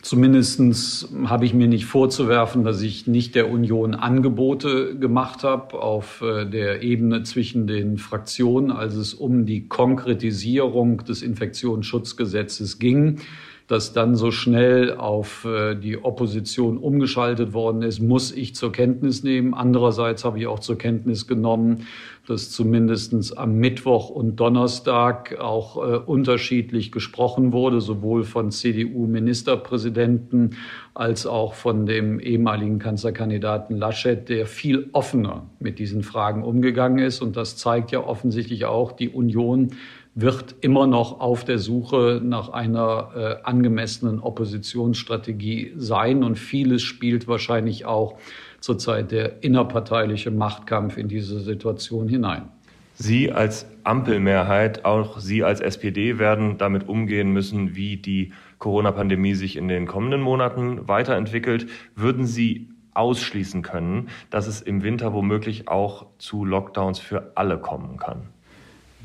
Zumindest 0.02 1.10
habe 1.26 1.46
ich 1.46 1.54
mir 1.54 1.68
nicht 1.68 1.86
vorzuwerfen, 1.86 2.64
dass 2.64 2.82
ich 2.82 3.08
nicht 3.08 3.36
der 3.36 3.50
Union 3.50 3.96
Angebote 3.96 4.98
gemacht 4.98 5.44
habe 5.44 5.82
auf 5.82 6.22
äh, 6.22 6.46
der 6.46 6.84
Ebene 6.84 7.24
zwischen 7.24 7.68
den 7.68 7.98
Fraktionen, 7.98 8.72
als 8.72 8.96
es 8.96 9.14
um 9.14 9.46
die 9.46 9.68
Konkretisierung 9.68 11.04
des 11.04 11.22
Infektionsschutzgesetzes 11.22 12.80
ging 12.80 13.20
das 13.68 13.92
dann 13.92 14.16
so 14.16 14.32
schnell 14.32 14.96
auf 14.96 15.44
äh, 15.44 15.76
die 15.76 16.02
Opposition 16.02 16.78
umgeschaltet 16.78 17.54
worden 17.54 17.82
ist, 17.82 18.00
muss 18.00 18.32
ich 18.32 18.56
zur 18.56 18.72
Kenntnis 18.72 19.24
nehmen. 19.24 19.54
Andererseits 19.54 20.24
habe 20.24 20.40
ich 20.40 20.48
auch 20.48 20.60
zur 20.60 20.78
Kenntnis 20.78 21.28
genommen, 21.28 21.86
dass 22.28 22.50
zumindest 22.50 23.38
am 23.38 23.56
Mittwoch 23.56 24.10
und 24.10 24.38
Donnerstag 24.38 25.38
auch 25.40 25.76
äh, 25.78 25.98
unterschiedlich 25.98 26.94
gesprochen 26.94 27.52
wurde, 27.52 27.82
sowohl 27.82 28.24
von 28.24 28.52
CDU-Ministerpräsidenten 28.52 30.52
als 30.94 31.28
auch 31.28 31.54
von 31.54 31.86
dem 31.86 32.22
ehemaligen 32.22 32.80
Kanzlerkandidaten 32.80 33.76
Laschet, 33.78 34.30
der 34.30 34.46
viel 34.46 34.90
offener 34.94 35.50
mit 35.60 35.78
diesen 35.78 36.04
Fragen 36.04 36.44
umgegangen 36.44 37.00
ist. 37.00 37.22
Und 37.22 37.36
das 37.36 37.58
zeigt 37.58 37.92
ja 37.92 38.00
offensichtlich 38.00 38.64
auch, 38.66 38.94
die 38.94 39.10
Union 39.10 39.72
wird 40.20 40.56
immer 40.62 40.88
noch 40.88 41.20
auf 41.20 41.46
der 41.46 41.60
Suche 41.60 42.20
nach 42.24 42.50
einer 42.50 43.12
äh, 43.16 43.48
angemessenen 43.48 44.20
Oppositionsstrategie 44.20 45.74
sein. 45.78 46.24
Und 46.24 46.40
vieles 46.40 46.82
spielt 46.82 47.28
wahrscheinlich 47.28 47.86
auch 47.86 48.18
zurzeit 48.60 49.12
der 49.12 49.44
innerparteiliche 49.44 50.32
Machtkampf 50.32 50.98
in 50.98 51.08
diese 51.08 51.40
Situation 51.40 52.08
hinein. 52.08 52.50
Sie 52.96 53.32
als 53.32 53.68
Ampelmehrheit, 53.84 54.86
auch 54.86 55.20
Sie 55.20 55.44
als 55.44 55.62
SPD 55.62 56.18
werden 56.18 56.58
damit 56.58 56.90
umgehen 56.90 57.32
müssen, 57.32 57.76
wie 57.76 57.98
die 57.98 58.34
Corona-Pandemie 58.58 59.36
sich 59.36 59.56
in 59.56 59.68
den 59.68 59.86
kommenden 59.86 60.22
Monaten 60.22 60.88
weiterentwickelt. 60.88 61.68
Würden 61.96 62.26
Sie 62.26 62.70
ausschließen 62.96 63.62
können, 63.62 64.10
dass 64.32 64.48
es 64.48 64.62
im 64.62 64.82
Winter 64.82 65.14
womöglich 65.14 65.68
auch 65.68 66.08
zu 66.18 66.44
Lockdowns 66.44 66.98
für 66.98 67.34
alle 67.36 67.60
kommen 67.60 67.98
kann? 67.98 68.30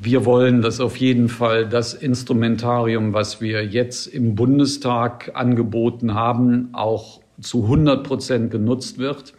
Wir 0.05 0.25
wollen, 0.25 0.62
dass 0.62 0.81
auf 0.81 0.97
jeden 0.97 1.29
Fall 1.29 1.69
das 1.69 1.95
Instrumentarium, 1.95 3.12
was 3.12 3.41
wir 3.41 3.65
jetzt 3.65 4.09
im 4.09 4.35
Bundestag 4.35 5.31
angeboten 5.35 6.12
haben, 6.15 6.71
auch 6.73 7.21
zu 7.41 7.62
100 7.62 8.03
Prozent 8.03 8.51
genutzt 8.51 8.99
wird. 8.99 9.33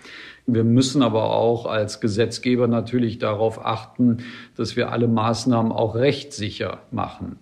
Wir 0.48 0.64
müssen 0.64 1.02
aber 1.02 1.34
auch 1.34 1.66
als 1.66 2.00
Gesetzgeber 2.00 2.70
natürlich 2.70 3.18
darauf 3.18 3.66
achten, 3.66 4.20
dass 4.56 4.78
wir 4.78 4.94
alle 4.94 5.10
Maßnahmen 5.10 5.74
auch 5.74 5.96
rechtssicher 5.96 6.80
machen. 6.92 7.40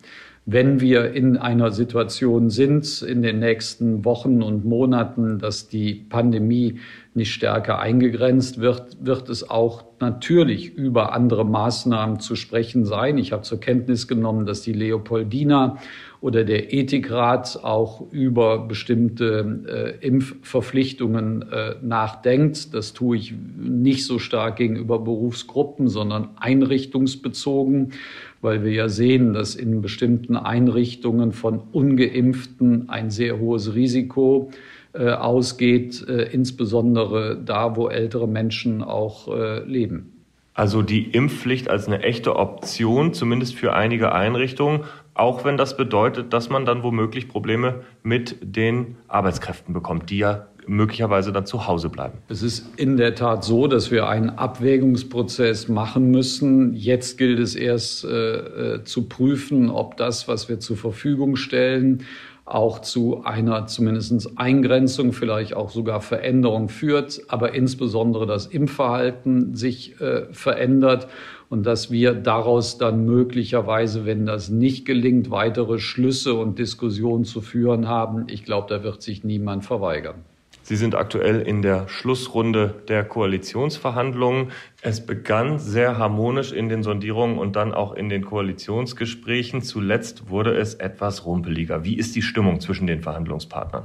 Wenn 0.47 0.81
wir 0.81 1.13
in 1.13 1.37
einer 1.37 1.69
Situation 1.69 2.49
sind 2.49 3.03
in 3.03 3.21
den 3.21 3.37
nächsten 3.37 4.03
Wochen 4.03 4.41
und 4.41 4.65
Monaten, 4.65 5.37
dass 5.37 5.67
die 5.67 5.93
Pandemie 5.93 6.79
nicht 7.13 7.33
stärker 7.33 7.79
eingegrenzt 7.79 8.61
wird, 8.61 8.97
wird 9.05 9.27
es 9.27 9.49
auch 9.49 9.83
natürlich 9.99 10.73
über 10.73 11.13
andere 11.13 11.45
Maßnahmen 11.45 12.21
zu 12.21 12.35
sprechen 12.35 12.85
sein. 12.85 13.17
Ich 13.17 13.33
habe 13.33 13.43
zur 13.43 13.59
Kenntnis 13.59 14.07
genommen, 14.07 14.45
dass 14.45 14.61
die 14.61 14.71
Leopoldina 14.71 15.77
oder 16.21 16.45
der 16.45 16.73
Ethikrat 16.73 17.59
auch 17.63 18.09
über 18.11 18.59
bestimmte 18.65 19.97
äh, 20.01 20.07
Impfverpflichtungen 20.07 21.51
äh, 21.51 21.75
nachdenkt. 21.81 22.73
Das 22.73 22.93
tue 22.93 23.17
ich 23.17 23.33
nicht 23.57 24.05
so 24.05 24.17
stark 24.17 24.55
gegenüber 24.55 24.99
Berufsgruppen, 24.99 25.89
sondern 25.89 26.29
einrichtungsbezogen, 26.37 27.91
weil 28.39 28.63
wir 28.63 28.71
ja 28.71 28.87
sehen, 28.87 29.33
dass 29.33 29.55
in 29.55 29.81
bestimmten 29.81 30.37
Einrichtungen 30.37 31.33
von 31.33 31.59
ungeimpften 31.71 32.87
ein 32.89 33.09
sehr 33.09 33.39
hohes 33.39 33.75
Risiko 33.75 34.51
ausgeht, 34.99 36.05
äh, 36.07 36.23
insbesondere 36.31 37.37
da, 37.37 37.75
wo 37.75 37.87
ältere 37.87 38.27
Menschen 38.27 38.83
auch 38.83 39.27
äh, 39.27 39.63
leben. 39.63 40.21
Also 40.53 40.81
die 40.81 41.03
Impfpflicht 41.03 41.69
als 41.69 41.87
eine 41.87 42.03
echte 42.03 42.35
Option, 42.35 43.13
zumindest 43.13 43.55
für 43.55 43.73
einige 43.73 44.11
Einrichtungen, 44.11 44.81
auch 45.13 45.45
wenn 45.45 45.57
das 45.57 45.77
bedeutet, 45.77 46.33
dass 46.33 46.49
man 46.49 46.65
dann 46.65 46.83
womöglich 46.83 47.29
Probleme 47.29 47.81
mit 48.03 48.37
den 48.41 48.97
Arbeitskräften 49.07 49.73
bekommt, 49.73 50.09
die 50.09 50.17
ja 50.17 50.47
möglicherweise 50.67 51.31
dann 51.31 51.45
zu 51.45 51.67
Hause 51.67 51.89
bleiben. 51.89 52.19
Es 52.29 52.43
ist 52.43 52.67
in 52.77 52.97
der 52.97 53.15
Tat 53.15 53.43
so, 53.43 53.67
dass 53.67 53.91
wir 53.91 54.07
einen 54.07 54.29
Abwägungsprozess 54.29 55.67
machen 55.67 56.11
müssen. 56.11 56.73
Jetzt 56.73 57.17
gilt 57.17 57.39
es 57.39 57.55
erst 57.55 58.05
äh, 58.05 58.75
äh 58.75 58.83
zu 58.83 59.07
prüfen, 59.07 59.69
ob 59.69 59.97
das, 59.97 60.27
was 60.27 60.49
wir 60.49 60.59
zur 60.59 60.77
Verfügung 60.77 61.35
stellen, 61.35 62.03
auch 62.53 62.79
zu 62.79 63.23
einer 63.23 63.65
zumindest 63.67 64.37
Eingrenzung, 64.37 65.13
vielleicht 65.13 65.55
auch 65.55 65.69
sogar 65.69 66.01
Veränderung 66.01 66.67
führt, 66.67 67.21
aber 67.29 67.53
insbesondere 67.53 68.25
das 68.25 68.45
Impfverhalten 68.45 69.55
sich 69.55 69.99
äh, 70.01 70.25
verändert 70.33 71.07
und 71.49 71.65
dass 71.65 71.91
wir 71.91 72.13
daraus 72.13 72.77
dann 72.77 73.05
möglicherweise, 73.05 74.05
wenn 74.05 74.25
das 74.25 74.49
nicht 74.49 74.85
gelingt, 74.85 75.31
weitere 75.31 75.79
Schlüsse 75.79 76.33
und 76.33 76.59
Diskussionen 76.59 77.23
zu 77.23 77.41
führen 77.41 77.87
haben. 77.87 78.25
Ich 78.27 78.43
glaube, 78.43 78.67
da 78.69 78.83
wird 78.83 79.01
sich 79.01 79.23
niemand 79.23 79.63
verweigern. 79.65 80.25
Sie 80.71 80.77
sind 80.77 80.95
aktuell 80.95 81.41
in 81.41 81.61
der 81.61 81.89
Schlussrunde 81.89 82.75
der 82.87 83.03
Koalitionsverhandlungen. 83.03 84.51
Es 84.81 85.05
begann 85.05 85.59
sehr 85.59 85.97
harmonisch 85.97 86.53
in 86.53 86.69
den 86.69 86.81
Sondierungen 86.81 87.39
und 87.39 87.57
dann 87.57 87.73
auch 87.73 87.93
in 87.93 88.07
den 88.07 88.23
Koalitionsgesprächen. 88.23 89.63
Zuletzt 89.63 90.29
wurde 90.29 90.55
es 90.55 90.75
etwas 90.75 91.25
rumpeliger. 91.25 91.83
Wie 91.83 91.97
ist 91.97 92.15
die 92.15 92.21
Stimmung 92.21 92.61
zwischen 92.61 92.87
den 92.87 93.01
Verhandlungspartnern? 93.01 93.83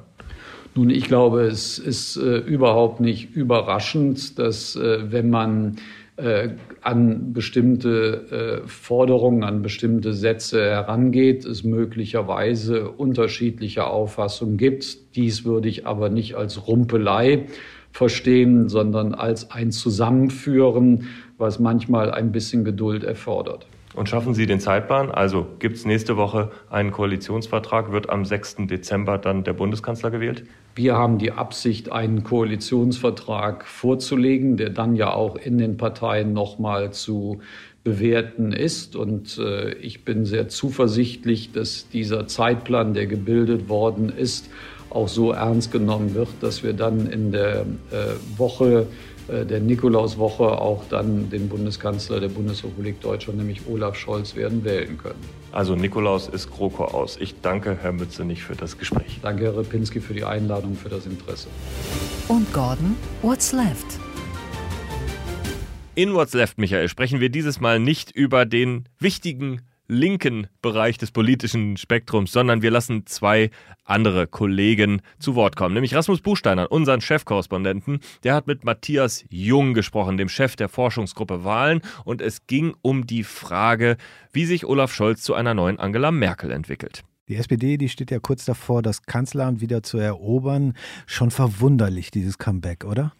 Nun, 0.77 0.90
ich 0.90 1.07
glaube, 1.07 1.40
es 1.40 1.81
ist 1.81 2.18
äh, 2.18 2.37
überhaupt 2.37 3.01
nicht 3.01 3.35
überraschend, 3.35 4.38
dass 4.38 4.77
äh, 4.77 5.11
wenn 5.11 5.29
man 5.29 5.79
äh, 6.16 6.50
an 6.81 7.33
bestimmte 7.33 8.62
äh, 8.64 8.68
Forderungen, 8.68 9.44
an 9.44 9.62
bestimmte 9.62 10.14
Sätze 10.14 10.62
herangeht, 10.64 11.44
es 11.44 11.62
möglicherweise 11.62 12.90
unterschiedliche 12.90 13.87
Auffassungen 13.87 14.57
gibt. 14.57 15.14
Dies 15.16 15.44
würde 15.44 15.68
ich 15.68 15.87
aber 15.87 16.09
nicht 16.09 16.35
als 16.35 16.66
Rumpelei 16.66 17.46
verstehen, 17.92 18.68
sondern 18.68 19.14
als 19.14 19.50
ein 19.50 19.72
Zusammenführen, 19.72 21.09
was 21.38 21.59
manchmal 21.59 22.11
ein 22.11 22.33
bisschen 22.33 22.64
Geduld 22.64 23.05
erfordert. 23.05 23.66
Und 23.96 24.11
schaffen 24.11 24.35
Sie 24.35 24.44
den 24.44 24.61
Zeitplan? 24.61 25.11
Also 25.11 25.46
gibt 25.59 25.76
es 25.76 25.87
nächste 25.87 26.18
Woche 26.18 26.50
einen 26.68 26.92
Koalitionsvertrag? 26.92 27.92
Wird 27.92 28.11
am 28.11 28.26
6. 28.26 28.56
Dezember 28.66 29.16
dann 29.16 29.42
der 29.42 29.54
Bundeskanzler 29.54 30.11
gewählt? 30.11 30.44
Wir 30.74 30.96
haben 30.96 31.16
die 31.16 31.32
Absicht, 31.32 31.90
einen 31.90 32.22
Koalitionsvertrag 32.22 33.64
vorzulegen, 33.64 34.59
der 34.59 34.68
dann 34.68 34.96
ja 34.96 35.14
auch 35.14 35.37
in 35.37 35.56
den 35.56 35.78
Parteien 35.78 36.35
nochmal 36.35 36.92
zu 36.92 37.40
bewerten 37.85 38.52
ist. 38.52 38.96
Und 38.96 39.38
äh, 39.38 39.72
ich 39.76 40.04
bin 40.04 40.26
sehr 40.26 40.48
zuversichtlich, 40.48 41.52
dass 41.52 41.88
dieser 41.88 42.26
Zeitplan, 42.26 42.92
der 42.92 43.06
gebildet 43.06 43.70
worden 43.70 44.11
ist, 44.11 44.50
auch 44.90 45.09
so 45.09 45.32
ernst 45.32 45.72
genommen 45.72 46.14
wird, 46.14 46.28
dass 46.42 46.62
wir 46.62 46.74
dann 46.74 47.06
in 47.06 47.32
der 47.32 47.62
äh, 47.62 48.14
Woche 48.37 48.88
der 49.28 49.60
Nikolauswoche 49.60 50.44
auch 50.44 50.84
dann 50.88 51.30
den 51.30 51.48
Bundeskanzler 51.48 52.20
der 52.20 52.28
Bundesrepublik 52.28 53.00
Deutschland, 53.00 53.38
nämlich 53.38 53.62
Olaf 53.68 53.96
Scholz, 53.96 54.36
werden 54.36 54.64
wählen 54.64 54.98
können. 54.98 55.20
Also 55.52 55.74
Nikolaus 55.74 56.28
ist 56.28 56.50
GroKo 56.50 56.84
aus. 56.84 57.16
Ich 57.20 57.40
danke 57.40 57.76
Herr 57.80 57.92
Mützenich 57.92 58.42
für 58.42 58.54
das 58.54 58.78
Gespräch. 58.78 59.18
Danke, 59.22 59.44
Herr 59.44 59.56
Repinski, 59.56 60.00
für 60.00 60.14
die 60.14 60.24
Einladung, 60.24 60.76
für 60.76 60.88
das 60.88 61.06
Interesse. 61.06 61.48
Und 62.28 62.52
Gordon, 62.52 62.96
what's 63.22 63.52
left? 63.52 63.98
In 65.96 66.12
What's 66.12 66.34
Left, 66.34 66.58
Michael, 66.58 66.90
sprechen 66.90 67.20
wir 67.20 67.30
dieses 67.30 67.58
Mal 67.58 67.80
nicht 67.80 68.10
über 68.10 68.44
den 68.44 68.84
wichtigen 68.98 69.62
linken 69.88 70.46
Bereich 70.62 70.99
des 70.99 71.11
politischen 71.11 71.77
Spektrums, 71.77 72.33
sondern 72.33 72.62
wir 72.62 72.70
lassen 72.70 73.07
zwei 73.07 73.51
andere 73.85 74.27
Kollegen 74.27 75.03
zu 75.18 75.35
Wort 75.35 75.57
kommen. 75.57 75.75
Nämlich 75.75 75.94
Rasmus 75.94 76.20
Buchsteiner, 76.20 76.70
unseren 76.70 77.01
Chefkorrespondenten. 77.01 78.01
Der 78.25 78.35
hat 78.35 78.46
mit 78.46 78.64
Matthias 78.64 79.25
Jung 79.29 79.75
gesprochen, 79.75 80.16
dem 80.16 80.29
Chef 80.29 80.57
der 80.57 80.68
Forschungsgruppe 80.68 81.44
Wahlen. 81.44 81.81
Und 82.05 82.20
es 82.20 82.46
ging 82.46 82.75
um 82.83 83.07
die 83.07 83.25
Frage, 83.25 83.96
wie 84.33 84.44
sich 84.44 84.66
Olaf 84.66 84.92
Scholz 84.92 85.22
zu 85.22 85.35
einer 85.35 85.55
neuen 85.55 85.79
Angela 85.79 86.11
Merkel 86.11 86.51
entwickelt. 86.51 87.05
Die 87.29 87.35
SPD, 87.35 87.77
die 87.77 87.88
steht 87.88 88.12
ja 88.12 88.20
kurz 88.20 88.44
davor, 88.44 88.83
das 88.83 89.03
Kanzleramt 89.03 89.61
wieder 89.61 89.83
zu 89.83 89.99
erobern. 89.99 90.75
Schon 91.07 91.33
verwunderlich, 91.33 92.12
dieses 92.12 92.38
Comeback, 92.38 92.85
oder? 92.85 93.12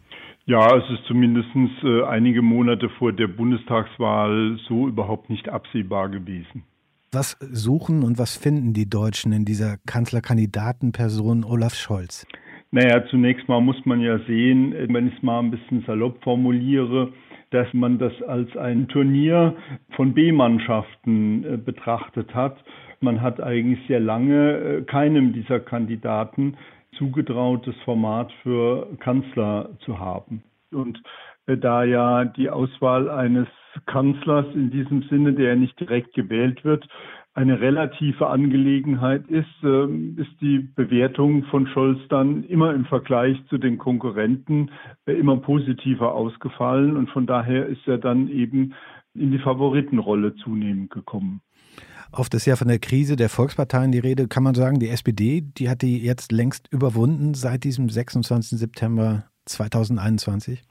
Ja, 0.48 0.76
es 0.76 0.88
ist 0.90 1.04
zumindest 1.09 1.48
äh, 1.82 2.04
einige 2.04 2.40
Monate 2.40 2.88
vor 2.88 3.12
der 3.12 3.26
Bundestagswahl 3.26 4.56
so 4.68 4.87
überhaupt 4.87 5.28
nicht 5.28 5.48
absehbar 5.48 6.09
gewesen. 6.09 6.62
Was 7.11 7.37
suchen 7.40 8.04
und 8.04 8.16
was 8.16 8.37
finden 8.37 8.72
die 8.72 8.88
Deutschen 8.88 9.32
in 9.32 9.44
dieser 9.44 9.76
Kanzlerkandidatenperson 9.87 11.42
Olaf 11.42 11.74
Scholz? 11.74 12.28
Naja, 12.70 13.04
zunächst 13.11 13.48
mal 13.48 13.61
muss 13.61 13.85
man 13.87 14.00
ja 14.00 14.20
sehen, 14.20 14.72
wenn 14.88 15.09
ich 15.09 15.16
es 15.16 15.22
mal 15.24 15.40
ein 15.40 15.50
bisschen 15.50 15.82
salopp 15.85 16.22
formuliere, 16.22 17.12
dass 17.50 17.66
man 17.72 17.98
das 17.98 18.12
als 18.28 18.56
ein 18.56 18.87
Turnier 18.87 19.56
von 19.96 20.14
B-Mannschaften 20.14 21.44
äh, 21.44 21.56
betrachtet 21.56 22.32
hat. 22.35 22.62
Man 23.00 23.20
hat 23.20 23.40
eigentlich 23.40 23.80
sehr 23.88 24.00
lange 24.00 24.59
äh, 24.59 24.82
keinem 24.82 25.32
dieser 25.32 25.59
Kandidaten 25.59 26.56
zugetraut, 26.98 27.66
das 27.66 27.76
Format 27.85 28.32
für 28.42 28.88
Kanzler 29.00 29.70
zu 29.85 29.98
haben. 29.98 30.42
Und 30.72 31.00
äh, 31.46 31.56
da 31.56 31.85
ja 31.85 32.24
die 32.24 32.50
Auswahl 32.50 33.09
eines 33.09 33.48
Kanzlers 33.87 34.46
in 34.54 34.70
diesem 34.70 35.02
Sinne, 35.04 35.35
der 35.35 35.56
nicht 35.56 35.78
direkt 35.78 36.14
gewählt 36.14 36.64
wird, 36.64 36.88
eine 37.37 37.61
relative 37.61 38.28
Angelegenheit 38.28 39.28
ist, 39.28 39.62
ähm, 39.62 40.16
ist 40.18 40.40
die 40.40 40.59
Bewertung 40.59 41.44
von 41.44 41.66
Scholz 41.66 42.00
dann 42.09 42.44
immer 42.44 42.72
im 42.72 42.87
Vergleich 42.87 43.37
zu 43.48 43.59
den 43.59 43.76
Konkurrenten 43.76 44.70
äh, 45.04 45.12
immer 45.12 45.37
positiver 45.37 46.14
ausgefallen 46.14 46.96
und 46.96 47.11
von 47.11 47.26
daher 47.26 47.66
ist 47.66 47.87
er 47.87 47.98
dann 47.98 48.28
eben 48.28 48.72
in 49.14 49.32
die 49.32 49.38
Favoritenrolle 49.38 50.35
zunehmend 50.37 50.90
gekommen. 50.90 51.42
Oft 52.12 52.34
ist 52.34 52.46
ja 52.46 52.57
von 52.57 52.68
der 52.68 52.78
Krise 52.78 53.16
der 53.16 53.28
Volksparteien 53.28 53.92
die 53.92 53.98
Rede. 53.98 54.28
Kann 54.28 54.42
man 54.42 54.54
sagen, 54.54 54.78
die 54.78 54.88
SPD, 54.88 55.42
die 55.42 55.68
hat 55.68 55.82
die 55.82 56.04
jetzt 56.04 56.32
längst 56.32 56.72
überwunden 56.72 57.34
seit 57.34 57.64
diesem 57.64 57.88
26. 57.88 58.59
September 58.59 59.24
2021? 59.46 60.62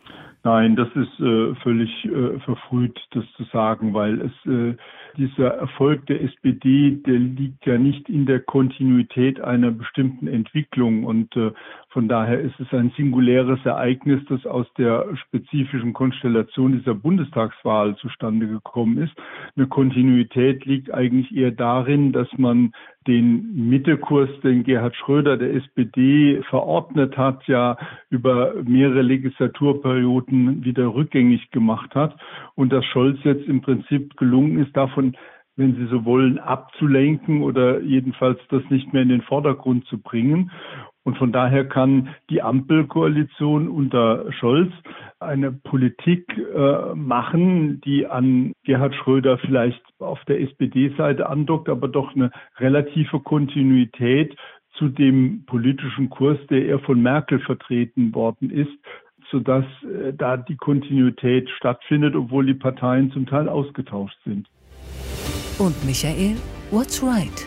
Nein, 0.43 0.75
das 0.75 0.89
ist 0.89 1.19
äh, 1.19 1.55
völlig 1.63 1.89
äh, 2.05 2.39
verfrüht, 2.41 2.99
das 3.11 3.23
zu 3.36 3.45
sagen, 3.51 3.93
weil 3.95 4.21
es 4.21 4.31
äh, 4.45 4.75
dieser 5.18 5.47
Erfolg 5.55 6.05
der 6.07 6.22
SPD, 6.22 6.91
der 7.05 7.20
liegt 7.20 7.66
ja 7.66 7.78
nicht 7.78 8.09
in 8.09 8.26
der 8.26 8.39
Kontinuität 8.39 9.39
einer 9.41 9.72
bestimmten 9.72 10.28
Entwicklung 10.28 11.03
und 11.05 11.36
äh, 11.36 11.51
von 11.95 12.09
daher 12.09 12.41
ist 12.41 12.59
es 12.59 12.68
ein 12.74 12.91
singuläres 12.97 13.66
Ereignis, 13.66 14.22
das 14.28 14.45
aus 14.45 14.68
der 14.78 15.16
spezifischen 15.16 15.93
Konstellation 15.93 16.74
dieser 16.74 16.93
Bundestagswahl 16.93 17.95
zustande 17.95 18.47
gekommen 18.47 18.97
ist. 18.97 19.13
Eine 19.55 19.68
Kontinuität 19.68 20.66
liegt 20.66 20.93
eigentlich 20.93 21.34
eher 21.34 21.51
darin, 21.51 22.11
dass 22.11 22.28
man 22.38 22.74
den 23.07 23.70
Mittekurs, 23.70 24.30
den 24.43 24.63
Gerhard 24.63 24.95
Schröder 24.95 25.38
der 25.38 25.53
SPD 25.53 26.41
verordnet 26.49 27.18
hat, 27.18 27.47
ja 27.47 27.78
über 28.09 28.55
mehrere 28.63 29.01
Legislaturperioden 29.01 30.66
wieder 30.66 30.93
rückgängig 30.93 31.51
gemacht 31.51 31.93
hat 31.93 32.18
und 32.55 32.74
dass 32.74 32.84
Scholz 32.86 33.20
jetzt 33.24 33.47
im 33.47 33.61
Prinzip 33.61 34.18
gelungen 34.18 34.59
ist, 34.63 34.76
davon 34.76 35.05
wenn 35.58 35.76
Sie 35.76 35.86
so 35.88 36.03
wollen, 36.06 36.38
abzulenken 36.38 37.41
oder 37.41 37.80
jedenfalls 37.82 38.39
das 38.49 38.64
nicht 38.70 38.91
mehr 38.93 39.03
in 39.03 39.10
den 39.10 39.22
Vordergrund 39.22 39.86
zu 39.86 39.99
bringen. 39.99 40.51
Und 41.03 41.18
von 41.18 41.32
daher 41.32 41.66
kann 41.66 42.10
die 42.30 42.41
Ampelkoalition 42.41 43.70
unter 43.70 44.32
Scholz 44.34 44.72
eine 45.20 45.51
Politik 45.51 46.26
äh, 46.36 46.95
machen, 46.95 47.80
die 47.82 48.08
an 48.08 48.53
Gerhard 48.64 48.95
Schröder 48.95 49.38
vielleicht 49.38 49.82
auf 49.99 50.24
der 50.26 50.41
SPD-Seite 50.41 51.30
andockt, 51.30 51.70
aber 51.70 51.88
doch 51.88 52.16
eine 52.16 52.32
relative 52.58 53.20
Kontinuität 53.20 54.36
zu 54.78 54.89
dem 54.89 55.45
politischen 55.45 56.10
Kurs, 56.10 56.39
der 56.49 56.66
eher 56.66 56.80
von 56.80 57.01
Merkel 57.01 57.39
vertreten 57.39 58.14
worden 58.14 58.49
ist, 58.49 58.74
sodass 59.30 59.66
äh, 59.84 60.12
da 60.12 60.38
die 60.38 60.58
Kontinuität 60.58 61.49
stattfindet, 61.51 62.16
obwohl 62.16 62.47
die 62.47 62.56
Parteien 62.56 63.12
zum 63.12 63.26
Teil 63.28 63.47
ausgetauscht 63.47 64.18
sind. 64.26 64.47
Und 65.58 65.86
Michael, 65.86 66.36
what's 66.72 67.01
right? 67.01 67.45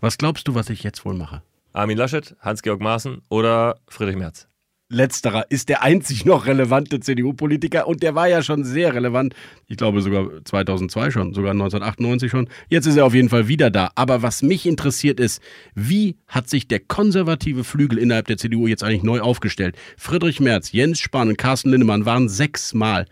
Was 0.00 0.18
glaubst 0.18 0.48
du, 0.48 0.54
was 0.54 0.68
ich 0.68 0.82
jetzt 0.82 1.04
wohl 1.04 1.14
mache? 1.14 1.42
Armin 1.72 1.96
Laschet, 1.96 2.34
Hans-Georg 2.40 2.80
Maaßen 2.80 3.22
oder 3.28 3.76
Friedrich 3.88 4.16
Merz? 4.16 4.48
Letzterer 4.92 5.46
ist 5.48 5.70
der 5.70 5.82
einzig 5.82 6.26
noch 6.26 6.44
relevante 6.44 7.00
CDU-Politiker 7.00 7.88
und 7.88 8.02
der 8.02 8.14
war 8.14 8.28
ja 8.28 8.42
schon 8.42 8.62
sehr 8.62 8.94
relevant. 8.94 9.34
Ich 9.66 9.78
glaube 9.78 10.02
sogar 10.02 10.28
2002 10.44 11.10
schon, 11.10 11.32
sogar 11.32 11.52
1998 11.52 12.30
schon. 12.30 12.48
Jetzt 12.68 12.86
ist 12.86 12.96
er 12.96 13.06
auf 13.06 13.14
jeden 13.14 13.30
Fall 13.30 13.48
wieder 13.48 13.70
da. 13.70 13.90
Aber 13.94 14.20
was 14.20 14.42
mich 14.42 14.66
interessiert 14.66 15.18
ist, 15.18 15.40
wie 15.74 16.16
hat 16.26 16.50
sich 16.50 16.68
der 16.68 16.80
konservative 16.80 17.64
Flügel 17.64 17.96
innerhalb 17.96 18.26
der 18.26 18.36
CDU 18.36 18.66
jetzt 18.66 18.84
eigentlich 18.84 19.02
neu 19.02 19.20
aufgestellt? 19.20 19.76
Friedrich 19.96 20.40
Merz, 20.40 20.72
Jens 20.72 21.00
Spahn 21.00 21.28
und 21.28 21.38
Carsten 21.38 21.70
Lindemann 21.70 22.04
waren 22.04 22.28
sechsmal 22.28 23.06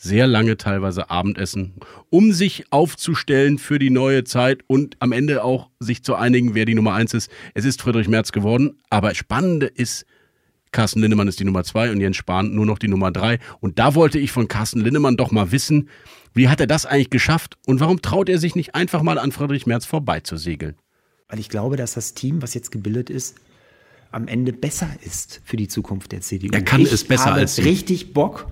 sehr 0.00 0.26
lange 0.26 0.56
teilweise 0.56 1.10
Abendessen, 1.10 1.74
um 2.08 2.32
sich 2.32 2.64
aufzustellen 2.70 3.58
für 3.58 3.78
die 3.78 3.90
neue 3.90 4.24
Zeit 4.24 4.60
und 4.66 4.96
am 4.98 5.12
Ende 5.12 5.44
auch 5.44 5.68
sich 5.78 6.02
zu 6.02 6.14
einigen, 6.14 6.54
wer 6.54 6.64
die 6.64 6.74
Nummer 6.74 6.94
eins 6.94 7.12
ist. 7.12 7.30
Es 7.52 7.66
ist 7.66 7.82
Friedrich 7.82 8.08
Merz 8.08 8.32
geworden, 8.32 8.78
aber 8.88 9.14
spannende 9.14 9.66
ist, 9.66 10.06
Carsten 10.72 11.00
Lindemann 11.00 11.28
ist 11.28 11.38
die 11.38 11.44
Nummer 11.44 11.64
zwei 11.64 11.90
und 11.90 12.00
Jens 12.00 12.16
Spahn 12.16 12.54
nur 12.54 12.64
noch 12.64 12.78
die 12.78 12.88
Nummer 12.88 13.10
drei. 13.10 13.40
Und 13.60 13.78
da 13.78 13.94
wollte 13.94 14.18
ich 14.18 14.32
von 14.32 14.48
Carsten 14.48 14.80
Lindemann 14.80 15.18
doch 15.18 15.32
mal 15.32 15.52
wissen, 15.52 15.90
wie 16.32 16.48
hat 16.48 16.60
er 16.60 16.66
das 16.66 16.86
eigentlich 16.86 17.10
geschafft 17.10 17.58
und 17.66 17.80
warum 17.80 18.00
traut 18.00 18.30
er 18.30 18.38
sich 18.38 18.54
nicht 18.54 18.74
einfach 18.74 19.02
mal 19.02 19.18
an 19.18 19.32
Friedrich 19.32 19.66
Merz 19.66 19.84
vorbeizusegeln? 19.84 20.76
Weil 21.28 21.40
ich 21.40 21.50
glaube, 21.50 21.76
dass 21.76 21.92
das 21.92 22.14
Team, 22.14 22.40
was 22.40 22.54
jetzt 22.54 22.70
gebildet 22.70 23.10
ist, 23.10 23.36
am 24.12 24.28
Ende 24.28 24.52
besser 24.54 24.88
ist 25.04 25.42
für 25.44 25.56
die 25.56 25.68
Zukunft 25.68 26.12
der 26.12 26.22
CDU. 26.22 26.52
Er 26.52 26.62
kann 26.62 26.80
ich 26.80 26.90
es 26.90 27.04
besser 27.04 27.26
habe 27.26 27.40
als 27.40 27.56
Sie. 27.56 27.62
richtig 27.62 28.14
Bock 28.14 28.50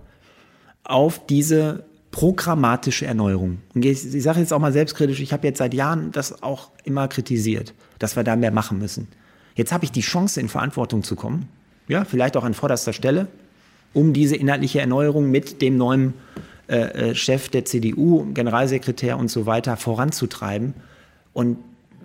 auf 0.89 1.25
diese 1.27 1.85
programmatische 2.11 3.07
Erneuerung. 3.07 3.59
Und 3.75 3.85
ich, 3.85 4.15
ich 4.15 4.23
sage 4.23 4.41
jetzt 4.41 4.53
auch 4.53 4.59
mal 4.59 4.73
selbstkritisch, 4.73 5.21
ich 5.21 5.33
habe 5.33 5.47
jetzt 5.47 5.59
seit 5.59 5.75
Jahren 5.75 6.11
das 6.11 6.43
auch 6.43 6.71
immer 6.85 7.07
kritisiert, 7.07 7.75
dass 7.99 8.17
wir 8.17 8.25
da 8.25 8.35
mehr 8.35 8.51
machen 8.51 8.79
müssen. 8.79 9.07
Jetzt 9.55 9.73
habe 9.73 9.85
ich 9.85 9.93
die 9.93 10.01
Chance, 10.01 10.41
in 10.41 10.49
Verantwortung 10.49 11.03
zu 11.03 11.15
kommen, 11.15 11.49
ja, 11.87 12.05
vielleicht 12.05 12.37
auch 12.37 12.45
an 12.45 12.55
vorderster 12.55 12.93
Stelle, 12.93 13.29
um 13.93 14.13
diese 14.13 14.37
inhaltliche 14.37 14.81
Erneuerung 14.81 15.31
mit 15.31 15.63
dem 15.63 15.77
neuen 15.77 16.15
äh, 16.69 17.11
äh 17.11 17.15
Chef 17.15 17.49
der 17.49 17.65
CDU, 17.65 18.27
Generalsekretär 18.33 19.19
und 19.19 19.31
so 19.31 19.47
weiter 19.47 19.77
voranzutreiben. 19.77 20.75
Und 21.33 21.59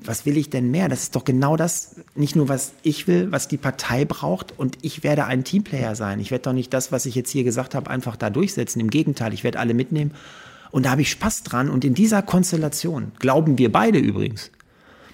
was 0.06 0.26
will 0.26 0.38
ich 0.38 0.50
denn 0.50 0.72
mehr? 0.72 0.90
Das 0.90 1.04
ist 1.04 1.16
doch 1.16 1.26
genau 1.26 1.56
das, 1.56 1.96
nicht 2.16 2.36
nur 2.36 2.50
was 2.50 2.74
ich 2.84 3.08
will, 3.08 3.32
was 3.32 3.48
die 3.48 3.58
Partei 3.58 4.06
braucht 4.06 4.58
und 4.58 4.78
ich 4.82 5.04
werde 5.04 5.26
ein 5.26 5.44
Teamplayer 5.44 5.96
sein. 5.96 6.20
Ich 6.20 6.32
werde 6.32 6.44
doch 6.44 6.54
nicht 6.54 6.74
das, 6.74 6.92
was 6.92 7.06
ich 7.06 7.16
jetzt 7.16 7.32
hier 7.32 7.44
gesagt 7.44 7.76
habe, 7.76 7.90
einfach 7.90 8.16
da 8.16 8.30
durchsetzen. 8.30 8.80
Im 8.80 8.90
Gegenteil, 8.90 9.34
ich 9.34 9.44
werde 9.44 9.60
alle 9.60 9.74
mitnehmen 9.74 10.12
und 10.72 10.86
da 10.86 10.92
habe 10.92 11.02
ich 11.02 11.12
Spaß 11.12 11.44
dran 11.44 11.70
und 11.70 11.86
in 11.86 11.94
dieser 11.94 12.22
Konstellation 12.22 13.12
glauben 13.20 13.58
wir 13.58 13.72
beide 13.72 14.00
übrigens, 14.00 14.52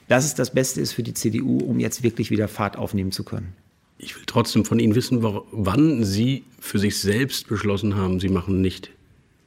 dass 0.08 0.26
es 0.26 0.36
das 0.36 0.54
Beste 0.54 0.82
ist 0.82 0.94
für 0.94 1.04
die 1.04 1.14
CDU, 1.14 1.60
um 1.60 1.80
jetzt 1.80 2.04
wirklich 2.04 2.32
wieder 2.32 2.48
Fahrt 2.48 2.78
aufnehmen 2.78 3.12
zu 3.12 3.24
können. 3.24 3.54
Ich 3.98 4.16
will 4.16 4.24
trotzdem 4.26 4.64
von 4.64 4.80
Ihnen 4.80 4.96
wissen, 4.96 5.22
wann 5.22 6.04
Sie 6.06 6.46
für 6.60 6.80
sich 6.80 7.00
selbst 7.00 7.50
beschlossen 7.50 7.96
haben, 7.96 8.20
Sie 8.20 8.30
machen 8.30 8.62
nicht 8.62 8.92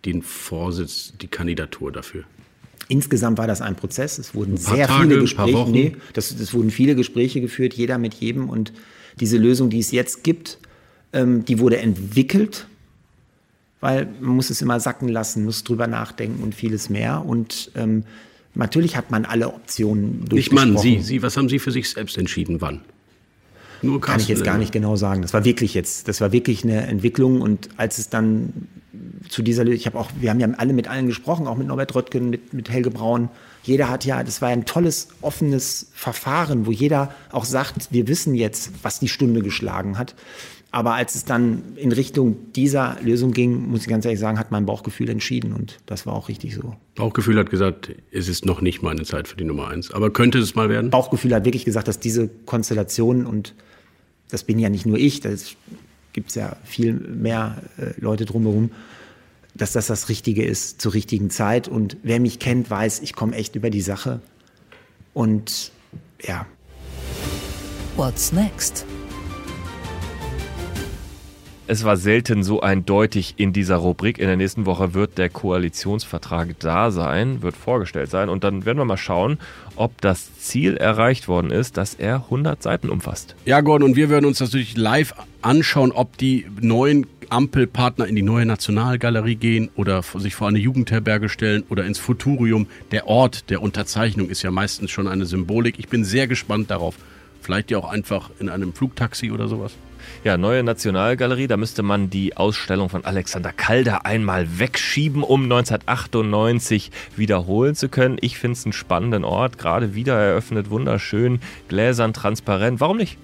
den 0.05 0.23
Vorsitz, 0.23 1.15
die 1.21 1.29
Kandidatur 1.29 1.91
dafür. 1.91 2.25
Insgesamt 2.89 3.39
war 3.39 3.47
das 3.47 3.61
ein 3.61 3.77
Prozess. 3.77 4.19
Es 4.19 4.35
wurden 4.35 4.57
sehr 4.57 4.87
Tage, 4.87 5.09
viele 5.09 5.21
Gespräche. 5.21 5.71
Nee, 5.71 5.97
das, 6.13 6.31
es 6.31 6.53
wurden 6.53 6.71
viele 6.71 6.95
Gespräche 6.95 7.41
geführt, 7.41 7.75
jeder 7.75 7.99
mit 7.99 8.15
jedem. 8.15 8.49
Und 8.49 8.73
diese 9.21 9.39
Lösung, 9.39 9.71
die 9.71 9.79
es 9.79 9.93
jetzt 9.93 10.25
gibt, 10.25 10.59
ähm, 11.13 11.45
die 11.45 11.59
wurde 11.59 11.79
entwickelt, 11.79 12.67
weil 13.81 14.09
man 14.21 14.37
muss 14.37 14.51
es 14.51 14.63
immer 14.63 14.81
sacken 14.81 15.09
lassen, 15.09 15.45
muss 15.45 15.65
drüber 15.65 15.87
nachdenken 15.87 16.43
und 16.43 16.55
vieles 16.55 16.91
mehr. 16.91 17.25
Und 17.25 17.71
ähm, 17.75 18.05
natürlich 18.55 18.97
hat 18.97 19.11
man 19.11 19.25
alle 19.25 19.49
Optionen 19.49 20.25
Nicht 20.31 20.53
Mann, 20.53 20.75
durchgesprochen. 20.75 21.03
Sie, 21.03 21.07
Sie, 21.07 21.23
was 21.23 21.37
haben 21.37 21.49
Sie 21.49 21.59
für 21.59 21.73
sich 21.73 21.91
selbst 21.91 22.17
entschieden? 22.19 22.61
Wann? 22.61 22.81
Nur 23.83 24.01
Kann 24.01 24.21
ich 24.21 24.29
jetzt 24.29 24.45
gar 24.45 24.59
nicht 24.59 24.73
genau 24.73 24.97
sagen. 24.97 25.23
Das 25.23 25.35
war 25.35 25.45
wirklich 25.45 25.75
jetzt, 25.75 26.09
das 26.09 26.21
war 26.21 26.33
wirklich 26.33 26.65
eine 26.65 26.87
Entwicklung 26.87 27.41
und 27.41 27.69
als 27.77 27.99
es 27.99 28.09
dann 28.09 28.69
zu 29.29 29.43
dieser, 29.43 29.67
ich 29.67 29.87
habe 29.87 29.99
auch, 29.99 30.11
wir 30.21 30.31
haben 30.31 30.41
ja 30.41 30.49
alle 30.57 30.73
mit 30.73 30.89
allen 30.89 31.07
gesprochen, 31.07 31.47
auch 31.47 31.57
mit 31.57 31.67
Norbert 31.67 31.95
Röttgen, 31.95 32.31
mit, 32.31 32.53
mit 32.53 32.71
Helge 32.71 32.91
Braun. 32.91 33.29
Jeder 33.63 33.89
hat 33.89 34.05
ja, 34.05 34.23
das 34.23 34.43
war 34.43 34.49
ein 34.49 34.65
tolles, 34.65 35.09
offenes 35.21 35.91
Verfahren, 35.95 36.67
wo 36.67 36.73
jeder 36.73 37.15
auch 37.31 37.45
sagt, 37.45 37.89
wir 37.91 38.09
wissen 38.09 38.35
jetzt, 38.35 38.73
was 38.83 39.01
die 39.01 39.09
Stunde 39.09 39.43
geschlagen 39.43 39.99
hat. 39.99 40.15
Aber 40.75 40.95
als 40.95 41.15
es 41.15 41.27
dann 41.27 41.77
in 41.77 41.93
Richtung 41.93 42.53
dieser 42.55 42.97
Lösung 43.03 43.33
ging, 43.33 43.69
muss 43.69 43.83
ich 43.83 43.89
ganz 43.89 44.07
ehrlich 44.07 44.21
sagen, 44.21 44.39
hat 44.39 44.51
mein 44.51 44.65
Bauchgefühl 44.65 45.11
entschieden 45.11 45.53
und 45.53 45.79
das 45.85 46.07
war 46.07 46.15
auch 46.15 46.29
richtig 46.29 46.55
so. 46.55 46.75
Bauchgefühl 46.95 47.39
hat 47.39 47.51
gesagt, 47.51 47.95
es 48.11 48.27
ist 48.27 48.47
noch 48.47 48.63
nicht 48.63 48.83
meine 48.83 49.05
Zeit 49.05 49.29
für 49.29 49.37
die 49.37 49.45
Nummer 49.45 49.69
eins. 49.69 49.93
Aber 49.93 50.11
könnte 50.11 50.39
es 50.39 50.55
mal 50.55 50.71
werden? 50.71 50.89
Bauchgefühl 50.89 51.35
hat 51.35 51.45
wirklich 51.45 51.67
gesagt, 51.67 51.89
dass 51.89 52.01
diese 52.01 52.29
Konstellation 52.47 53.27
und 53.27 53.55
das 54.33 54.45
bin 54.45 54.59
ja 54.59 54.69
nicht 54.69 54.87
nur 54.87 54.99
ich, 54.99 55.21
das 55.21 55.57
gibt 56.13 56.31
es 56.31 56.35
ja 56.35 56.57
viel 56.65 56.95
mehr 56.95 57.63
äh, 57.79 57.93
Leute 58.01 58.25
drumherum, 58.25 58.71
dass 59.55 59.73
das 59.73 59.87
das 59.87 60.09
Richtige 60.09 60.45
ist 60.45 60.81
zur 60.81 60.95
richtigen 60.95 61.31
Zeit. 61.31 61.69
Und 61.69 61.97
wer 62.03 62.21
mich 62.21 62.39
kennt, 62.39 62.71
weiß, 62.71 63.01
ich 63.01 63.15
komme 63.15 63.37
echt 63.37 63.57
über 63.57 63.71
die 63.71 63.83
Sache. 63.83 64.21
Und 65.13 65.73
ja, 66.23 66.47
What's 67.97 68.33
next? 68.33 68.87
Es 71.69 71.85
war 71.85 71.97
selten 71.97 72.43
so 72.43 72.61
eindeutig 72.61 73.35
in 73.37 73.53
dieser 73.53 73.77
Rubrik. 73.77 74.19
In 74.19 74.27
der 74.27 74.37
nächsten 74.37 74.67
Woche 74.67 74.95
wird 74.95 75.17
der 75.17 75.29
Koalitionsvertrag 75.29 76.59
da 76.59 76.91
sein, 76.91 77.41
wird 77.41 77.57
vorgestellt 77.57 78.11
sein. 78.11 78.29
Und 78.29 78.43
dann 78.43 78.65
werden 78.65 78.79
wir 78.79 78.85
mal 78.85 78.97
schauen, 78.97 79.39
ob 79.77 80.01
das 80.01 80.39
Ziel 80.39 80.77
erreicht 80.77 81.29
worden 81.29 81.53
ist, 81.53 81.77
dass 81.77 81.95
er 81.95 82.17
100 82.17 82.61
Seiten 82.61 82.91
umfasst. 82.91 83.37
Ja, 83.45 83.61
Gordon, 83.61 83.91
und 83.91 83.97
wir 83.97 84.11
werden 84.11 84.27
uns 84.27 84.41
natürlich 84.41 84.77
live 84.77 85.15
anschauen, 85.41 85.93
ob 85.93 86.19
die 86.19 86.47
neuen 86.61 87.07
Ampelpartner 87.31 88.07
in 88.07 88.17
die 88.17 88.23
neue 88.23 88.45
Nationalgalerie 88.45 89.37
gehen 89.37 89.71
oder 89.77 90.03
sich 90.03 90.35
vor 90.35 90.49
eine 90.49 90.59
Jugendherberge 90.59 91.29
stellen 91.29 91.63
oder 91.71 91.85
ins 91.85 92.01
Futurium. 92.01 92.67
Der 92.91 93.07
Ort 93.07 93.51
der 93.51 93.63
Unterzeichnung 93.63 94.29
ist 94.29 94.43
ja 94.43 94.51
meistens 94.51 94.91
schon 94.91 95.07
eine 95.07 95.27
Symbolik. 95.27 95.79
Ich 95.79 95.89
bin 95.89 96.05
sehr 96.05 96.27
gespannt 96.27 96.73
darauf. 96.73 96.97
Vielleicht 97.41 97.71
ja 97.71 97.79
auch 97.79 97.91
einfach 97.91 98.31
in 98.41 98.49
einem 98.49 98.75
Flugtaxi 98.75 99.31
oder 99.31 99.47
sowas. 99.49 99.73
Ja, 100.25 100.37
neue 100.37 100.63
Nationalgalerie, 100.63 101.49
da 101.49 101.57
müsste 101.57 101.83
man 101.83 102.09
die 102.09 102.37
Ausstellung 102.37 102.89
von 102.89 103.05
Alexander 103.05 103.53
Calder 103.53 104.07
einmal 104.07 104.61
wegschieben, 104.61 105.25
um 105.25 105.43
1998 105.43 106.93
wiederholen 107.17 107.75
zu 107.75 107.89
können. 107.89 108.19
Ich 108.21 108.39
finde 108.39 108.57
es 108.57 108.65
einen 108.65 108.73
spannenden 108.73 109.25
Ort, 109.25 109.59
gerade 109.59 109.97
wieder 109.97 110.17
eröffnet, 110.17 110.71
wunderschön, 110.71 111.41
gläsern, 111.67 112.13
transparent. 112.13 112.79
Warum 112.79 112.99
nicht? 112.99 113.19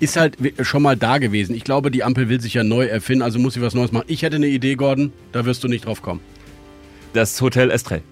Ist 0.00 0.16
halt 0.16 0.36
schon 0.62 0.82
mal 0.82 0.96
da 0.96 1.18
gewesen. 1.18 1.54
Ich 1.54 1.62
glaube, 1.62 1.92
die 1.92 2.02
Ampel 2.02 2.28
will 2.28 2.40
sich 2.40 2.54
ja 2.54 2.64
neu 2.64 2.86
erfinden, 2.86 3.22
also 3.22 3.38
muss 3.38 3.54
sie 3.54 3.62
was 3.62 3.74
Neues 3.74 3.92
machen. 3.92 4.06
Ich 4.08 4.22
hätte 4.22 4.34
eine 4.34 4.48
Idee, 4.48 4.74
Gordon, 4.74 5.12
da 5.30 5.44
wirst 5.44 5.62
du 5.62 5.68
nicht 5.68 5.86
drauf 5.86 6.02
kommen. 6.02 6.18
Das 7.12 7.40
Hotel 7.40 7.70
Estrell. 7.70 8.02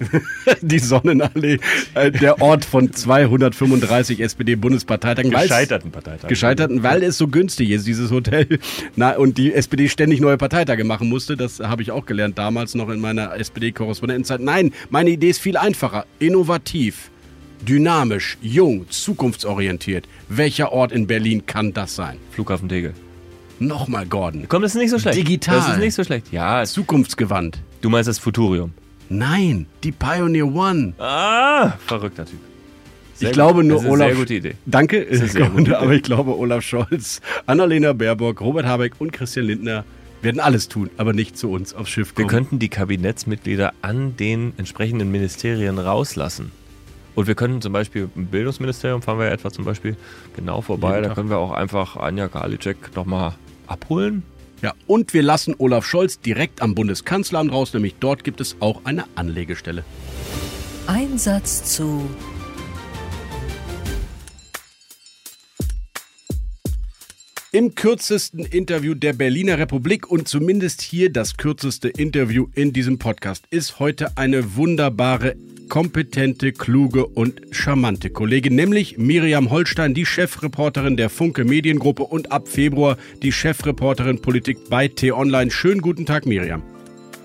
die 0.62 0.78
Sonnenallee, 0.78 1.58
äh, 1.94 2.10
der 2.10 2.40
Ort 2.40 2.64
von 2.64 2.92
235 2.92 4.20
SPD-Bundesparteitagen. 4.20 5.30
Gescheiterten 5.30 5.90
Parteitagen. 5.90 6.28
Gescheiterten, 6.28 6.82
weil 6.82 7.02
es 7.02 7.18
so 7.18 7.28
günstig 7.28 7.70
ist, 7.70 7.86
dieses 7.86 8.10
Hotel. 8.10 8.58
Na, 8.96 9.16
und 9.16 9.38
die 9.38 9.52
SPD 9.52 9.88
ständig 9.88 10.20
neue 10.20 10.36
Parteitage 10.36 10.84
machen 10.84 11.08
musste. 11.08 11.36
Das 11.36 11.60
habe 11.60 11.82
ich 11.82 11.90
auch 11.90 12.06
gelernt 12.06 12.38
damals 12.38 12.74
noch 12.74 12.88
in 12.88 13.00
meiner 13.00 13.34
SPD-Korrespondentenzeit. 13.36 14.40
Nein, 14.40 14.72
meine 14.88 15.10
Idee 15.10 15.30
ist 15.30 15.40
viel 15.40 15.56
einfacher. 15.56 16.06
Innovativ, 16.18 17.10
dynamisch, 17.66 18.38
jung, 18.40 18.88
zukunftsorientiert. 18.88 20.06
Welcher 20.28 20.72
Ort 20.72 20.92
in 20.92 21.06
Berlin 21.06 21.46
kann 21.46 21.72
das 21.72 21.94
sein? 21.94 22.16
Flughafen 22.30 22.68
Tegel. 22.68 22.94
Nochmal, 23.58 24.06
Gordon. 24.06 24.46
Komm, 24.48 24.62
das 24.62 24.74
ist 24.74 24.80
nicht 24.80 24.90
so 24.90 24.98
schlecht. 24.98 25.18
Digital. 25.18 25.56
Das 25.56 25.68
ist 25.68 25.78
nicht 25.78 25.94
so 25.94 26.02
schlecht. 26.02 26.32
Ja. 26.32 26.64
Zukunftsgewandt. 26.64 27.58
Du 27.82 27.90
meinst 27.90 28.08
das 28.08 28.18
Futurium? 28.18 28.72
Nein, 29.10 29.66
die 29.82 29.90
Pioneer 29.92 30.46
One. 30.46 30.94
Ah, 30.98 31.72
verrückter 31.84 32.24
Typ. 32.24 32.38
Sehr 33.16 33.28
ich 33.30 33.34
glaube 33.34 33.64
nur 33.64 33.78
das 33.78 33.84
ist 33.84 33.90
Olaf. 33.90 34.06
Eine 34.06 34.14
sehr 34.14 34.22
gute 34.22 34.34
Idee. 34.34 34.54
Danke, 34.66 34.96
ist 34.98 35.20
eine 35.20 35.28
sehr 35.28 35.50
gute 35.50 35.78
aber 35.78 35.92
ich 35.92 36.02
glaube 36.02 36.38
Olaf 36.38 36.62
Scholz, 36.62 37.20
Annalena 37.44 37.92
Baerbock, 37.92 38.40
Robert 38.40 38.66
Habeck 38.66 38.94
und 38.98 39.12
Christian 39.12 39.46
Lindner 39.46 39.84
werden 40.22 40.40
alles 40.40 40.68
tun, 40.68 40.90
aber 40.96 41.12
nicht 41.12 41.36
zu 41.36 41.50
uns 41.50 41.74
aufs 41.74 41.90
Schiff 41.90 42.12
Wir 42.16 42.24
kommen. 42.24 42.28
könnten 42.28 42.58
die 42.60 42.68
Kabinettsmitglieder 42.68 43.72
an 43.82 44.16
den 44.16 44.52
entsprechenden 44.58 45.10
Ministerien 45.10 45.78
rauslassen. 45.78 46.52
Und 47.16 47.26
wir 47.26 47.34
könnten 47.34 47.60
zum 47.60 47.72
Beispiel 47.72 48.08
im 48.14 48.26
Bildungsministerium, 48.26 49.02
fahren 49.02 49.18
wir 49.18 49.26
ja 49.26 49.32
etwa 49.32 49.50
zum 49.50 49.64
Beispiel 49.64 49.96
genau 50.36 50.60
vorbei, 50.60 51.00
da 51.00 51.12
können 51.12 51.28
wir 51.30 51.38
auch 51.38 51.50
einfach 51.50 51.96
Anja 51.96 52.28
Karliczek 52.28 52.94
nochmal 52.94 53.32
abholen. 53.66 54.22
Ja, 54.62 54.74
und 54.86 55.14
wir 55.14 55.22
lassen 55.22 55.54
Olaf 55.56 55.86
Scholz 55.86 56.20
direkt 56.20 56.60
am 56.60 56.74
Bundeskanzleramt 56.74 57.50
raus, 57.52 57.72
nämlich 57.72 57.94
dort 57.98 58.24
gibt 58.24 58.40
es 58.40 58.56
auch 58.60 58.84
eine 58.84 59.04
Anlegestelle. 59.14 59.84
Einsatz 60.86 61.76
zu 61.76 62.08
Im 67.52 67.74
kürzesten 67.74 68.44
Interview 68.44 68.94
der 68.94 69.12
Berliner 69.12 69.58
Republik 69.58 70.08
und 70.08 70.28
zumindest 70.28 70.82
hier 70.82 71.10
das 71.12 71.36
kürzeste 71.36 71.88
Interview 71.88 72.46
in 72.54 72.72
diesem 72.72 73.00
Podcast 73.00 73.44
ist 73.50 73.80
heute 73.80 74.16
eine 74.16 74.54
wunderbare, 74.54 75.34
kompetente, 75.70 76.52
kluge 76.52 77.06
und 77.06 77.40
charmante 77.52 78.10
Kollegin, 78.10 78.54
nämlich 78.54 78.98
Miriam 78.98 79.50
Holstein, 79.50 79.94
die 79.94 80.04
Chefreporterin 80.04 80.98
der 80.98 81.08
Funke 81.08 81.44
Mediengruppe 81.44 82.02
und 82.02 82.30
ab 82.30 82.48
Februar 82.48 82.98
die 83.22 83.32
Chefreporterin 83.32 84.20
Politik 84.20 84.68
bei 84.68 84.88
T-Online. 84.88 85.50
Schönen 85.50 85.80
guten 85.80 86.04
Tag, 86.04 86.26
Miriam. 86.26 86.62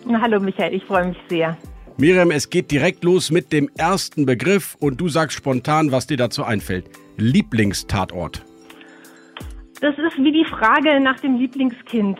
Hallo 0.07 0.39
Michael, 0.39 0.73
ich 0.75 0.83
freue 0.85 1.07
mich 1.07 1.17
sehr. 1.27 1.57
Miriam, 1.97 2.31
es 2.31 2.49
geht 2.49 2.71
direkt 2.71 3.03
los 3.03 3.31
mit 3.31 3.51
dem 3.51 3.69
ersten 3.77 4.25
Begriff 4.25 4.77
und 4.79 5.01
du 5.01 5.09
sagst 5.09 5.35
spontan, 5.35 5.91
was 5.91 6.07
dir 6.07 6.17
dazu 6.17 6.43
einfällt. 6.43 6.85
Lieblingstatort. 7.17 8.45
Das 9.81 9.97
ist 9.97 10.17
wie 10.17 10.31
die 10.31 10.45
Frage 10.45 10.99
nach 10.99 11.19
dem 11.19 11.37
Lieblingskind. 11.37 12.19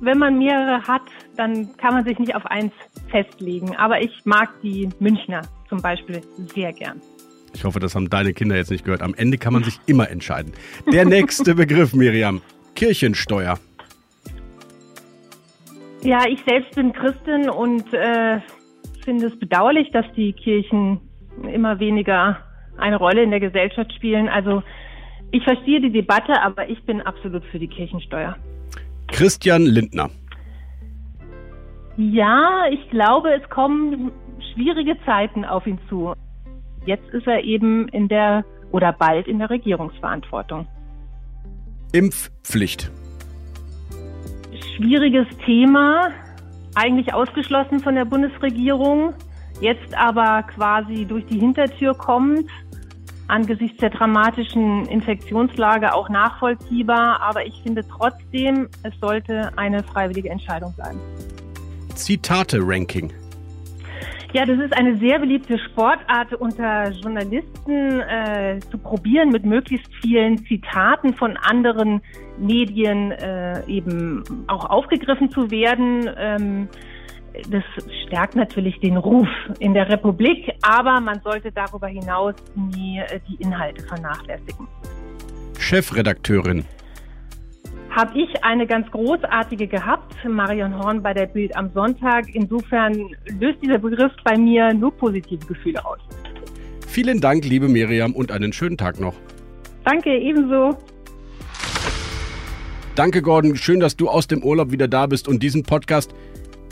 Wenn 0.00 0.18
man 0.18 0.38
mehrere 0.38 0.82
hat, 0.88 1.02
dann 1.36 1.76
kann 1.76 1.94
man 1.94 2.04
sich 2.04 2.18
nicht 2.18 2.34
auf 2.34 2.46
eins 2.46 2.72
festlegen. 3.10 3.76
Aber 3.76 4.02
ich 4.02 4.24
mag 4.24 4.50
die 4.62 4.88
Münchner 4.98 5.42
zum 5.68 5.80
Beispiel 5.82 6.20
sehr 6.54 6.72
gern. 6.72 7.00
Ich 7.54 7.64
hoffe, 7.64 7.80
das 7.80 7.94
haben 7.94 8.08
deine 8.08 8.32
Kinder 8.32 8.56
jetzt 8.56 8.70
nicht 8.70 8.84
gehört. 8.84 9.02
Am 9.02 9.14
Ende 9.14 9.38
kann 9.38 9.52
man 9.52 9.64
sich 9.64 9.78
immer 9.86 10.08
entscheiden. 10.08 10.52
Der 10.92 11.04
nächste 11.16 11.54
Begriff, 11.54 11.92
Miriam. 11.94 12.40
Kirchensteuer. 12.74 13.58
Ja, 16.02 16.24
ich 16.28 16.40
selbst 16.48 16.74
bin 16.74 16.92
Christin 16.92 17.50
und 17.50 17.92
äh, 17.92 18.40
finde 19.04 19.26
es 19.26 19.38
bedauerlich, 19.38 19.90
dass 19.92 20.06
die 20.16 20.32
Kirchen 20.32 21.00
immer 21.52 21.78
weniger 21.78 22.38
eine 22.78 22.96
Rolle 22.96 23.22
in 23.22 23.30
der 23.30 23.40
Gesellschaft 23.40 23.92
spielen. 23.94 24.28
Also 24.28 24.62
ich 25.32 25.44
verstehe 25.44 25.80
die 25.80 25.92
Debatte, 25.92 26.40
aber 26.42 26.68
ich 26.68 26.82
bin 26.84 27.00
absolut 27.02 27.44
für 27.46 27.58
die 27.58 27.68
Kirchensteuer. 27.68 28.36
Christian 29.08 29.64
Lindner. 29.64 30.10
Ja, 31.96 32.64
ich 32.70 32.88
glaube, 32.90 33.32
es 33.32 33.48
kommen 33.50 34.12
schwierige 34.52 34.96
Zeiten 35.04 35.44
auf 35.44 35.66
ihn 35.66 35.78
zu. 35.88 36.14
Jetzt 36.86 37.08
ist 37.10 37.26
er 37.26 37.44
eben 37.44 37.88
in 37.88 38.08
der 38.08 38.44
oder 38.72 38.92
bald 38.92 39.26
in 39.26 39.38
der 39.38 39.50
Regierungsverantwortung. 39.50 40.66
Impfpflicht. 41.92 42.90
Schwieriges 44.76 45.26
Thema, 45.44 46.10
eigentlich 46.74 47.12
ausgeschlossen 47.12 47.80
von 47.80 47.94
der 47.94 48.04
Bundesregierung, 48.04 49.12
jetzt 49.60 49.94
aber 49.94 50.44
quasi 50.44 51.04
durch 51.04 51.26
die 51.26 51.38
Hintertür 51.38 51.94
kommt, 51.94 52.48
angesichts 53.30 53.78
der 53.78 53.90
dramatischen 53.90 54.86
Infektionslage 54.86 55.94
auch 55.94 56.08
nachvollziehbar. 56.08 57.20
Aber 57.22 57.46
ich 57.46 57.60
finde 57.62 57.82
trotzdem, 57.86 58.68
es 58.82 58.98
sollte 59.00 59.50
eine 59.56 59.82
freiwillige 59.82 60.30
Entscheidung 60.30 60.74
bleiben. 60.74 61.00
Zitate-Ranking. 62.04 63.12
Ja, 64.32 64.46
das 64.46 64.60
ist 64.60 64.72
eine 64.76 64.96
sehr 64.98 65.18
beliebte 65.18 65.58
Sportart 65.58 66.32
unter 66.34 66.90
Journalisten, 66.90 68.00
äh, 68.00 68.60
zu 68.70 68.78
probieren, 68.78 69.30
mit 69.30 69.44
möglichst 69.44 69.90
vielen 70.00 70.38
Zitaten 70.46 71.14
von 71.14 71.36
anderen 71.36 72.00
Medien 72.38 73.10
äh, 73.10 73.66
eben 73.66 74.22
auch 74.46 74.70
aufgegriffen 74.70 75.32
zu 75.32 75.50
werden. 75.50 76.08
Ähm, 76.16 76.68
das 77.50 77.64
stärkt 78.06 78.36
natürlich 78.36 78.78
den 78.80 78.96
Ruf 78.96 79.28
in 79.58 79.74
der 79.74 79.88
Republik, 79.88 80.52
aber 80.62 81.00
man 81.00 81.20
sollte 81.22 81.50
darüber 81.50 81.88
hinaus 81.88 82.34
nie 82.54 83.00
äh, 83.00 83.18
die 83.28 83.34
Inhalte 83.42 83.82
vernachlässigen. 83.82 84.68
Chefredakteurin. 85.58 86.64
Habe 87.90 88.16
ich 88.20 88.44
eine 88.44 88.68
ganz 88.68 88.88
großartige 88.92 89.66
gehabt, 89.66 90.09
Marion 90.28 90.76
Horn 90.76 91.02
bei 91.02 91.14
der 91.14 91.26
Bild 91.26 91.56
am 91.56 91.70
Sonntag. 91.72 92.26
Insofern 92.34 93.14
löst 93.38 93.62
dieser 93.62 93.78
Begriff 93.78 94.12
bei 94.24 94.36
mir 94.36 94.72
nur 94.74 94.90
positive 94.96 95.44
Gefühle 95.46 95.84
aus. 95.84 95.98
Vielen 96.86 97.20
Dank, 97.20 97.44
liebe 97.44 97.68
Miriam, 97.68 98.12
und 98.12 98.32
einen 98.32 98.52
schönen 98.52 98.76
Tag 98.76 99.00
noch. 99.00 99.14
Danke, 99.84 100.10
ebenso. 100.10 100.76
Danke, 102.94 103.22
Gordon. 103.22 103.56
Schön, 103.56 103.80
dass 103.80 103.96
du 103.96 104.08
aus 104.08 104.26
dem 104.26 104.42
Urlaub 104.42 104.72
wieder 104.72 104.88
da 104.88 105.06
bist 105.06 105.28
und 105.28 105.42
diesen 105.42 105.62
Podcast 105.62 106.12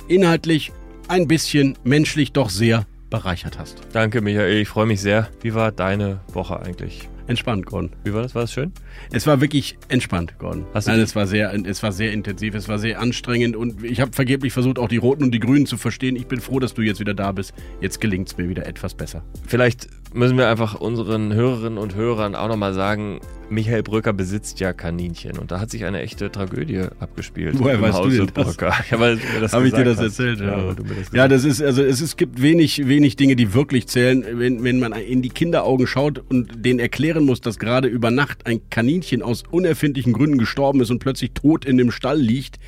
inhaltlich 0.09 0.73
ein 1.09 1.27
bisschen, 1.27 1.79
menschlich 1.85 2.33
doch 2.33 2.51
sehr 2.51 2.85
bereichert 3.11 3.59
hast. 3.59 3.81
Danke, 3.93 4.21
Michael. 4.21 4.61
Ich 4.61 4.69
freue 4.69 4.87
mich 4.87 5.01
sehr. 5.01 5.29
Wie 5.41 5.55
war 5.55 5.73
deine 5.73 6.21
Woche 6.33 6.61
eigentlich? 6.61 7.09
Entspannt, 7.29 7.67
Gordon. 7.67 7.91
Wie 8.05 8.15
war 8.15 8.23
das? 8.23 8.35
War 8.35 8.43
das 8.43 8.53
schön? 8.55 8.73
Es 9.13 9.27
war 9.27 9.43
wirklich 9.43 9.77
entspannt, 9.89 10.39
Gordon. 10.39 10.65
Hast 10.73 10.89
Nein, 10.89 10.99
es 10.99 11.15
war 11.15 11.27
sehr, 11.27 11.53
es 11.67 11.83
war 11.83 11.93
sehr 11.93 12.11
intensiv, 12.13 12.55
es 12.55 12.69
war 12.69 12.79
sehr 12.79 13.01
anstrengend 13.01 13.55
und 13.55 13.85
ich 13.85 14.01
habe 14.01 14.13
vergeblich 14.13 14.55
versucht, 14.55 14.79
auch 14.79 14.89
die 14.89 14.97
Roten 14.97 15.25
und 15.25 15.33
die 15.33 15.39
Grünen 15.39 15.67
zu 15.67 15.77
verstehen. 15.77 16.17
Ich 16.17 16.27
bin 16.27 16.41
froh, 16.41 16.59
dass 16.59 16.73
du 16.73 16.81
jetzt 16.81 17.01
wieder 17.01 17.13
da 17.13 17.33
bist. 17.33 17.53
Jetzt 17.83 18.01
gelingt 18.01 18.29
es 18.29 18.39
mir 18.39 18.49
wieder 18.49 18.67
etwas 18.67 18.95
besser. 18.95 19.23
Vielleicht 19.47 19.89
müssen 20.15 20.37
wir 20.37 20.49
einfach 20.49 20.75
unseren 20.75 21.33
Hörerinnen 21.33 21.79
und 21.79 21.95
Hörern 21.95 22.35
auch 22.35 22.49
nochmal 22.49 22.75
sagen, 22.75 23.21
Michael 23.51 23.83
Brücker 23.83 24.13
besitzt 24.13 24.61
ja 24.61 24.73
Kaninchen 24.73 25.39
und 25.39 25.51
da 25.51 25.61
hat 25.61 25.71
sich 25.71 25.85
eine 25.85 26.01
echte 26.01 26.31
Tragödie 26.31 26.83
abgespielt. 27.01 27.55
Woher 27.59 27.81
weißt 27.81 27.99
du 27.99 28.03
Hause 28.03 28.17
denn 28.19 28.31
das? 28.35 28.47
Brücker. 28.47 28.75
Ja, 28.91 29.01
weil 29.01 29.17
du 29.17 29.27
mir 29.27 29.41
das 29.41 29.53
Habe 29.53 29.67
ich 29.67 29.75
dir 29.75 29.85
das 29.85 29.99
hast. 29.99 30.05
erzählt? 30.05 30.41
Ja, 30.41 30.73
du 30.73 30.83
mir 30.83 30.95
das 30.95 31.13
ja 31.13 31.29
das 31.29 31.45
ist, 31.45 31.63
also 31.63 31.83
es, 31.83 32.01
ist, 32.01 32.17
gibt 32.17 32.41
wenig, 32.41 32.87
wenig 32.87 33.17
Dinge, 33.17 33.37
die 33.37 33.55
wirklich 33.55 33.87
zählen. 33.87 34.25
Wenn, 34.33 34.65
wenn 34.65 34.79
man 34.79 34.93
in 34.93 35.23
die 35.23 35.31
Kinderaugen 35.31 35.87
schaut 35.87 36.23
und 36.29 36.65
denen 36.65 36.79
erklären 36.79 37.25
muss, 37.25 37.41
dass 37.41 37.59
gerade 37.59 37.89
über 37.89 38.11
Nacht 38.11 38.47
ein 38.47 38.61
Kaninchen 38.71 39.23
aus 39.23 39.45
unerfindlichen 39.51 40.13
Gründen 40.13 40.39
gestorben 40.39 40.81
ist 40.81 40.91
und 40.91 40.99
plötzlich 40.99 41.33
tot 41.33 41.65
in 41.65 41.77
dem 41.79 41.91
Stall 41.91 42.19
liegt, 42.19 42.59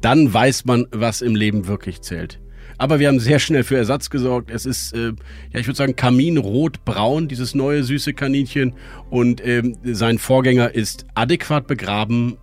dann 0.00 0.32
weiß 0.32 0.64
man, 0.64 0.86
was 0.90 1.22
im 1.22 1.34
Leben 1.34 1.66
wirklich 1.66 2.02
zählt. 2.02 2.40
Aber 2.78 2.98
wir 2.98 3.08
haben 3.08 3.20
sehr 3.20 3.38
schnell 3.38 3.64
für 3.64 3.76
Ersatz 3.76 4.10
gesorgt. 4.10 4.50
Es 4.50 4.66
ist, 4.66 4.94
äh, 4.94 5.12
ja, 5.52 5.60
ich 5.60 5.66
würde 5.66 5.76
sagen, 5.76 5.96
Kaminrot-Braun, 5.96 7.28
dieses 7.28 7.54
neue 7.54 7.82
süße 7.82 8.14
Kaninchen. 8.14 8.74
Und 9.10 9.44
ähm, 9.46 9.76
sein 9.84 10.18
Vorgänger 10.18 10.74
ist 10.74 11.06
adäquat 11.14 11.66
begraben. 11.66 12.36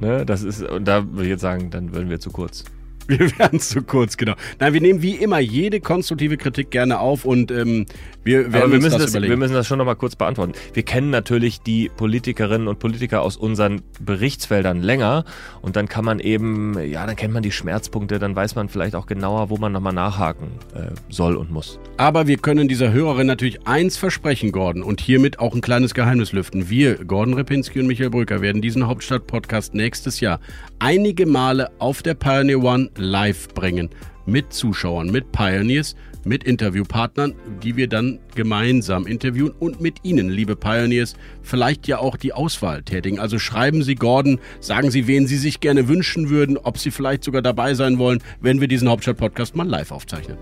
Ne, 0.00 0.24
das 0.24 0.42
ist, 0.44 0.62
und 0.62 0.86
da 0.86 1.04
würde 1.10 1.24
ich 1.24 1.30
jetzt 1.30 1.40
sagen, 1.40 1.70
dann 1.70 1.92
würden 1.92 2.08
wir 2.08 2.20
zu 2.20 2.30
kurz. 2.30 2.64
Wir 3.18 3.38
werden 3.38 3.58
zu 3.58 3.82
kurz, 3.82 4.18
genau. 4.18 4.34
Nein, 4.60 4.74
wir 4.74 4.82
nehmen 4.82 5.00
wie 5.00 5.14
immer 5.14 5.38
jede 5.38 5.80
konstruktive 5.80 6.36
Kritik 6.36 6.70
gerne 6.70 7.00
auf 7.00 7.24
und 7.24 7.50
ähm, 7.50 7.86
wir 8.22 8.52
werden 8.52 8.70
wir 8.70 8.80
müssen 8.80 8.90
das, 8.90 9.04
das 9.04 9.10
überlegen. 9.12 9.30
Wir 9.30 9.36
müssen 9.38 9.54
das 9.54 9.66
schon 9.66 9.78
nochmal 9.78 9.96
kurz 9.96 10.14
beantworten. 10.14 10.52
Wir 10.74 10.82
kennen 10.82 11.08
natürlich 11.08 11.62
die 11.62 11.88
Politikerinnen 11.88 12.68
und 12.68 12.78
Politiker 12.78 13.22
aus 13.22 13.38
unseren 13.38 13.80
Berichtsfeldern 13.98 14.82
länger 14.82 15.24
und 15.62 15.76
dann 15.76 15.88
kann 15.88 16.04
man 16.04 16.20
eben, 16.20 16.78
ja, 16.86 17.06
dann 17.06 17.16
kennt 17.16 17.32
man 17.32 17.42
die 17.42 17.50
Schmerzpunkte, 17.50 18.18
dann 18.18 18.36
weiß 18.36 18.56
man 18.56 18.68
vielleicht 18.68 18.94
auch 18.94 19.06
genauer, 19.06 19.48
wo 19.48 19.56
man 19.56 19.72
nochmal 19.72 19.94
nachhaken 19.94 20.48
äh, 20.74 20.90
soll 21.08 21.36
und 21.36 21.50
muss. 21.50 21.80
Aber 21.96 22.26
wir 22.26 22.36
können 22.36 22.68
dieser 22.68 22.92
Hörerin 22.92 23.26
natürlich 23.26 23.66
eins 23.66 23.96
versprechen, 23.96 24.52
Gordon, 24.52 24.82
und 24.82 25.00
hiermit 25.00 25.38
auch 25.38 25.54
ein 25.54 25.62
kleines 25.62 25.94
Geheimnis 25.94 26.32
lüften. 26.32 26.68
Wir, 26.68 27.02
Gordon 27.06 27.32
Repinski 27.32 27.80
und 27.80 27.86
Michael 27.86 28.10
Brücker, 28.10 28.42
werden 28.42 28.60
diesen 28.60 28.86
Hauptstadt-Podcast 28.86 29.72
nächstes 29.74 30.20
Jahr 30.20 30.40
einige 30.78 31.24
Male 31.24 31.70
auf 31.78 32.02
der 32.02 32.12
Pioneer 32.12 32.62
One 32.62 32.90
live 32.98 33.48
bringen. 33.54 33.90
Mit 34.26 34.52
Zuschauern, 34.52 35.10
mit 35.10 35.32
Pioneers, 35.32 35.96
mit 36.24 36.44
Interviewpartnern, 36.44 37.34
die 37.62 37.76
wir 37.76 37.88
dann 37.88 38.18
gemeinsam 38.34 39.06
interviewen 39.06 39.52
und 39.58 39.80
mit 39.80 40.04
Ihnen, 40.04 40.28
liebe 40.28 40.56
Pioneers, 40.56 41.14
vielleicht 41.42 41.88
ja 41.88 41.98
auch 41.98 42.16
die 42.16 42.32
Auswahl 42.32 42.82
tätigen. 42.82 43.18
Also 43.18 43.38
schreiben 43.38 43.82
Sie 43.82 43.94
Gordon, 43.94 44.38
sagen 44.60 44.90
Sie, 44.90 45.06
wen 45.06 45.26
Sie 45.26 45.38
sich 45.38 45.60
gerne 45.60 45.88
wünschen 45.88 46.28
würden, 46.28 46.58
ob 46.58 46.78
Sie 46.78 46.90
vielleicht 46.90 47.24
sogar 47.24 47.42
dabei 47.42 47.74
sein 47.74 47.98
wollen, 47.98 48.22
wenn 48.40 48.60
wir 48.60 48.68
diesen 48.68 48.88
Hauptstadt-Podcast 48.88 49.56
mal 49.56 49.66
live 49.66 49.90
aufzeichnen. 49.90 50.36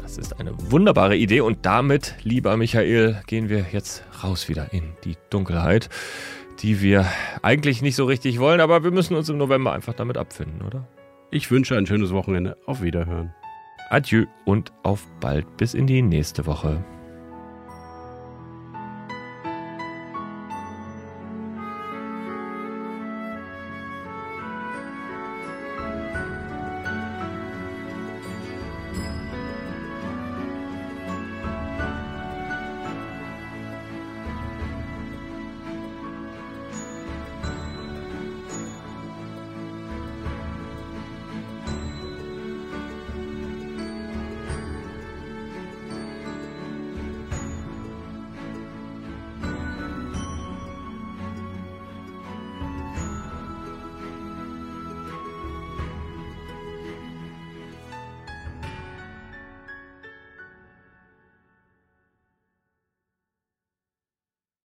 Das 0.00 0.18
ist 0.18 0.38
eine 0.38 0.52
wunderbare 0.70 1.16
Idee 1.16 1.40
und 1.40 1.64
damit, 1.64 2.16
lieber 2.22 2.56
Michael, 2.58 3.22
gehen 3.26 3.48
wir 3.48 3.64
jetzt 3.72 4.04
raus 4.22 4.48
wieder 4.50 4.72
in 4.74 4.92
die 5.04 5.16
Dunkelheit, 5.30 5.88
die 6.60 6.82
wir 6.82 7.06
eigentlich 7.40 7.80
nicht 7.80 7.96
so 7.96 8.04
richtig 8.04 8.38
wollen, 8.38 8.60
aber 8.60 8.84
wir 8.84 8.90
müssen 8.90 9.16
uns 9.16 9.30
im 9.30 9.38
November 9.38 9.72
einfach 9.72 9.94
damit 9.94 10.18
abfinden, 10.18 10.60
oder? 10.60 10.86
Ich 11.34 11.50
wünsche 11.50 11.78
ein 11.78 11.86
schönes 11.86 12.12
Wochenende. 12.12 12.58
Auf 12.66 12.82
Wiederhören. 12.82 13.32
Adieu 13.88 14.26
und 14.44 14.70
auf 14.82 15.06
bald 15.18 15.56
bis 15.56 15.72
in 15.72 15.86
die 15.86 16.02
nächste 16.02 16.44
Woche. 16.44 16.84